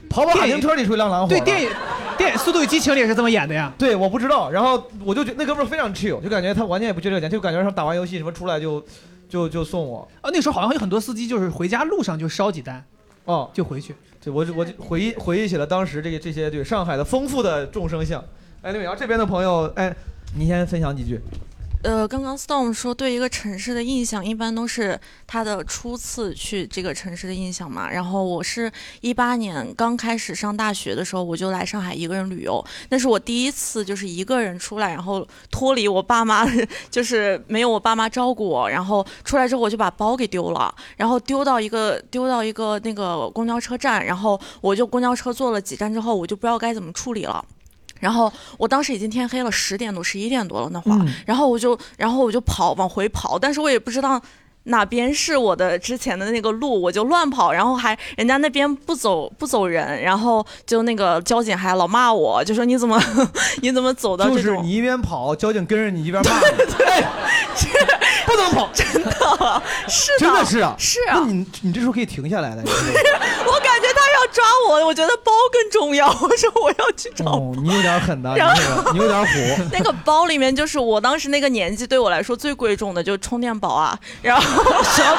[0.09, 1.27] 跑跑卡丁车里是会亮蓝火。
[1.27, 1.69] 对，电影
[2.17, 3.73] 电影《速度与激情》里也是这么演的呀。
[3.77, 4.49] 对，我不知道。
[4.49, 8.81] 然后我就觉得那哥们儿非常 chill，就感觉他完全也不缺这个钱，就感觉他打完游戏什么出来就
[9.29, 10.07] 就就送我。
[10.21, 12.85] 啊，那时候好像有很多司机就是回家路上就烧几单，
[13.27, 13.95] 哦，就回去。
[14.25, 18.21] 对，我我就回忆回忆起了当时这个这些对上海的丰富的众生相。
[18.63, 19.95] 哎，那边然后这边的朋友，哎，
[20.35, 21.21] 您先分享几句。
[21.87, 27.89] 呃，刚刚 Storm 说对一个城市的印象，一般都是他的初次去这个城市的印象嘛。
[27.89, 28.69] 然后我是
[29.03, 36.45] 一八年刚开始上大学的时候，我就来上海一个人旅游，那是我第一次就是一个人出来，然后脱离我爸妈，
[36.91, 38.69] 就是没有我爸妈照顾我。
[38.69, 47.45] 然后出来之后我就把包给丢了，然后丢到一个丢到一个那个公交车站，然后我就公交车坐了几站之后，我就不知道该怎么处理了。
[48.01, 54.21] 然后我当时已经天黑了，十点多、十一点多了那会儿，嗯然后我就，然后我就跑往回跑，但是我也不知道
[54.65, 63.01] 哪边是我的之前的那个路，我就乱跑，然后还人家那边不走不走人，然后就那个交警还老骂我，就说你怎么
[63.63, 66.47] 你怎么走到这种，就是你一边跑，交警跟着你一边骂你。
[66.85, 67.09] 哎，
[68.37, 69.11] 不能跑， 真的
[69.89, 72.63] 是的，真的是啊，是啊那你你这时候可以停下来的。
[72.67, 79.33] 我感觉他要抓我，我觉得包更重要， 我说我要去找哦，你有点狠的，你然后你有点虎。
[79.73, 84.43] 那个包里面就是我当时那个年纪对我来说最贵重的就是充电宝啊，然后
[84.83, 85.19] 什么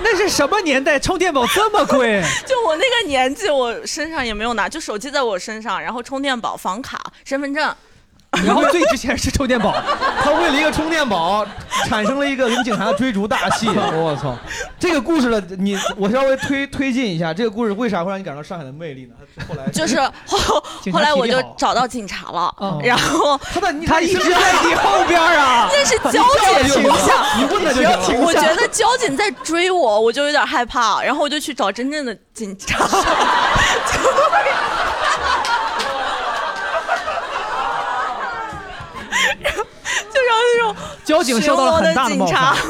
[0.00, 0.98] 那是什么年代？
[0.98, 2.22] 充电宝这么贵？
[2.46, 7.74] 就我那个年纪，我身上也没有拿，就手机在我身上，然后充电宝、房卡、身份证。
[8.44, 9.74] 然后最值钱是充电宝，
[10.22, 11.46] 他为了一个充电宝，
[11.86, 13.66] 产生了一个跟警察追逐大戏。
[13.94, 14.36] 我操，
[14.78, 19.14] 这个故事的你，我稍微推推进一下，这个故事为啥会让你感受到上海的魅力呢？
[19.48, 20.62] 后来就是后
[20.92, 32.86] 后来我就找到警察了，然后他在他一直在你后边啊那是交警你形象，你问他就行我觉得交警在追我，我就有点害怕，然后我就去找真正的警察。
[40.12, 40.76] 就让那种
[41.06, 42.66] 交警受到了很大的警察犯。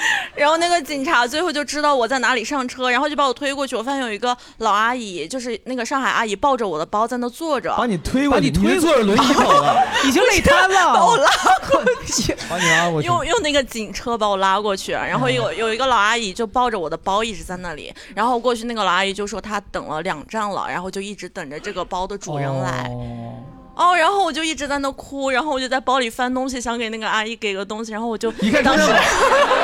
[0.36, 3.74] 然后那个警察最后就知道我在哪里上车，然后就把我推过去。
[3.74, 11.28] 我发现有一个老阿姨，就是那个上海阿姨，抱着我的包在那坐着，把你推过去，把你推是坐着轮椅走了， 已经累瘫了 把我拉
[11.68, 12.32] 过去。
[12.48, 13.08] 把你拉过去。
[13.08, 22.88] 用用那个警车把我拉过去，然后有有一个老阿姨就抱着我的包一直在那里，然后过去那个老阿姨就说她等了两站了，然后就一直等着这个包的主人来。
[22.94, 23.34] 哦，
[23.96, 29.02] 然后我就一直在那哭，然后我就在包里翻东西，想给那个阿姨给个东西，然后我就一看当时充电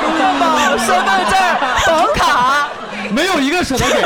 [0.01, 1.37] 充电宝、身份证、
[1.85, 2.69] 房卡，
[3.11, 4.01] 没有一个舍得给。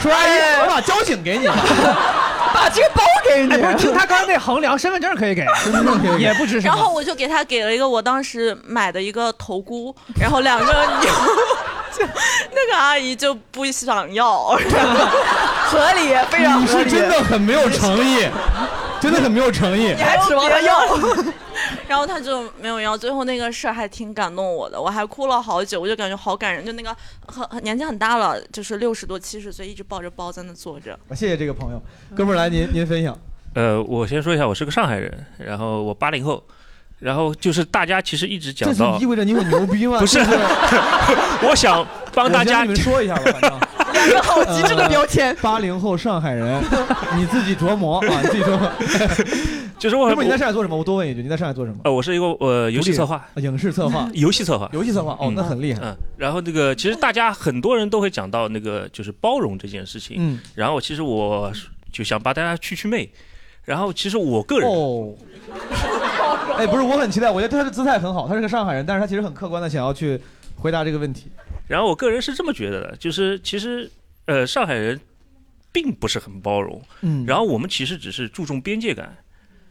[0.00, 1.54] 说阿姨，我把交警给你了，
[2.52, 3.56] 把这个包给你。
[3.56, 6.74] 不是听他刚才那衡量，身份证可以给，身份证可以给也不值什么。
[6.74, 10.86] 然后我就给他给了一个我当时买的一个头箍，然后两个
[11.96, 12.04] 就
[12.52, 14.44] 那个阿姨就不想要，
[15.68, 16.90] 合理，非常你合理。
[16.90, 18.28] 是真的很没有诚意。
[19.00, 19.88] 真的很没有诚意。
[19.88, 20.80] 你还指望他要？
[21.86, 26.64] 然后他就没有要，最后那个事儿还挺感动我的，我还哭了好久，我就感觉好感人。
[26.64, 26.96] 就那个
[27.26, 30.98] 很很年纪很大了，就是六十多七十岁，一直抱着包在那坐着。
[31.10, 31.82] 谢谢这个朋友，
[32.16, 33.14] 哥们儿来您您分享。
[33.54, 36.42] 呃，我先说一下，我是个上海人，然后我八零后，
[37.04, 39.98] 然后就是大家其实一直讲这到是意味着你很牛逼吗？
[40.00, 40.18] 不是
[41.46, 43.60] 我想帮大家你们说一下吧， 反正
[44.08, 45.36] 两个好极致的标签。
[45.42, 46.64] 八零后上海人，
[47.14, 48.72] 你自己琢磨啊， 你自己琢磨。
[49.78, 50.74] 就是我你在上海做什么？
[50.74, 51.76] 我多问一句，你在上海做什么？
[51.84, 55.80] 呃，我是一个呃游戏策划，影视策划，游戏策划，游戏策划，哦，那很厉害。
[55.82, 61.52] 嗯，然后那个其实大家很多人都会讲到那个就是包容这件事情，嗯，然后其实我
[61.92, 63.06] 就想把大家去去魅，
[63.64, 65.12] 然后其实我个人哦，
[66.56, 70.20] 哎，不是，我很期待，我觉得他的姿态很好，他是个上海人，但是他其实很客观的想要去
[70.56, 71.26] 回答这个问题。
[71.66, 73.90] 然后我个人是这么觉得的，就是其实
[74.26, 75.00] 呃上海人
[75.72, 79.16] 并不是很包容，嗯然后我们其实只是注重边界感，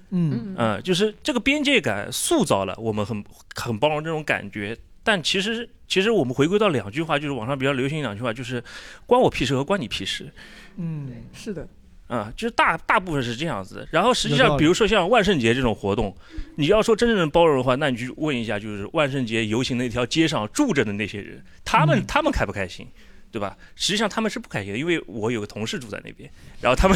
[0.10, 3.24] 嗯嗯，就是这个边界感塑造了我们很
[3.56, 4.78] 很包容这种感觉。
[5.06, 8.64] 但其实，其实我们回归到两句话，就是网上比较流行两句话，就是
[9.06, 10.32] “关我屁事”和“关你屁事
[10.78, 11.68] 嗯，是的，”
[12.14, 13.88] 啊、就是大大部分是这样子的。
[13.90, 16.16] 然后实际上，比如说像万圣节这种活动，
[16.56, 22.88] 你要说真正的包容的话，那你去问一下，就是万圣节游行那条街上住着的那些人，他们、嗯他们开不开心？
[23.34, 23.56] 对吧？
[23.76, 26.30] 实际上他们是不开心的，因为我有个同事住在那边，
[26.62, 26.96] 然后他们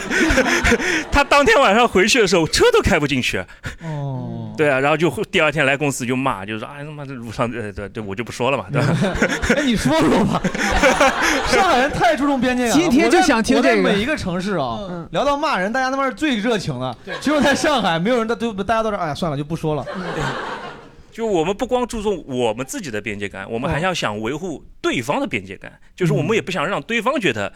[1.11, 3.43] 他当天晚上回去的时候，车都开不进去。
[3.81, 8.95] 哦，对啊，然后就会第二天来公司就骂，就说哎他妈这路上呃对对，我就不说了嘛，对吧？
[9.57, 10.39] 哎，你说说吧，
[11.49, 12.81] 上海人太注重边界感了。
[12.81, 14.77] 今天就想听这个我在每一个城市啊，
[15.09, 16.95] 聊到骂人，大家他妈是最热情的。
[17.19, 19.83] 只有在上海，没有人的对大家都是哎呀算了就不说了。
[21.17, 27.51] 就我们不光注重我们自己的边界感，我们还要想维护对方的边界感，就是我们也不想让对方觉得。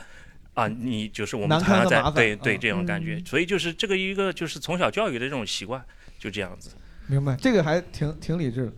[0.56, 5.80] 啊，你就是我们难堪好像在对对这种感觉，所以就是这个一个就是从小教育的这种习惯，
[6.18, 6.72] 就这样子。
[7.06, 8.72] 明白，这个还挺挺理智的。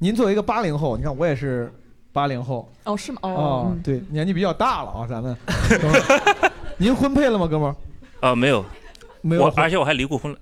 [0.00, 1.72] 您作为一个八零后，你看我也是
[2.12, 2.68] 八零后。
[2.82, 3.20] 哦，是吗？
[3.22, 5.36] 哦哦，嗯对，年纪比较大了啊，咱们。
[6.78, 7.76] 您婚配了吗，哥们儿？
[8.28, 8.64] 啊，没有，
[9.20, 10.38] 没有我而且我还离过婚了。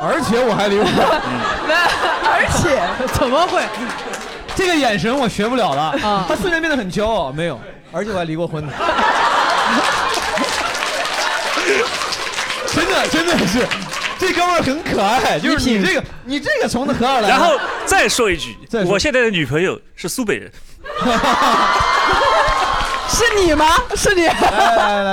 [0.00, 0.86] 而且我还离婚。
[2.32, 2.80] 而且
[3.14, 3.62] 怎么会？
[4.56, 6.24] 这个眼神我学不了了啊！
[6.28, 7.58] 他瞬间变得很骄傲，没有，
[7.92, 8.72] 而且我还离过婚呢。
[12.72, 13.66] 真的真的是，
[14.18, 17.28] 这哥们儿很可爱，就是你这个你这个从哪儿来的？
[17.28, 20.50] 然后再说一句我现在的女朋友是苏北人。
[23.08, 23.66] 是你吗？
[23.96, 24.28] 是你？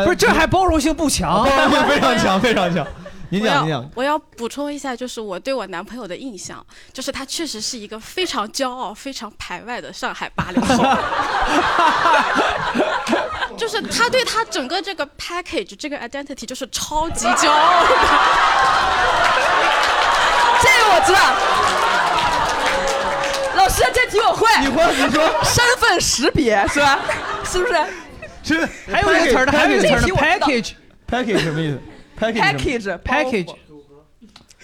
[0.04, 2.86] 不是，这还包容性不强，包容性非常强，非常强。
[3.30, 3.90] 您讲，您讲。
[3.96, 10.84] 我要补充一下，就是我对我男朋友的印象，就是他确实是一个非常骄傲、非常排外的上海八零后。
[13.58, 17.90] 就是他对他整个这个 package 这个 identity 就是超级骄傲的。
[20.62, 21.20] 这个我知道。
[23.56, 24.48] 老师，这题我会。
[24.62, 24.86] 你会？
[24.96, 25.28] 你说。
[25.44, 27.00] 身份识别是吧？
[27.44, 27.74] 是不是？
[28.44, 28.70] 真的。
[28.92, 30.74] 还有一个词儿呢，还有一个词儿呢，package。
[31.10, 31.82] package 什么意思
[32.18, 33.56] ？package package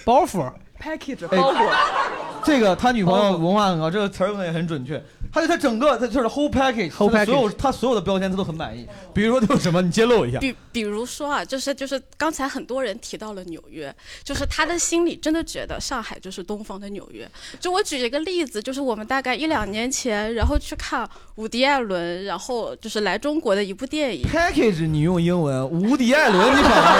[0.04, 2.23] 包袱 package 哎包裹。
[2.46, 5.04] 这个他女朋友文化很高，这个词儿用的也很准确。
[5.32, 6.62] 他对他整个他就是 whole 的
[6.92, 8.88] 所有 package 他所有的标签他都很满意。
[9.16, 10.38] 比如说都有什么，你揭露一下。
[10.38, 13.92] 比比如说啊，就是就是刚才很多人提到了纽约，
[14.24, 17.28] 就是他的心里真的觉得上海就是东方的纽约。
[17.60, 24.22] 就我举一个例子，就是我们大概一两年前，然后去看伍迪·艾伦，然后就是来中国的一部电影。
[24.32, 27.00] package 你用英文，伍迪·艾伦你反而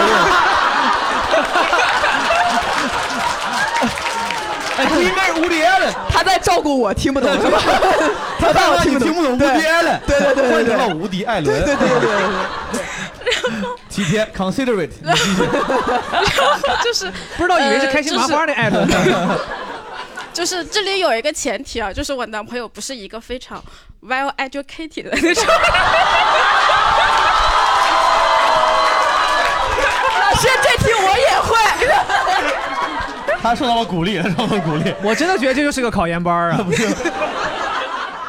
[1.34, 2.13] 哎，
[4.86, 7.60] 不应该是伍迪·艾伦，他在照顾我，听不懂是吧？
[8.38, 12.08] 他怕我听不懂伍迪·艾伦，对对对对成了无敌·艾伦，对对对对
[12.72, 12.84] 对。
[13.88, 15.36] 体贴，considerate，你继续
[16.84, 18.86] 就是不知道以为是开心麻花的艾伦。
[20.32, 23.62] 就是这里有一个前提啊，就是我男朋友不是一个非常
[24.02, 25.44] well educated 的那种。
[33.44, 34.94] 他受到了鼓励，他受到了鼓励。
[35.04, 36.56] 我真的觉得这就是个考研班啊！
[36.64, 36.88] 不是，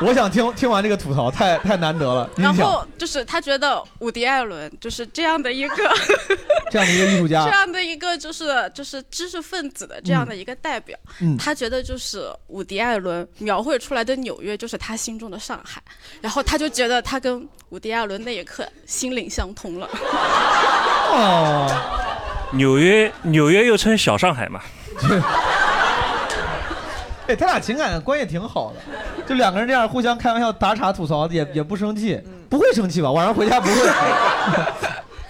[0.02, 2.30] 我想听听完这个吐槽，太太难得了。
[2.36, 5.90] 然后就是他觉得伍迪·艾伦就是这样的一个
[6.70, 15.82] 这样的一个艺术家这样的一个就是就是知识分子的这样的一个代表，嗯他觉得就是伍迪·艾伦描绘出来的纽约就是他心中的上海，
[16.20, 19.88] 然后他就觉得他跟伍迪·艾伦那一刻心灵相通了。
[21.14, 21.72] 哦，
[22.52, 24.60] 纽约，纽约又称小上海嘛。
[27.28, 28.78] 哎，他俩情感关系挺好的，
[29.26, 33.12] 就两个人这样互相开玩笑、打岔、吐槽，也也不生气，不会生气吧？
[33.12, 33.74] 晚上回家不会，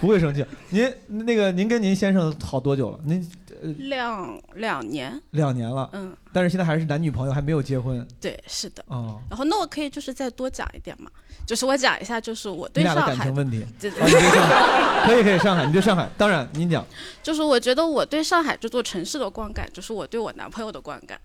[0.06, 0.44] 不会生气。
[0.68, 2.98] 您那个您跟您先生好多久了？
[3.04, 3.26] 您
[3.62, 8.06] 呃两两年，两年了，嗯，但是现在还是男女朋友，还没有结婚。
[8.20, 8.84] 对，是的。
[8.88, 11.10] 哦，然后那我可以就是再多讲一点嘛，
[11.46, 13.64] 就是我讲一下，就是我对你俩的上海感情问题。
[13.80, 15.06] 对对啊你对上海。
[15.06, 16.84] 可以可以，上海，你对上海，当然您讲。
[17.22, 21.20] 就是我觉得我对上海这座城市的观感，就是我对我男朋友的观感，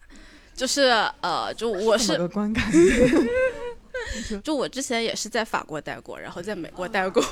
[0.56, 0.84] 就是
[1.22, 2.64] 呃，就我是个观感。
[4.44, 7.24] 就我之前也是在法国待过，然后在美国待过，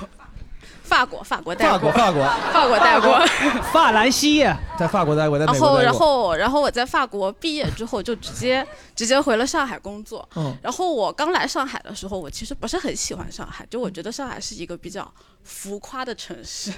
[0.83, 4.39] 法国法国带过，法国法国法国待过，法兰西，
[4.77, 5.99] 在法国待过，在美然后然国待过。
[5.99, 8.65] 后然后我在法国毕业之后就直接
[8.95, 10.27] 直接回了上海工作。
[10.35, 15.11] 嗯然后我刚来上海的时候，我其实不是很喜欢上海，就我觉得上海是一个比较
[15.43, 16.71] 浮夸的城市，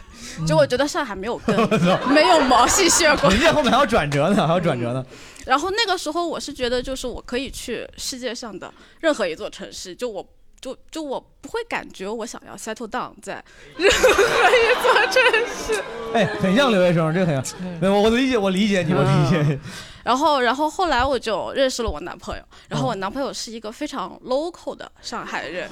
[0.45, 1.55] 就我觉得上海没有根，
[2.13, 3.31] 没有毛细血管。
[3.31, 5.05] 人家后面还有转折呢，还有转折呢。
[5.45, 10.25] 然后那个时候我是觉得，就是我可以去世界上的任何一座城市，就我
[10.61, 13.43] 就就我不会感觉我想要 settle down 在
[13.75, 15.83] 任何一座城市。
[16.13, 17.43] 哎，很像留学生，这个很像。
[17.81, 19.59] 没有，我理解，我理解你，我理解。
[20.03, 25.69] 然后，然后后来我就认识了我男朋友，然后我男朋友是一个非常 local 的上海人，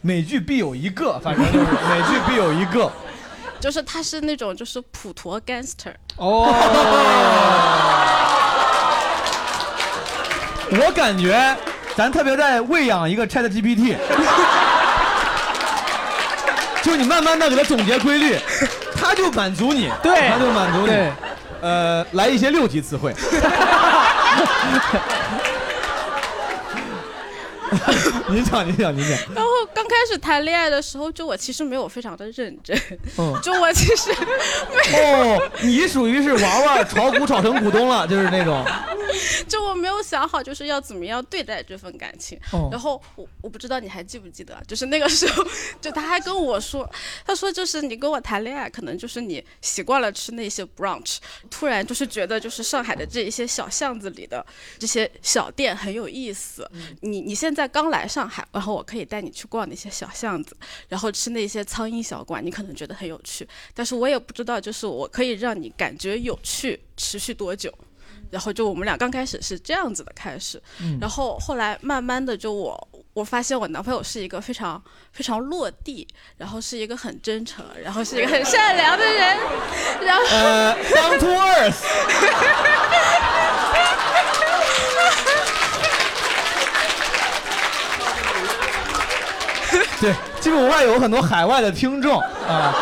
[0.00, 2.90] 每句必有一个，反正就是 每句必有一个。
[3.60, 5.92] 就是他是那种就是普陀 gangster。
[6.16, 6.46] 哦，
[10.70, 11.56] 我感觉
[11.98, 13.96] 咱特别在喂养一个 Chat GPT，
[16.80, 18.38] 就你慢慢的给它总结规律，
[18.94, 20.92] 它就满足你，对它就满足你。
[21.60, 23.12] 呃，来一些六级词汇。
[28.30, 29.18] 您讲，您讲，您讲。
[29.34, 32.76] 然后刚开始谈恋爱的时候，就我其实没有非常的认真，
[33.18, 38.64] 嗯就我其实没有哦，你属于是娃娃炒股炒成股东了，就是那种。
[39.48, 42.38] 就我没有想好就是要怎么样对待这份感情。
[42.52, 45.44] 哦然后我我不知道你还记不记得，就是那个时候，
[45.80, 46.88] 就他还跟我说，
[47.24, 51.16] 他说就是你跟我谈恋爱，可能就是你习惯了吃那些 brunch，
[51.50, 54.44] 突然就是觉得就是上海的这一些小巷子里的
[54.78, 56.70] 这些小店很有意思。
[57.00, 60.56] 你你现在刚来上海，然后我可以带你去逛那些小巷子，
[60.86, 67.74] 然后吃那些苍蝇小馆，你可能觉得很有趣，但是我也不知道就是我可以让你感觉有趣持续多久。
[68.30, 74.80] 然后就我们俩刚开始是这样子的开始，嗯然后后来慢慢的就我我发现我男朋友是一个非常
[75.10, 76.06] 非常落地，
[76.36, 79.36] 然后是一个很真诚，然后是一个很善良的人，
[80.06, 81.82] 然后 呃，down to earth。
[90.00, 92.74] 对，基本外有很多海外的听众啊。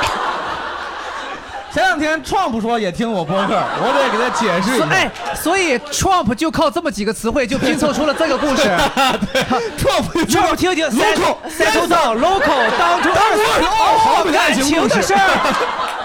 [1.73, 4.87] 前两天 Trump 说也听我播客，我得给他解释一下。
[4.91, 8.63] 哎，所以 Trump 就靠这么几个词汇就拼凑出了这个故事。
[9.31, 9.43] 对
[9.77, 15.21] ，Trump Trump 听听 local settle down local down to earth 哦好感感情的事儿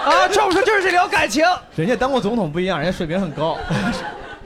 [0.04, 1.42] 啊，Trump 说就是聊感情。
[1.74, 3.56] 人家当过总统不一样，人家水平很高。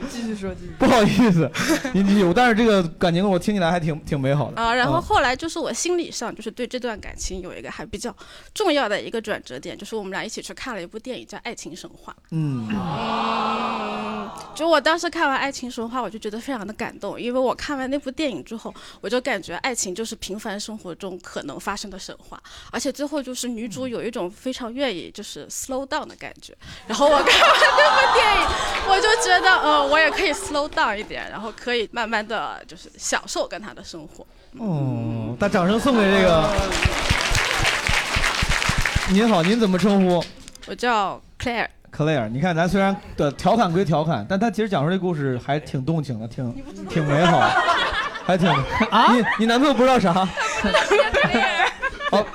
[0.11, 0.73] 继续说，继续。
[0.79, 1.51] 不好意思，
[1.93, 2.33] 你你有。
[2.33, 8.15] 但是这个感情我听起来还挺挺美好的啊，然后嗯后来就是我心理上就是对这段感情有一个还比较
[8.55, 12.13] 重要的一个转折点，就是我们俩一起去看了一部电影叫《爱情神话》。
[12.31, 22.41] 嗯，嗯，就我当时看完《爱情神话》，我就觉得非常的感动，因为我看完那部电影之后，我就感觉爱情就是平凡生活中可能发生的神话，
[22.71, 26.55] 而且最后就是女主有一种非常愿意就是 slow down 的感觉。
[26.87, 28.43] 然后我看完那部电影，
[28.89, 34.27] 我就觉得，呃，我也可以 slow down 一点，然后可以慢慢的就是享受跟他的生活。
[34.59, 36.51] 哦，把掌声送给这个。
[39.11, 40.25] 您好，您怎么称呼
[40.67, 41.69] 我叫 Claire。
[41.97, 47.39] ？Claire，你看咱虽然的调侃归调侃，但他其实讲出这故事还挺动情的，挺挺美好，
[48.27, 48.51] 还挺
[48.91, 49.15] 啊。
[49.15, 50.11] 你你男朋友不知道啥？
[52.11, 52.27] 哦，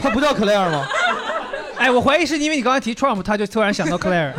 [0.00, 0.88] 他不叫 Claire 吗？
[1.80, 4.32] 哎，我怀疑是因为你刚才提 Trump，他就突然想到 Claire。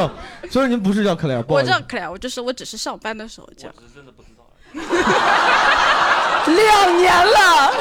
[0.50, 3.68] 所以您不是叫 Claire，不好意思我叫 Claire，我就是我只是上班的时候叫。
[3.68, 4.44] 我是真的不知道
[6.46, 7.72] 两年了，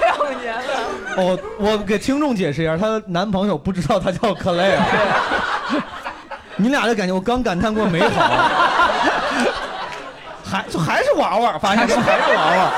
[0.00, 0.60] 两年了。
[1.16, 4.78] 哦，我给听众解释一下，她的男朋友不知道她叫 Claire。
[6.56, 8.48] 你俩的感情，我刚感叹过美好，
[10.44, 11.94] 还就还是娃娃，发现还是
[12.34, 12.72] 娃娃，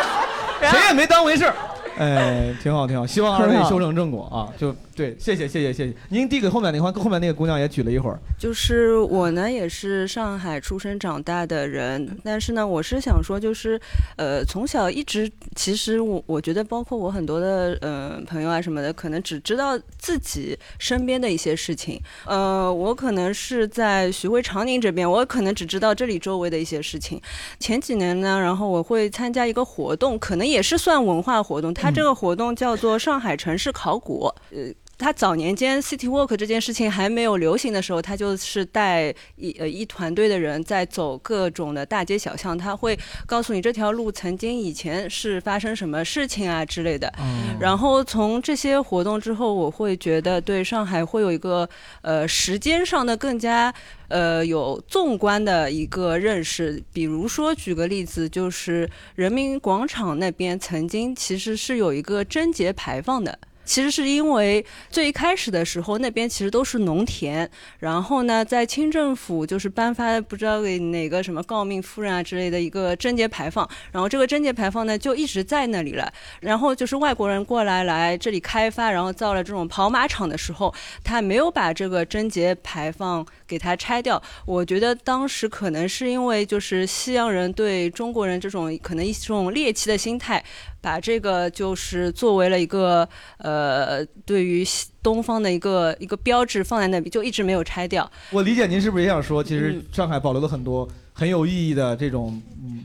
[0.70, 1.54] 谁也没当回事儿。
[2.00, 4.48] 哎，挺好挺好，希望二位修成正果啊！
[4.56, 5.94] 就对，谢谢谢谢谢谢。
[6.08, 8.18] 您递给后面那块，后面那个姑娘也举了一会儿。
[8.38, 13.78] 就是我呢，也是上海出生长大的人，但是呢，我是想说，就是，
[14.16, 22.00] 呃，从小一直，其实我我觉得，包括我很多的呃朋友啊什么的，可能只知道自己身边的一些事情。
[22.24, 27.20] 呃，我可能是在徐汇长宁这边，我可能只知道这里周围的一些事情。
[27.58, 34.72] 前几年呢，然后我会参加一个活动，可能也是算文化活动，它它这个活动叫做上海城市考古，呃。
[35.00, 42.96] 他早年间 City Walk 这件事情还没有流行的时候，他就是带一呃一团队的人在走各种的大街小巷，他会
[43.26, 47.10] 告诉你这条路曾经以前是发生什么事情啊之类的。
[47.58, 51.68] 然后从这些活动之后，我会觉得对上海会有一个
[52.02, 53.72] 呃时间上的更加
[54.08, 56.82] 呃有纵观的一个认识。
[56.92, 63.38] 比如说举个例子，就是人民广场那边曾经其实是有一个贞节牌坊的。
[63.70, 67.48] 其实是因为最一开始的时候，那边其实都是农田，
[67.78, 76.12] 然后呢，在清政府就是颁发不知道给哪个什么诰命夫人啊之类的一个贞节牌坊，然后这个贞节牌坊呢就一直在那里了。
[76.40, 80.74] 然后就是外国人过来来这里开发，然后造了这种跑马场的时候，
[81.04, 84.20] 他没有把这个贞节牌坊给它拆掉。
[84.46, 90.44] 我觉得当时可能是因为就是西洋人对中国人这种可能一种猎奇的心态。
[90.80, 93.08] 把这个就是作为了一个
[93.38, 94.64] 呃，对于
[95.02, 98.10] 东方的一个一个标志放在那里，就一直没有拆掉。
[98.30, 102.40] 我理解您是不是也想说，其实上海保留了很多很有意义的这种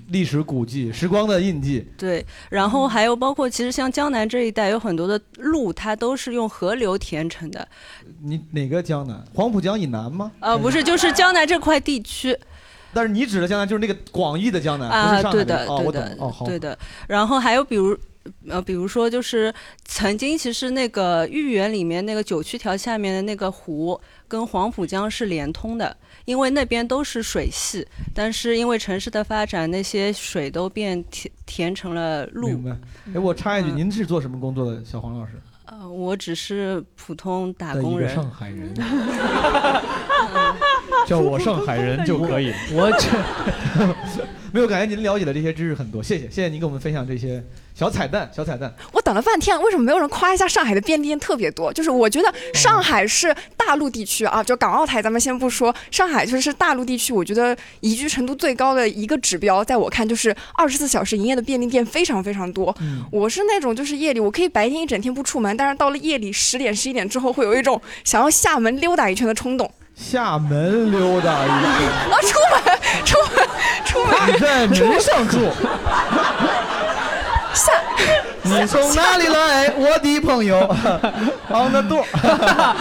[0.10, 1.86] 历史古迹、时光的印记。
[1.98, 7.68] 对，然后还有包括其实像江南这一带有很多的路，它都是用河流填成的。
[8.22, 9.24] 你哪个江南？
[9.34, 10.32] 黄浦江以南吗？
[10.40, 12.38] 呃，不是，就是江南这块地区。
[12.96, 16.80] 但是你指的江南就是那个广义的江南，啊，对的，对的，哦，对的。
[17.10, 17.94] 然后还有比如，
[18.48, 19.54] 呃，比如说就是
[19.84, 24.00] 曾经其实那个豫园里面那个九曲桥下面的那个湖
[24.30, 32.48] 跟黄浦江是连通的，因为那边都是水系，但是因为城市的发展，那些水都变填填成了路。
[32.48, 32.72] 明白。
[33.14, 35.34] 哎，我插一句，您是做什么工作的，小黄老师？
[35.66, 38.16] 呃，我只是普通打工人。
[38.16, 38.74] 上海人。
[41.08, 42.52] 叫我上海人就可以。
[42.74, 43.08] 我这
[44.52, 48.74] 没有感觉您了解的这些知识很多，谢谢谢谢您给我们分享这些小彩蛋小彩蛋。
[48.94, 51.74] 我等了半天，为什么没有人夸一下上海的便利店特别多？
[51.74, 62.74] 就是我觉得上海是大陆地区啊，就港澳台咱们先不说，上海就是大陆地区，我觉得宜居程度最高的一个指标，在我看就是二十四小时营业的便利店非常非常多。
[63.12, 69.70] 我是那种就是夜里我可以白天一整天不出门，但是到了夜里十点十一点之后，会有一种想要下门溜达一圈的冲动。
[69.96, 72.62] 下门溜达一圈， 啊，出门，
[73.06, 73.48] 出门，
[73.86, 75.40] 出门，你在门上住。
[77.54, 77.72] 下，
[78.44, 80.60] 你从哪里来，我的朋友？
[81.50, 82.04] On the door，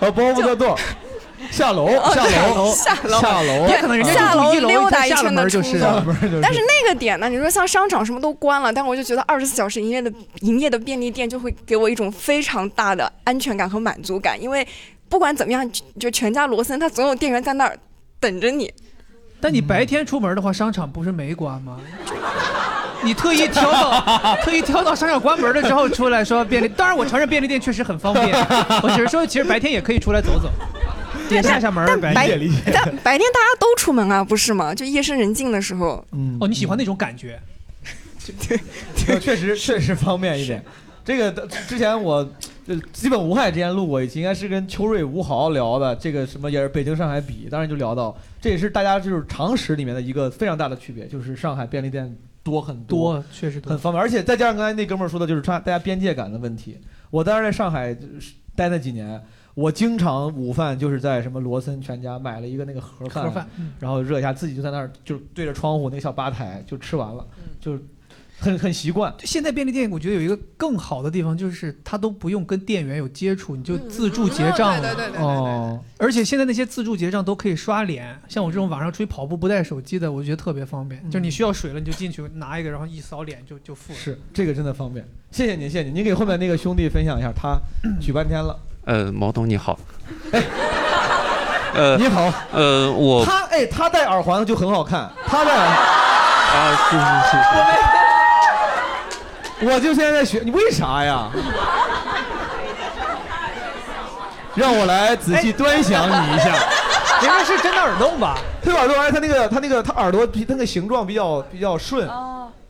[0.00, 0.78] 呃，Above the door，
[1.50, 2.24] 下楼，下
[2.54, 6.02] 楼，下楼，下楼，也可能人家下楼溜达一圈的冲就是动。
[6.40, 7.28] 但是那个点呢？
[7.28, 10.10] 你说像商场什么都关了，但我就觉得二十四小时营业的
[10.40, 14.66] 营业的便利店就会给我一种非常大的安全感和满足感，因为。
[15.08, 17.78] 不管怎么样，就全家罗森，他总有店员在那儿
[18.20, 18.72] 等着你。
[19.40, 21.78] 但你白天出门的话，商场不是没关吗？
[23.04, 28.28] 你特意挑到 特意挑到商场关门了之后出来说便利，当然我承认便利店确实很方便。
[28.82, 30.50] 我只是说，其实白天也可以出来走走，
[31.28, 32.00] 点下下门。
[32.00, 34.74] 白天但白天大家都出门啊，不是吗？
[34.74, 36.04] 就夜深人静的时候。
[36.10, 36.36] 嗯。
[36.40, 37.38] 哦，你喜欢那种感觉？
[38.48, 40.60] 对，确实确实方便一点。
[41.04, 41.30] 这个
[41.68, 42.28] 之前我
[42.68, 45.96] 就基本无害之前录过一期，应该是跟秋瑞、吴豪聊的。
[45.96, 56.76] 这个什么也是北京、上海比，当然就聊到，这也是大家就是常识里面的一个非常大的区别，就是上海便利店多很多，确实很方便，而且再加上刚才那哥们儿说的，就是大家边界感的问题。
[57.08, 57.96] 我当时在上海
[58.54, 59.18] 待那几年，
[59.54, 63.48] 我经常午饭就是在什么罗森、全家买了一个那个盒饭，
[63.80, 67.26] 然后热一下，自己就在那儿就对着窗户那个小吧台就吃完了，
[67.58, 67.78] 就。
[68.40, 69.12] 很很习惯。
[69.24, 74.94] 现在便利店我觉得有一个更好的地方，就是它都不用跟店员有接触，你就自助结账了。
[74.94, 81.02] 对对对哦，而且现在那些自助结账都可以刷脸，像我这种晚上出去跑步不带手机的，我觉得特别方便。
[81.10, 83.98] 就是你需要水了，你就进去拿一个，然后一扫脸就就付了。
[83.98, 85.04] 是这个真的方便。
[85.30, 85.94] 谢谢您，谢谢您。
[85.94, 87.58] 您给后面那个兄弟分享一下，他
[88.00, 88.58] 举半天了。
[88.84, 89.78] 呃，毛东你好。
[90.30, 90.42] 哎，
[91.74, 92.32] 呃，你好。
[92.52, 95.10] 呃，我他哎，他戴耳环就很好看。
[95.26, 97.97] 他戴啊，是是是是。
[99.60, 101.30] 我就现在在学，你为啥呀？
[104.54, 106.54] 让我来仔细端详你一下。
[107.20, 108.38] 应该是真的耳洞吧？
[108.62, 112.08] 他耳洞，哎，他那个，他那个，他耳朵比那个形状比较比较顺，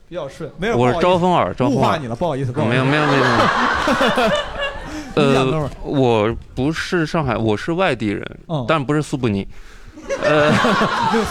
[0.07, 0.51] 比较顺。
[0.57, 3.23] 没有，我是招风耳，招风耳误化你了，不好意思，没有没有没有。
[5.15, 8.25] 呃，我不是上海，我是外地人，
[8.67, 9.47] 但不是苏布尼。
[10.23, 10.51] 呃，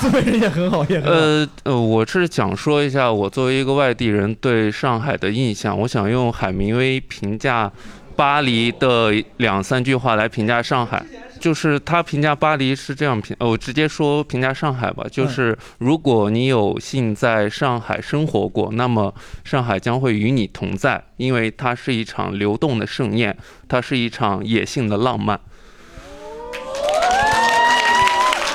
[0.00, 1.10] 苏北人也很好，也很好。
[1.10, 5.78] 呃呃，我是想说一下我作为一个外地人对上海的印象。
[5.80, 7.70] 我想用海明威评价
[8.16, 11.04] 巴黎的两三句话来评价上海。
[11.38, 15.06] 就是他评价巴黎是这样评，我直接说评价上海吧。
[15.08, 19.14] 就是如果你有幸在上海生活过，那么
[19.44, 23.36] 上海将会与你同在，因为它是一场流动的盛宴，
[23.68, 25.38] 它是一场野性的浪漫。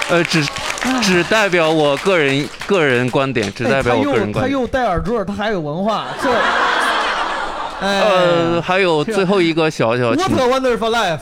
[0.09, 0.45] 呃，只
[1.01, 4.41] 只代表我个人个人观点，只代表我个人观点。
[4.43, 6.29] 他又戴耳坠，他还有文化，这。
[7.81, 10.11] 呃，还有 最后一个小小。
[10.13, 11.19] What a wonderful life！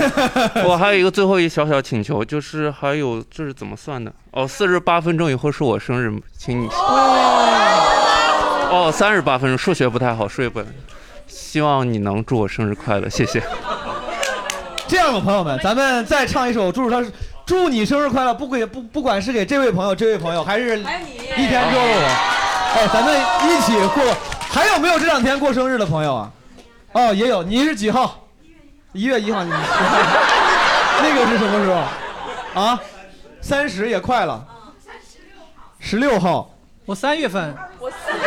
[0.64, 4.12] 我还有一个最后一小小请求，就是还有这是怎么算的？
[4.32, 6.68] 哦，四十八分钟以后是我生日，请你。
[8.72, 10.62] 哦，三十八分钟，数学不太好，数学不。
[11.26, 13.42] 希望你能祝我生日快乐，谢谢。
[14.90, 17.00] 这样吧，朋友们，咱们再唱一首祝他
[17.46, 23.16] 祝你生日快乐，不给不不管是给这位朋友、这位朋友，还是一天之后我，哎，咱们
[23.48, 24.02] 一起过。
[24.50, 26.30] 还有没有这两天过生日的朋友啊？
[26.90, 27.40] 哦，也有。
[27.44, 28.18] 你是几号？
[28.92, 29.44] 一月一号。
[29.44, 29.50] 你
[31.00, 32.60] 那个是什么时候？
[32.60, 32.80] 啊？
[33.40, 34.44] 三十也快了。
[35.78, 36.50] 十六号。
[36.84, 37.54] 我三月份。
[37.78, 38.18] 我四月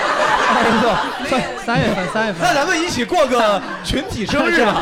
[0.79, 1.29] 份。
[1.29, 2.41] 三三月份，三月份。
[2.41, 4.81] 那咱们一起过个群体生日吧。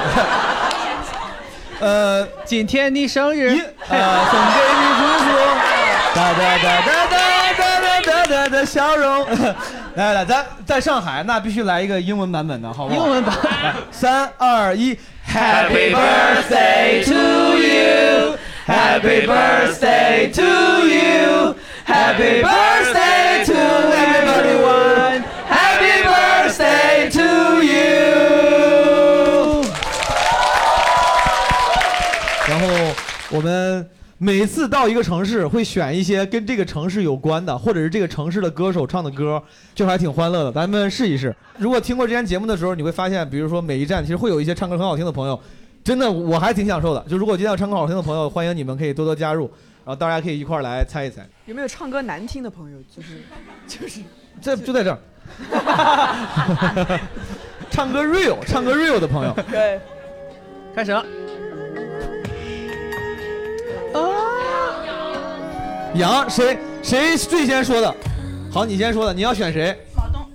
[1.81, 3.59] 呃，今天你生日，
[3.89, 5.27] 呃，送给你祝福，
[6.13, 7.17] 哒哒哒哒哒
[7.57, 9.25] 哒哒哒的笑容。
[9.95, 13.05] 来来，咱在上海，那必须来一个英文版本的，好不好？
[13.07, 13.35] 英文版。
[13.89, 14.95] 三二一
[15.27, 17.13] ，Happy birthday to
[17.57, 20.43] you，Happy birthday to
[20.87, 23.53] you，Happy birthday to
[24.05, 26.90] everyone，Happy birthday
[33.31, 39.41] 我们每次到一个城市，会选一些跟这个城市有关的，或者是这个城市的歌手唱的歌，
[39.73, 40.51] 就还挺欢乐的。
[40.51, 41.33] 咱们试一试。
[41.57, 45.39] 如果听过之前节目的时候，你会发现，比如说每一站其实会有一些唱歌很好听的朋友，
[45.81, 47.03] 真的我还挺享受的。
[47.07, 49.45] 就如果今天有唱歌好听的朋友，欢迎你们可以多多加入，
[49.85, 51.25] 然后大家可以一块儿来猜一猜。
[51.45, 52.77] 有没有唱歌难听的朋友？
[52.93, 53.21] 就是
[53.65, 54.01] 就是
[54.41, 54.99] 这就在这儿。
[57.69, 59.33] 唱歌 real，唱歌 real 的朋友。
[59.49, 59.79] 对，
[60.75, 61.05] 开始了。
[65.95, 67.95] 杨谁谁最先说的？
[68.51, 69.77] 好，你先说的，你要选谁？
[69.95, 70.25] 毛东。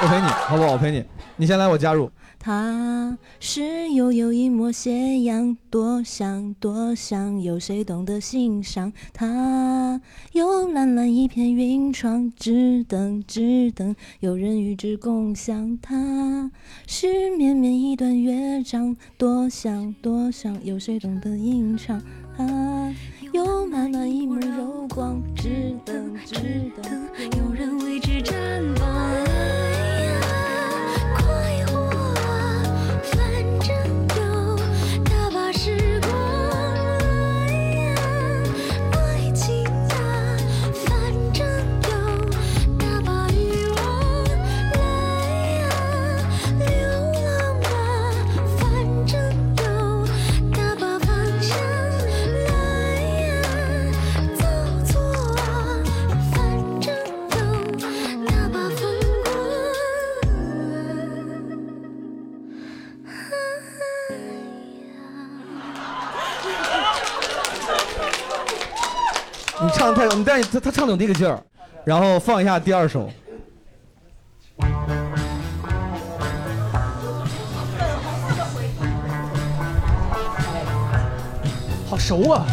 [0.00, 0.72] 我陪你，好不好？
[0.72, 1.04] 我陪你，
[1.36, 2.10] 你先来，我加入。
[2.40, 8.92] 他是悠悠一抹斜阳，多想多想，有谁懂得欣赏？
[9.12, 10.00] 他
[10.32, 15.76] 有蓝蓝一片云窗，只等只等有人与之共享。
[15.82, 16.50] 他
[16.86, 22.00] 是绵绵一段乐章，多想多想，有谁懂得吟唱？
[22.36, 22.94] 他
[23.32, 26.36] 有满满一抹柔光，只等只
[26.80, 29.57] 等有人为之绽放。
[69.78, 71.40] 唱太，你但他他唱的有那个劲儿，
[71.84, 73.08] 然后放一下第二首。
[81.88, 82.44] 好熟啊！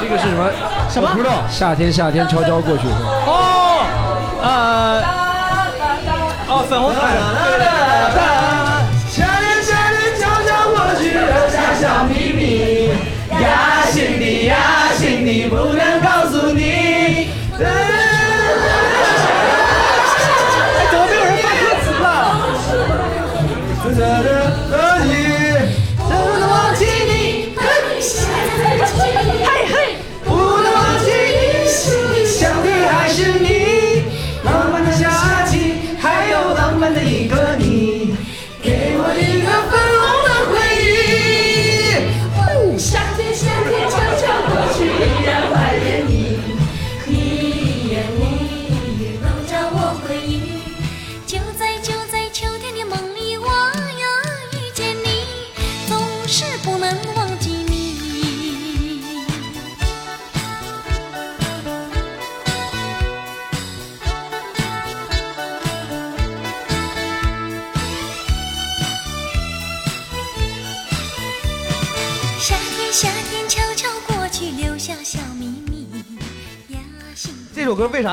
[0.00, 0.50] 这个是什么？
[0.88, 1.42] 什么不知道。
[1.48, 2.86] 夏天，夏天悄悄过去。
[2.86, 3.84] 哦，
[4.40, 5.02] 呃，
[6.48, 7.00] 哦，粉红彩
[15.26, 15.85] നീ പുര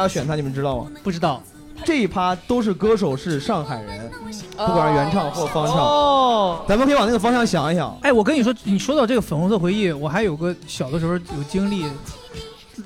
[0.04, 0.36] 要选他？
[0.36, 0.92] 你们知道吗？
[1.02, 1.42] 不知道。
[1.86, 4.12] 这一趴都是歌手是上海人，
[4.56, 5.76] 不管是原唱或方唱。
[5.76, 7.98] 哦，咱们可以往那个方向想一想。
[8.02, 11.86] 哎，我跟你说，你说到这个粉红色回忆，我还有个小的时候有经历，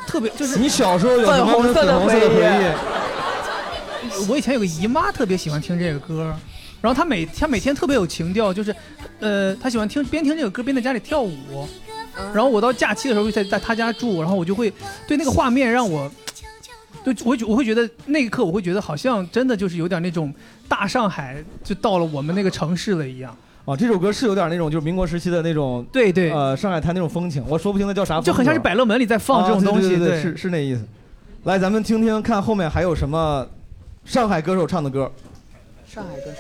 [0.07, 2.18] 特别就是你小时候有什么粉红色的回忆？
[4.30, 6.34] 我以前有个姨妈特别喜欢听这个歌，
[6.81, 8.76] 然后她每她每天特别有情调，就是，
[9.19, 11.68] 呃，她喜欢听边听这个歌边在家里跳舞，
[12.34, 14.73] 然后我到假期的时候在在她家住，然后我就会
[15.07, 16.10] 对那个画面让我，
[17.03, 20.34] 对我会我会觉得那一刻我会觉得好像真的就是有点那种
[20.68, 23.36] 大上海就到了我们那个城市了一样。
[23.65, 30.88] 啊，这首歌是有点那种就是民国时期的那种，对对，呃，上海滩那种风情，我说不清它叫啥就很像是百乐门里在放这种啊对东西对对对是是那意思。
[31.44, 33.45] 来，咱们听听看后面还有什么
[34.06, 35.11] 上海歌手唱的歌。
[35.86, 36.38] 上海歌手。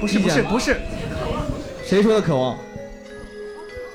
[0.00, 0.76] 不是不是不是，
[1.84, 2.56] 谁说的渴望？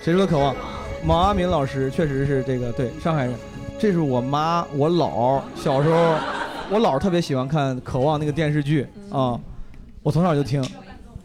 [0.03, 0.55] 谁说的渴望？
[1.03, 3.33] 毛阿敏老师确实是这个对上海人。
[3.79, 5.95] 这是我妈我姥小时候，
[6.69, 9.39] 我姥特别喜欢看《渴望》那个电视剧啊，
[10.03, 10.63] 我从小就听。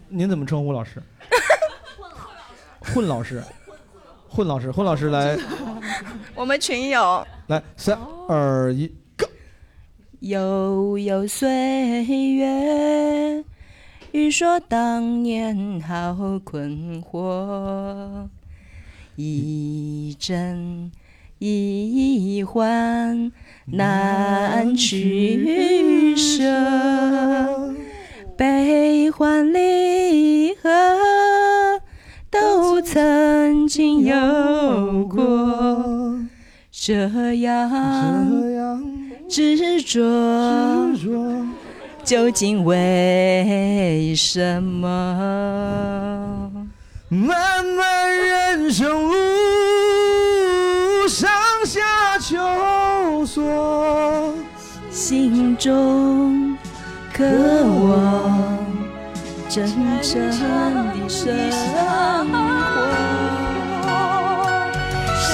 [0.09, 1.03] 您怎么称呼老师？
[2.81, 3.43] 混老师，
[4.29, 5.37] 混老师，混老师来
[6.35, 7.99] 我们群友来三
[8.29, 8.87] 二一
[9.19, 9.27] ，go，
[10.21, 13.45] 悠悠岁月，
[14.13, 18.29] 欲说当年好困惑，
[19.17, 20.93] 一真
[21.39, 23.33] 一幻
[23.65, 26.45] 难取舍，
[28.37, 30.71] 悲欢离合
[32.31, 36.21] 都曾经有过。
[36.71, 38.31] 这样
[39.29, 40.95] 执着，
[42.05, 46.66] 究竟为什么？
[47.09, 49.15] 漫漫人生路，
[51.07, 51.31] 上
[51.65, 54.35] 下求索，
[54.91, 56.59] 心中
[57.13, 58.59] 渴望
[59.49, 59.69] 真
[60.03, 61.33] 正的生
[62.29, 62.35] 活。
[65.17, 65.33] 谁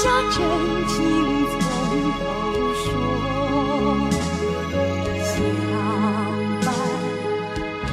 [0.00, 0.36] 下真
[0.86, 0.94] 情
[1.50, 1.58] 从
[2.12, 2.24] 头
[2.84, 2.86] 说。
[5.26, 5.36] 相
[6.62, 6.66] 伴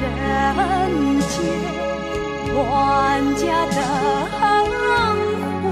[1.26, 1.34] 间，
[2.54, 2.56] 万
[3.34, 3.42] 家
[3.74, 3.76] 灯
[5.64, 5.66] 火，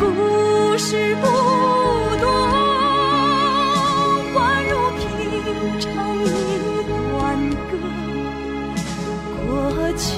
[0.00, 0.02] 故
[0.76, 0.82] 事
[1.20, 1.24] 不
[2.18, 2.26] 多，
[4.34, 4.36] 宛
[4.68, 5.00] 如平
[5.78, 5.86] 常
[6.26, 6.26] 一
[6.88, 6.90] 段
[7.70, 7.72] 歌。
[9.46, 9.46] 过
[9.96, 10.10] 去，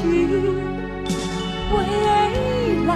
[1.74, 1.76] 未
[2.06, 2.88] 来，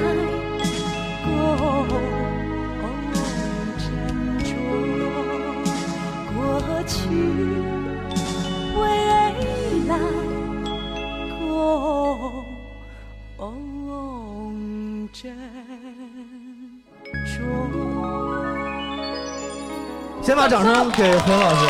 [20.23, 21.67] 先把掌声给何老师。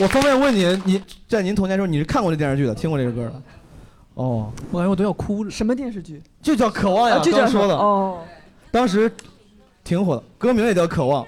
[0.00, 3.42] 我方便问您，你在您童年时候你是看过这电视剧的，听过这个歌的？
[4.14, 5.50] 哦，我感觉我都要哭了。
[5.50, 6.22] 什么电视剧？
[6.42, 7.74] 就叫《渴望》呀，啊就叫刚说的。
[7.76, 8.18] 哦，
[8.70, 9.10] 当时
[9.82, 11.24] 挺火的，歌名也叫《渴望》，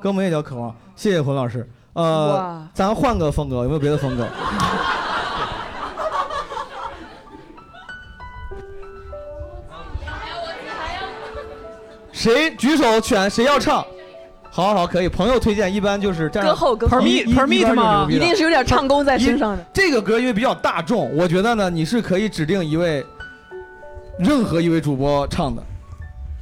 [0.00, 0.70] 歌名也叫《渴望》。
[0.94, 1.68] 谢谢洪老师。
[1.94, 4.26] 呃，咱换个风格，有没有别的风格？
[12.12, 13.28] 谁举手选？
[13.28, 13.84] 谁要唱？
[14.54, 15.08] 好好好，可以。
[15.08, 23.02] 朋友推荐一般就是站歌后歌后一一 Permit 吗牛逼了一定是有点唱功在身上的这个歌因为比较大众，我觉得呢，你是可以指定一位，
[24.18, 25.62] 任何一位主播唱的。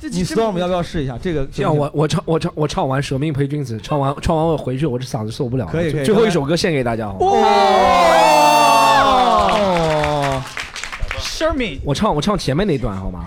[0.02, 1.46] 你 storm 要不要试一下这个？
[1.52, 5.70] 这样我我唱我唱我唱完《舍命陪君子》，唱完唱完我回去，我这嗓子受不了了。
[5.70, 7.20] 可以可以最后一首歌献给大家好吗？
[9.60, 10.42] 哦
[11.18, 13.26] s h e r m i 我唱我唱前面那段好吗？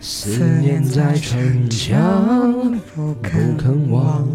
[0.00, 4.26] 思念在逞强，不肯忘，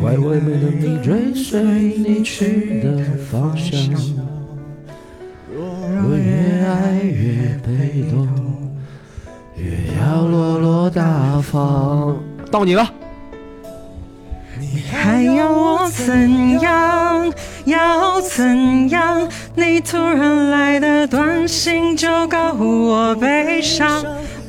[0.00, 1.62] 怪我没能力追随
[1.98, 3.78] 你去的方向。
[5.54, 8.26] 若越爱越被动，
[9.56, 12.16] 越要落落大方。
[12.50, 12.90] 到你了。
[14.58, 17.32] 你还要我怎样？
[17.64, 19.28] 要怎样？
[19.54, 24.04] 你突然来的短信就告我悲伤，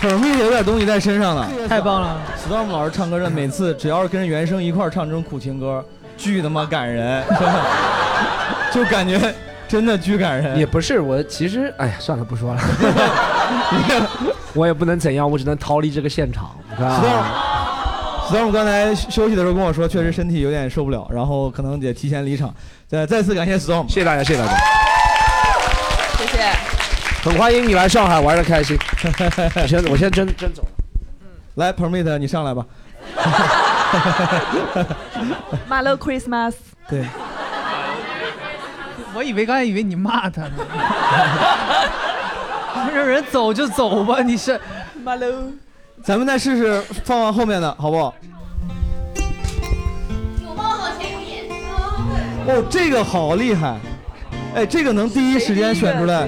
[0.00, 5.84] 捧蜜有点东西在身上了，太棒了！Storm 老师唱歌的，每次只要是跟着原声一块儿唱这种苦情歌，
[6.16, 7.60] 巨他妈感人，真 的
[8.72, 9.34] 就感觉
[9.66, 10.56] 真的巨感人。
[10.56, 12.60] 也不是我，其实哎呀，算了，不说了。
[14.54, 16.50] 我也不能怎样，我只能逃离这个现场。
[16.78, 22.54] storm，storm 刚才休息的时候跟我说，确实身体有点受不了，然后可能得提前离场。
[22.86, 24.54] 再再次感谢 Storm，谢谢大家，谢谢大家。
[27.28, 28.74] 很欢迎你来上海玩的开心。
[29.54, 30.68] 我先我先真真走了。
[31.56, 32.64] 来，Permit 你上来吧。
[35.68, 36.54] Merry Christmas。
[36.88, 37.04] 对，
[39.12, 40.52] 我以为刚才以为你骂他呢。
[42.94, 44.58] 让人走就走吧，你是。
[45.04, 45.52] Hello。
[46.02, 48.14] 咱们再试试放放后面的好不好？
[52.46, 53.76] 哦，这个好厉害！
[54.54, 56.26] 哎，这个能第一时间选出来。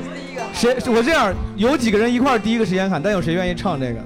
[0.55, 0.77] 谁？
[0.86, 4.01] 我这样，有几个人一块儿第一个时间喊，但有谁愿意唱这个？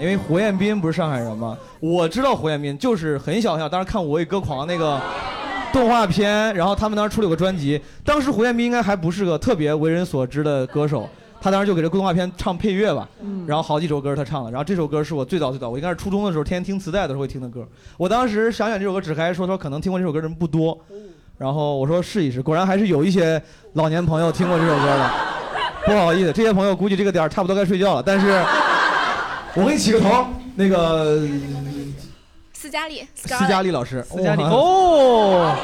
[0.00, 1.56] 因为胡彦斌不是上海人吗？
[1.78, 5.00] 我知道胡彦斌，就是很小很小，当时看《我为歌狂》那个
[5.72, 11.08] 动画片，然后他们当时出了有个专辑，当时胡彦斌应该还不是个特别为人所知的歌手。
[11.42, 13.08] 他当时就给这动画片唱配乐吧，
[13.46, 17.66] 然后好几首歌他唱了，然后这首歌是我最早最早，我应该是初中的时候天天听磁带的时候会听的歌。
[17.96, 20.78] 我当时想选这首歌，只还说说可能听过这首歌的人不多，
[21.38, 25.10] 然后我说试一试，果然还是有一些老年朋友听过这首歌的。
[25.84, 28.28] 不好意思，这些朋友估计这个点儿差不多该睡觉了，但是
[29.54, 31.26] 我给你起个头，那个
[32.52, 35.56] 斯嘉丽，斯嘉丽老师，斯嘉丽哦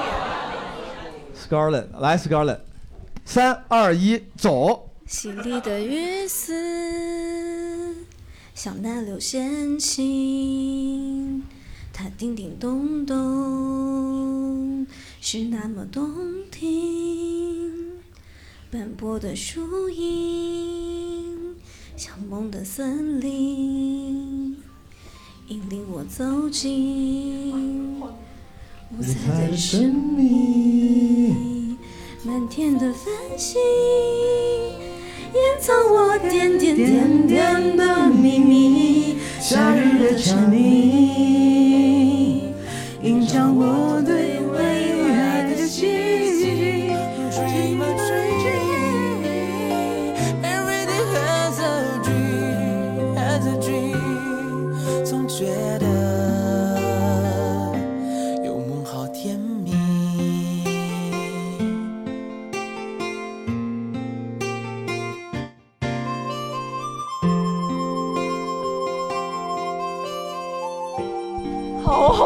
[1.37, 2.59] ，Scarlett 来 Scarlett，
[3.25, 4.91] 三二一走。
[5.09, 7.95] 淅沥的雨丝，
[8.55, 11.45] 像那流线琴，
[11.93, 14.85] 它叮叮咚咚，
[15.21, 16.11] 是那么动
[16.51, 17.86] 听。
[18.77, 21.57] 斑驳的树影，
[21.97, 24.55] 像梦的森林，
[25.48, 28.07] 引领我走进五
[29.01, 31.78] 彩的生命，
[32.23, 33.59] 满天的繁星。
[35.32, 42.53] 掩藏我点点点点的秘密，夏日的蝉鸣，
[43.03, 44.36] 映照我对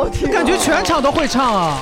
[0.01, 1.79] 好好听、感觉全场都会唱啊。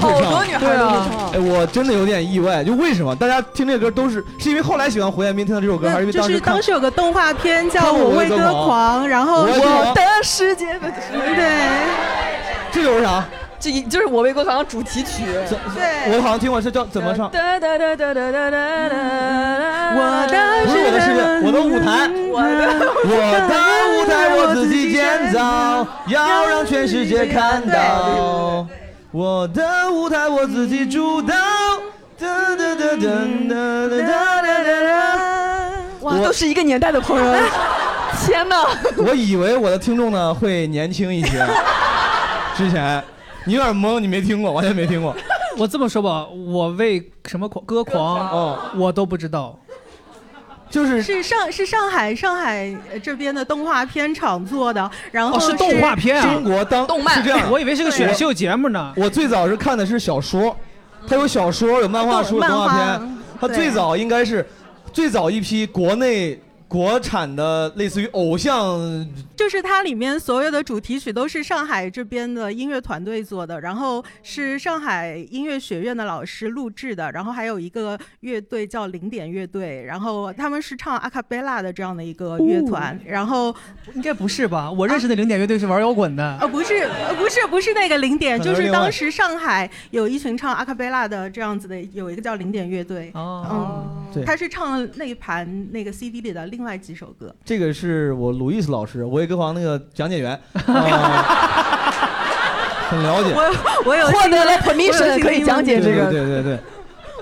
[0.00, 1.32] 好多女孩都会唱。
[1.32, 3.16] 哎，我真的有点意外，就为什么？
[3.16, 11.50] 大家听这歌都是是因为后来喜欢胡彦斌听到这首歌，还是因为就是当时看当时有个动画片叫《我我为歌狂狂》，然后我的世界的对，
[12.70, 13.24] 这首是啥？
[13.60, 15.24] 这一就是我为歌狂主题曲。
[15.74, 17.28] 对我好像听过，是叫怎么唱？
[17.30, 18.96] 哒哒哒哒哒哒哒哒哒
[19.96, 22.46] 我的不是我的世界，我的舞台，我的
[23.04, 23.10] 我
[23.48, 23.52] 的
[23.94, 28.66] 舞台我自己建造，要让全世界看到。
[29.10, 31.34] 我的舞台我自己主导。
[32.18, 32.26] 哒
[32.56, 34.92] 哒哒哒哒哒哒哒哒。
[36.02, 37.24] 哇，都是一个年代的朋友。
[38.24, 38.68] 天哪！
[38.96, 41.46] 我以为我的听众呢会年轻一些，
[42.56, 43.02] 之前
[43.48, 45.16] 你有点懵，你没听过，完全没听过。
[45.56, 49.58] 我这么说吧，我为什么狂歌狂哦，我都不知道。
[50.68, 58.92] 就是是上是上海上海呃这边的动画片厂做的，然后哦是动画片啊中国当动漫是这样，我以为是个选秀节目呢。
[58.94, 60.54] 我最早是看的是小说，
[61.08, 63.18] 它有小说，有漫画书，有动画漫画片。
[63.40, 64.46] 它对最早应该是
[64.92, 66.38] 最早一批国内
[66.68, 69.08] 国产的类似于偶像。
[69.34, 83.54] 就是它里面所有的主题曲都是上海这边的音乐团队做的，然后是上海音乐学院的老师录制的，然后还有一个乐队叫零点乐队，然后他们是唱阿卡贝拉的这样的一个乐团，然后
[83.94, 84.70] 应该不是吧？
[84.70, 86.36] 我认识的零点乐队是玩摇滚的。
[86.40, 94.24] 呃不是呃不是不是那个零点，就是当时上海有一群唱阿卡贝拉的这样子的，有一个叫零点乐队，嗯，对。
[94.24, 97.32] 他是唱那盘那个 CD 里的另外几首歌。
[97.44, 100.32] 这个是我鲁伊斯老师，我也歌皇那个讲解员，
[100.66, 100.66] 啊
[102.90, 103.32] 很了解。
[103.32, 103.42] 我
[103.86, 106.58] 我有获得了 permission 可以讲解这个对对对对。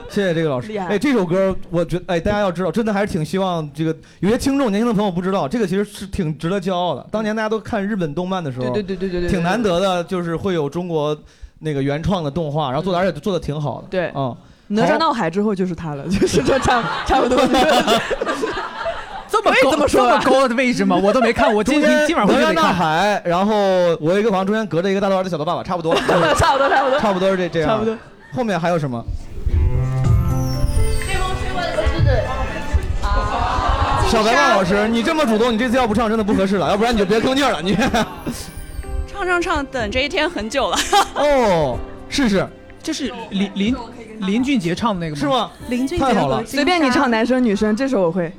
[0.08, 7.06] 谢谢这个老师哎，这首歌我觉得，哎，大家要知道，真的还是挺希望这个有些听众年轻的朋友不知道，这个其实是挺值得骄傲的。
[7.10, 11.14] 当年大家都看日本动漫的时候，对对对对对对对挺难得的，就是会有中国
[11.58, 13.88] 那个原创的动画，然后做的而且做的挺好的。
[13.90, 14.34] 对嗯，
[14.68, 17.36] 哪吒闹海之后就是他了，就是这差差不多。
[19.60, 20.96] 这么高可以这么说吧这么高的位置吗？
[21.02, 22.74] 我都没看，我今中间今晚回去哪吒闹得看。
[22.74, 23.54] 海，然后
[24.00, 26.00] 我有一个房中间隔着一个大头儿子小头爸爸，差不多了，
[26.36, 27.96] 差不多差不多差不多是这这样，差不多。
[28.34, 29.04] 后面还有什么？
[34.08, 37.76] 小白浪老师，你这么主动，你这次要不唱真的不合适了， 要不然你就别吭气了，你。
[39.06, 40.76] 唱唱唱，等这一天很久了。
[41.14, 41.78] 哦，
[42.08, 42.46] 试试。
[42.82, 43.76] 这是林林
[44.20, 45.20] 林俊杰唱的那个吗？
[45.20, 45.50] 是吗？
[45.68, 48.32] 林俊太好了，随便你唱男生女生，这首我会。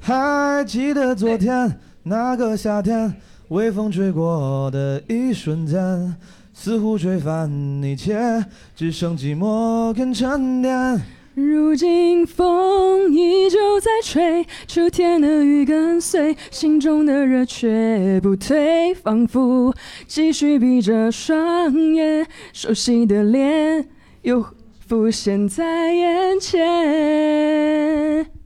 [0.00, 3.14] 还记得昨天那个夏天，
[3.48, 6.16] 微风吹过的一瞬间，
[6.54, 7.50] 似乎吹翻
[7.82, 8.44] 一切，
[8.74, 11.00] 只剩寂寞跟沉淀。
[11.34, 19.74] 如今风依旧在吹，秋天的雨跟随，心中的热却不退，仿佛
[20.06, 23.86] 继续闭着双眼，熟悉的脸
[24.22, 24.44] 又
[24.86, 28.39] 浮现在眼前。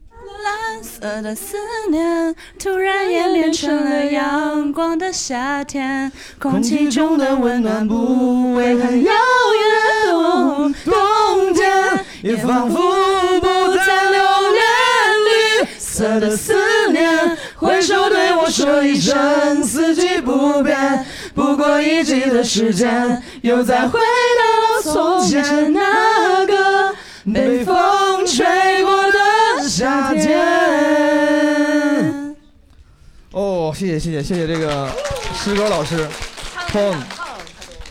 [0.45, 1.57] 蓝色的思
[1.89, 9.11] 念突然演变成了阳光的夏天，空气中的温暖不会很遥
[10.11, 12.77] 远，冬天也仿佛
[13.39, 14.63] 不再留恋。
[15.25, 16.53] 绿色的思
[16.91, 21.03] 念挥手对我说一声四季不变，
[21.33, 26.93] 不过一季的时间，又再回到从前那个
[27.33, 28.45] 被风吹
[28.83, 28.94] 过
[30.15, 32.35] 的夏天。
[33.31, 34.87] 哦，谢谢谢谢谢谢这个
[35.33, 36.07] 诗歌老师，
[36.69, 36.93] 砰！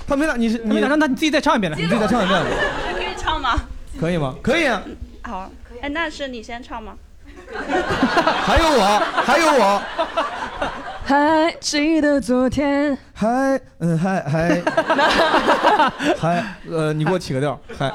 [0.07, 2.43] 他没了，你是你让他你自己再唱一遍来，你自己再唱一遍，
[2.95, 3.61] 可以唱吗？
[4.01, 4.35] 可以吗？
[4.43, 4.83] 可以啊。
[5.23, 6.95] 好，哎，那是你先唱吗？
[7.55, 9.83] 还有我，还有我，
[11.05, 14.63] 还记得昨天，还嗯还还
[16.19, 17.93] 还呃，你给我起个调，还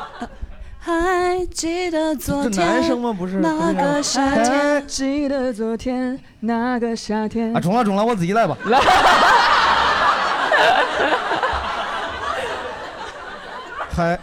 [0.90, 3.14] 还记得昨天，男生吗？
[3.16, 7.60] 不是那个夏天，记得昨天那个夏天啊，。
[7.60, 8.58] 中了中了，我自己来吧。
[8.66, 8.80] 来
[13.92, 14.20] 还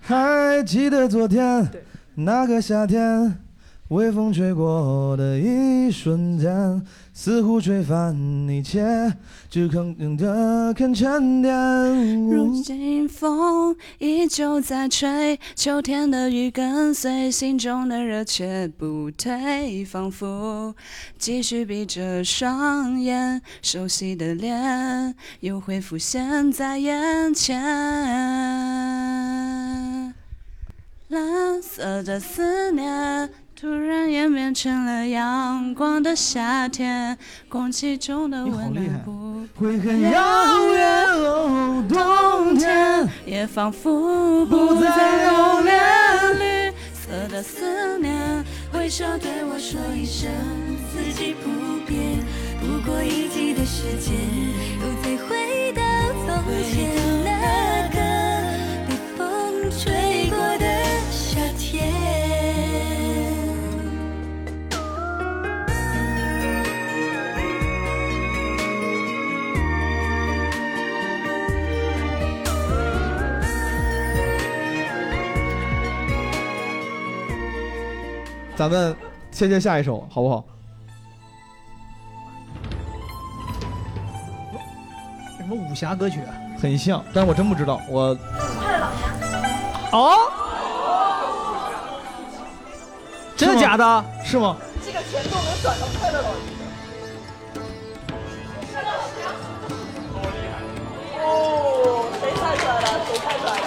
[0.00, 1.68] 还记得昨天
[2.14, 3.36] 那个夏天，
[3.88, 6.82] 微风吹过的一瞬间，
[7.14, 8.12] 似乎吹翻
[8.48, 8.84] 一切，
[9.48, 12.28] 只肯的肯沉淀。
[12.28, 20.74] 如今风依旧在吹，秋天的雨跟随，心中的热却不退，仿佛
[21.16, 27.62] 继续闭着双眼，熟悉的脸又会浮现在眼前。
[31.08, 37.16] 蓝色的思念突然演变成了阳光的夏天，
[37.48, 45.74] 空气中的温暖不会很遥远哦，冬天也仿佛不再留恋。
[46.38, 50.30] 绿色的思念，挥手对我说一声，
[50.92, 51.48] 四季不
[51.86, 51.98] 变，
[52.60, 54.12] 不过一季的时间，
[54.82, 55.80] 又再回到
[56.26, 56.92] 从前
[57.24, 57.96] 那个
[58.86, 60.66] 被风吹过的
[78.56, 78.96] 咱们
[79.30, 80.44] 切切下一首好不好？
[85.36, 86.20] 什么武侠歌曲
[86.60, 88.96] 很像但我真不知道我快乐老家
[89.92, 90.16] 哦？
[93.36, 94.04] 真的假的？
[94.24, 94.56] 是吗？
[94.84, 96.36] 这个钱都能转到快乐老家
[101.22, 101.28] 哦
[102.20, 103.65] 谁猜出来了谁猜出来了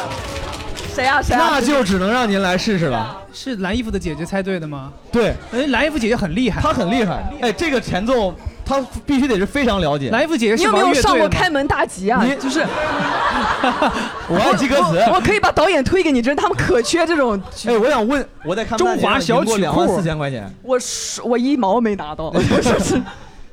[0.99, 1.21] 谁啊？
[1.21, 1.49] 谁啊？
[1.51, 3.17] 那就只能让您来试试了。
[3.31, 4.91] 是蓝衣服的姐姐猜对的吗？
[5.11, 7.23] 对，哎，蓝衣服姐姐很厉害，她很厉害。
[7.41, 8.33] 哎，这个前奏
[8.65, 10.09] 她必须得是非常了解。
[10.09, 12.21] 蓝衣服姐姐你有没有上过开门大吉啊？
[12.41, 12.59] 就是
[14.27, 17.41] 我要记歌词我我可以把导演推给你，真是他们可缺这种。
[17.65, 20.51] 哎，我想问，我在看中华小曲库两万四千块钱。
[20.61, 22.29] 我是我一毛没拿到，
[22.61, 23.01] 就是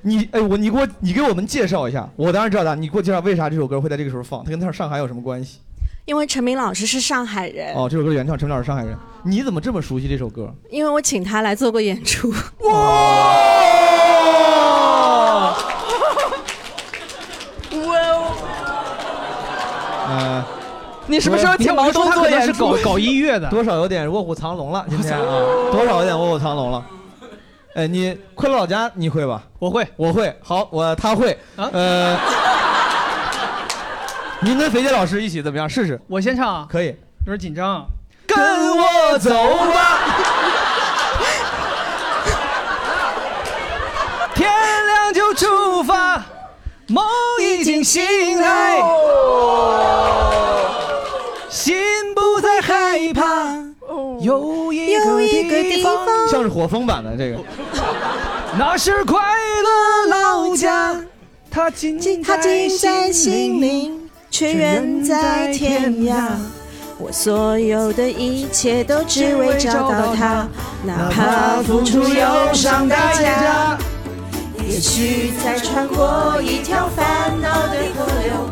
[0.03, 4.43] 你哎，我你给我你给我们介绍一下，我当然知道的，你给我介绍为啥这首歌会在这个时候放？
[4.45, 5.59] 它跟上海有什么关系？
[6.07, 10.55] 因为陈明老师是上海人，哦，这首歌的原唱陈明老师上海人，你怎么这么熟悉这首歌？
[10.71, 12.33] 因为我请他来做过演出。
[12.61, 12.71] 哇！
[17.73, 18.33] 哇
[20.09, 20.45] 呃，
[21.09, 22.97] 你什么时候请毛东做演出？
[23.01, 25.25] 音乐的，多少有点卧虎藏龙了，今天啊，
[25.75, 26.87] 多少有点卧虎藏龙了。
[27.75, 29.43] 哎，你快乐老家你会吧？
[29.59, 30.33] 我会，我会。
[30.41, 31.37] 好，我他会。
[31.57, 32.17] 呃，
[34.41, 35.69] 您跟肥姐老师一起怎么样？
[35.69, 36.01] 试试。
[36.09, 36.89] 我先唱啊，可以。
[37.27, 37.87] 有点紧张啊。
[38.27, 40.01] 跟我走吧。
[44.35, 44.51] 天
[44.87, 46.23] 亮就出发，
[46.89, 47.05] 梦
[47.41, 48.77] 已经醒来，
[51.49, 51.75] 心
[52.15, 53.57] 不再害怕，
[54.21, 57.39] 有一有一个个地地方，像是火风版的这个。
[58.59, 59.19] 那是快
[59.63, 60.95] 乐老家，
[61.51, 64.06] 它近它近在心灵，
[64.39, 66.29] 却远在天涯。
[66.99, 70.47] 我所有的一切都只为找到他，
[70.85, 73.79] 哪怕付出忧伤代价。
[74.69, 78.51] 也许再穿过一条烦恼的河流，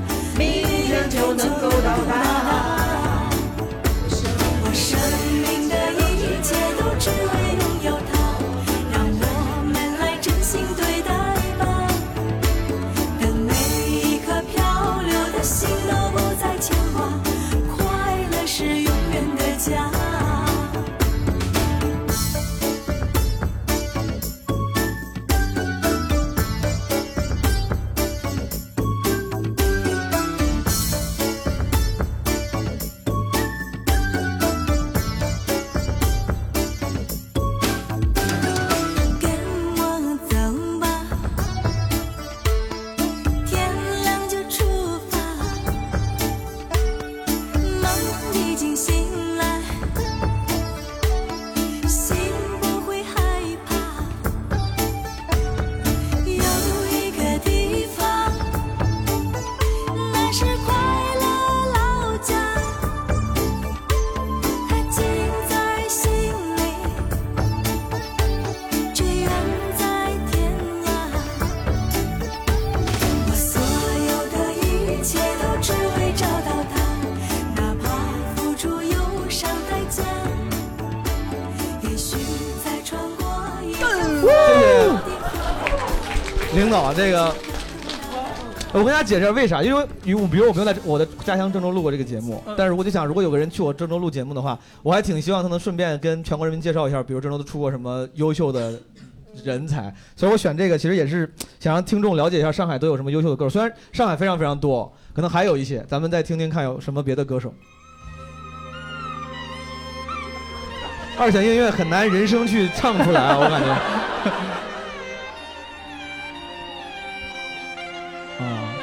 [86.74, 87.32] 领导，这个
[88.72, 98.72] 我跟大家解释为啥，因为比如比如我没有在我的家乡郑州录过这个节目，但是我就想，如果有个人去我郑州录节目的话，我还挺希望他能顺便跟全国人民介绍一下，比如郑州都出过什么优秀的
[99.44, 107.54] 人才，所以我选这个其实也是想让听众了解一下上海都有什么优秀的歌手，虽然上海非常非常多，可能还有一些，咱们再听听看有什么别的歌手。
[111.16, 113.76] 二选音乐很难人声去唱出来啊，我感觉。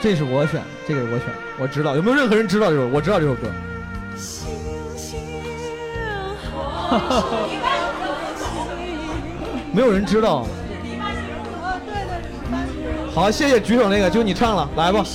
[0.01, 1.27] 这是我选，这个是我选，
[1.59, 1.95] 我知道。
[1.95, 2.87] 有没有任何人知道这首？
[2.87, 3.47] 我知道这首歌。
[9.71, 10.45] 没有人知道。
[13.13, 15.05] 好，谢谢举手那个，就你唱了，来吧。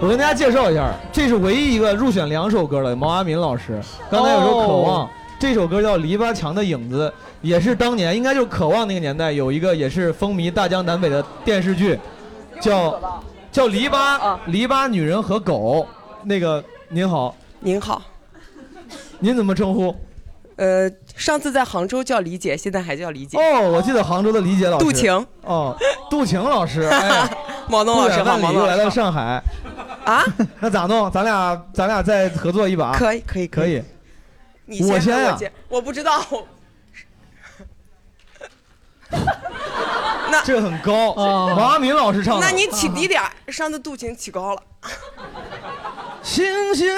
[0.00, 3.80] 我跟大家介绍一下，这是唯一一个入选两首歌的毛阿敏老师。
[4.10, 5.06] 刚才有首《渴望》，
[5.40, 7.08] 这首歌叫《篱笆墙的影子》，
[7.40, 11.98] 也是当年应该就是《渴望》那个年代有一个也是风靡大江南北的电视剧，
[12.60, 13.00] 叫
[13.50, 15.86] 叫《篱笆》篱笆女人和狗。
[16.24, 18.02] 那个您好，您好，
[19.20, 19.94] 您怎么称呼？
[20.56, 23.38] 呃，上次在杭州叫李姐，现在还叫李姐。
[23.38, 24.84] 哦，我记得杭州的李姐老师。
[24.84, 25.26] 杜晴。
[25.42, 25.76] 哦，
[26.10, 26.82] 杜晴老师。
[26.82, 27.30] 哎，
[27.70, 29.42] 毛东老师好，毛东老师又来到上海。
[30.04, 30.24] 啊？
[30.58, 31.08] 那咋弄？
[31.10, 32.92] 咱俩咱俩再合作一把。
[32.98, 33.82] 可以可以可以。
[34.66, 36.20] 你先我先呀我先我不知道。
[40.38, 41.12] 那这个很高。
[41.12, 42.46] 王阿敏老师唱的。
[42.46, 44.62] 那你起低点儿，上次杜琴起高了。
[46.22, 46.88] 星星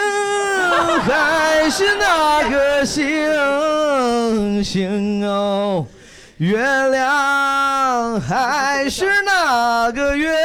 [1.06, 5.86] 还是那个星星哦，
[6.38, 6.58] 月
[6.88, 10.39] 亮还是那个月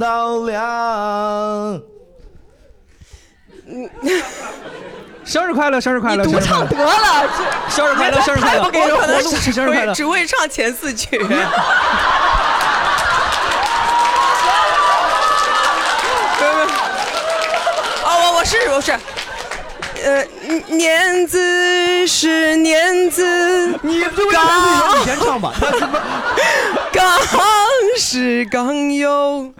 [0.00, 1.80] 道亮。
[5.24, 6.24] 生日快乐，生日快乐！
[6.24, 7.28] 你独唱得了，
[7.68, 8.60] 生日快乐，生日快乐！
[8.62, 9.94] 太不给人活路，生日快乐！
[9.94, 11.18] 只会唱前四句。
[18.02, 18.98] 哦，我我试试，我试。
[20.02, 20.24] 呃，
[20.68, 25.52] 年字是年字，你就刚你先唱吧。
[26.90, 27.20] 刚
[27.98, 29.52] 是刚有，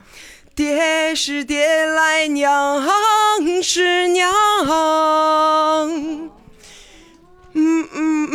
[0.60, 2.82] 爹是爹来娘
[3.62, 4.30] 是娘。
[7.54, 8.28] 嗯嗯，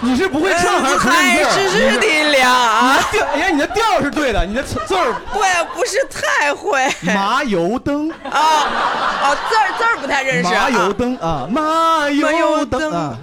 [0.00, 2.96] 你是不会唱还是还是是的俩？
[2.96, 6.90] 你的调，哎呀，你的调是对的，你的字儿对，不是太会。
[7.14, 10.44] 麻油灯啊啊，字儿字儿不太认识。
[10.44, 13.18] 麻油灯啊，麻油灯啊，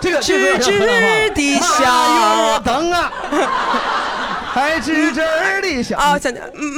[0.00, 3.12] 这个吱吱的响，麻油灯啊，
[4.54, 6.30] 还吱吱的响啊，想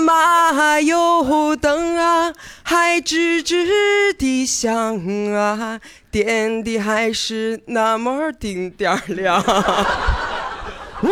[0.04, 2.32] 麻油灯啊，
[2.62, 4.96] 还吱吱的响
[5.34, 9.42] 啊，点的还是那么丁点儿亮。
[11.02, 11.10] 哇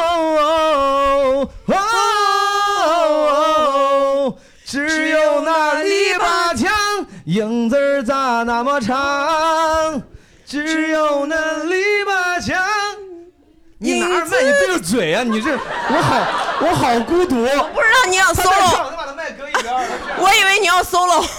[0.00, 0.08] 哦
[0.40, 1.48] 哦
[4.26, 4.36] 哦，
[4.66, 6.68] 只有那篱笆墙，
[7.26, 10.02] 影子儿咋那么长？
[10.44, 12.58] 只有那篱笆墙。
[13.82, 14.42] 你拿着麦？
[14.42, 15.22] 你对着嘴啊！
[15.22, 16.20] 你这我好
[16.60, 17.42] 我好孤独。
[17.42, 18.90] 我不知道你要 solo，
[20.18, 21.24] 我以为你要 solo。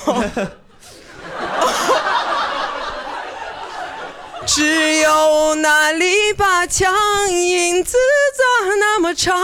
[4.47, 6.91] 只有那篱笆墙，
[7.31, 7.95] 影子
[8.35, 8.43] 咋
[8.79, 9.37] 那么长？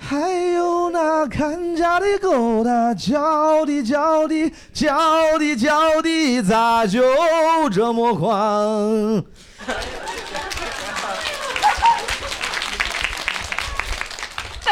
[0.00, 7.00] 还有那看家的狗，它叫的叫的叫的叫的，咋就
[7.70, 9.22] 这么狂？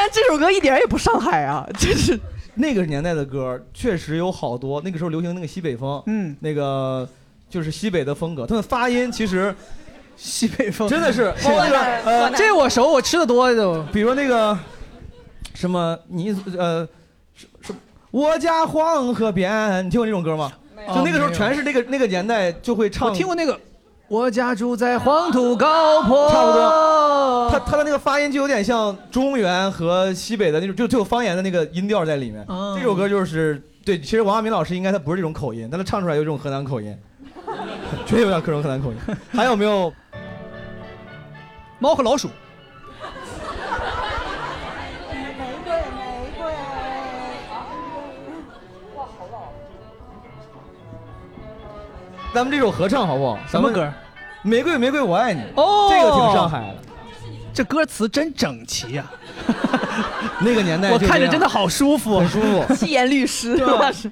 [0.06, 2.16] 但这首歌一点也不上海啊， 就是
[2.54, 4.80] 那个年代的歌，确实有好多。
[4.82, 7.08] 那个时候流行那个西北风，嗯，那个
[7.50, 8.46] 就是西北的风格。
[8.46, 9.52] 他们发音其实
[10.16, 13.82] 西北风 真的是，包括那个呃，这我熟，我吃的多就。
[13.92, 14.56] 比如那个
[15.54, 16.86] 什么你呃
[17.34, 17.74] 什什，
[18.12, 20.52] 我家黄河边，你听过这种歌吗？
[20.86, 23.08] 就那个时候全是那个那个年代就会唱。
[23.08, 23.58] 我听过那个。
[24.08, 27.48] 我家住在黄土高坡，差不多。
[27.50, 32.46] 他他的那个发音就有点像中原和西北的那种，就就有方言的那个音调在里面。
[32.76, 36.96] 这首歌就是对，其实王亚明老师应该他不是这种口音，但他唱出来有这种河南口音，
[38.06, 38.98] 绝对有点各种河南口音。
[39.32, 39.92] 还有没有
[41.80, 42.28] 猫和老鼠？
[52.36, 53.38] 咱们这首合唱好不好？
[53.50, 53.90] 什么歌？
[54.42, 55.40] 玫瑰玫瑰我爱你。
[55.54, 56.76] 哦，这个挺上海的。
[57.54, 59.06] 这歌词真整齐呀。
[60.40, 62.62] 那个年代，我看着真的好舒服，很舒服。
[62.76, 63.56] 七言律诗，
[63.90, 64.10] 是。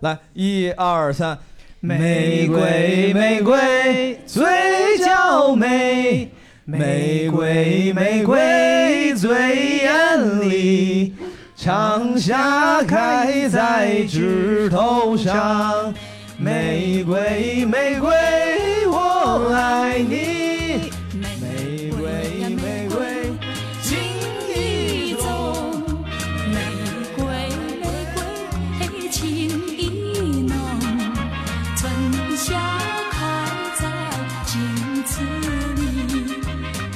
[0.00, 1.38] 来，一二三，
[1.78, 6.28] 玫瑰玫瑰最娇美，
[6.64, 11.14] 玫瑰玫瑰最艳丽，
[11.54, 15.94] 长夏开在枝头上。
[16.38, 18.10] 玫瑰，玫瑰，
[18.88, 20.92] 我爱你。
[21.40, 22.06] 玫瑰，
[22.54, 23.32] 玫瑰，
[23.82, 23.96] 情
[24.54, 25.24] 意重。
[26.52, 26.56] 玫
[27.16, 27.24] 瑰，
[27.80, 27.84] 玫
[28.14, 29.24] 瑰，情
[29.78, 30.54] 意浓。
[31.76, 31.90] 春
[32.36, 32.60] 夏
[33.10, 33.16] 开
[33.80, 33.82] 在
[34.44, 35.22] 镜子
[35.76, 35.80] 里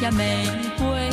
[0.04, 0.46] 呀，玫
[0.78, 1.09] 瑰，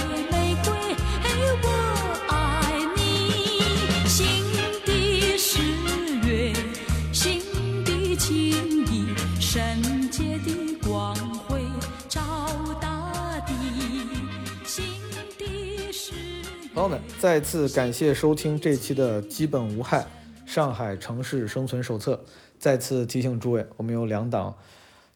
[16.87, 20.07] 朋友们，再次感谢收听这期的《基本无害
[20.45, 22.15] 上海城市生存手册》。
[22.57, 24.55] 再次提醒诸位，我们有两档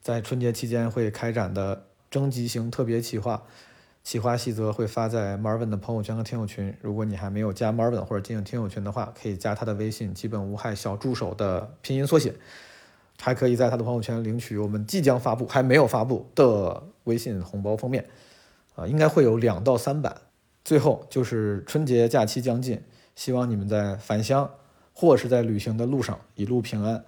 [0.01, 3.43] 在春节期间会开展的征集型特别企划，
[4.03, 6.75] 企划细则会发在 Marvin 的朋友圈和听友群。
[6.81, 12.35] 如果你还没有加 Marvin 或者进入听友群的话，可以加他的微信“基本无害小助手”的拼音缩写。
[13.21, 18.09] 还可以在他的朋友圈领取我们即将发布、还没有发布的微信红包封面，
[18.75, 20.17] 啊，应该会有两到三版，
[20.63, 22.81] 最后就是春节假期将近，
[23.15, 24.49] 希望你们在返乡
[24.93, 27.03] 或是在旅行的路上一路平安。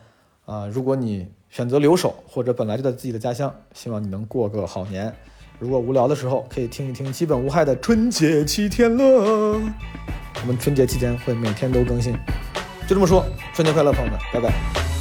[0.45, 5.13] 啊、如果你选择留守或者本来就在自己的家乡，希望你能过个好年。
[5.59, 9.53] 如果无聊的时候，可以听一听基本无害的春节七天乐。
[10.41, 12.13] 我们春节期间会每天都更新。
[12.85, 13.23] 就这么说，
[13.53, 14.92] 春节快乐，朋友们，拜拜。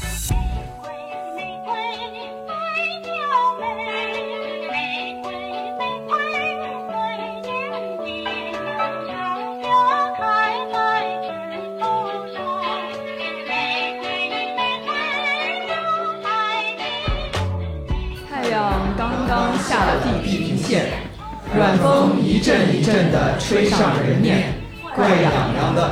[23.53, 24.55] 吹上人面，
[24.97, 25.31] 怪痒
[25.61, 25.91] 痒的。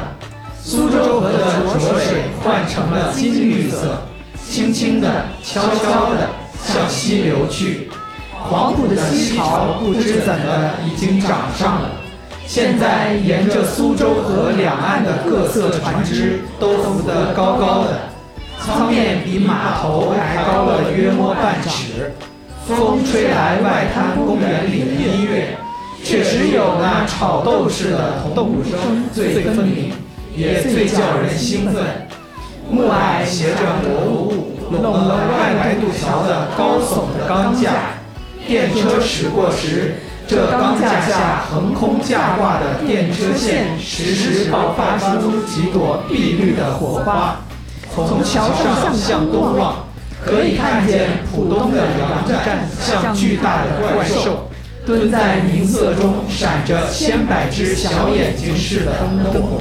[0.63, 1.39] 苏州河的
[1.79, 4.01] 浊水换成了金绿色，
[4.49, 6.27] 轻轻地、悄悄地
[6.65, 7.91] 向西流去。
[8.33, 11.91] 黄浦的西潮不知怎么已经涨上了，
[12.47, 18.01] 现在沿着苏州河两岸的各色船只都浮得高高的，
[18.59, 22.11] 舱面比码头还高了约摸半尺。
[22.67, 25.59] 风吹来外滩公园里的音乐，
[26.03, 29.93] 确实有那炒豆似的铜鼓声最分明，
[30.37, 31.85] 也最叫人兴奋。
[32.71, 37.71] 暮霭携着薄雾，拢了外来渡桥的高耸的钢架。
[38.47, 39.95] 电车驶过时，
[40.27, 47.41] 这钢架下横空架挂的电车线，时时爆发出几朵碧绿的火花。
[47.95, 49.85] 从桥上向东望，
[50.25, 54.50] 可以看见浦东的洋站像巨大的怪兽，
[54.87, 58.93] 蹲在银色中闪着千百只小眼睛似的
[59.33, 59.61] 灯火。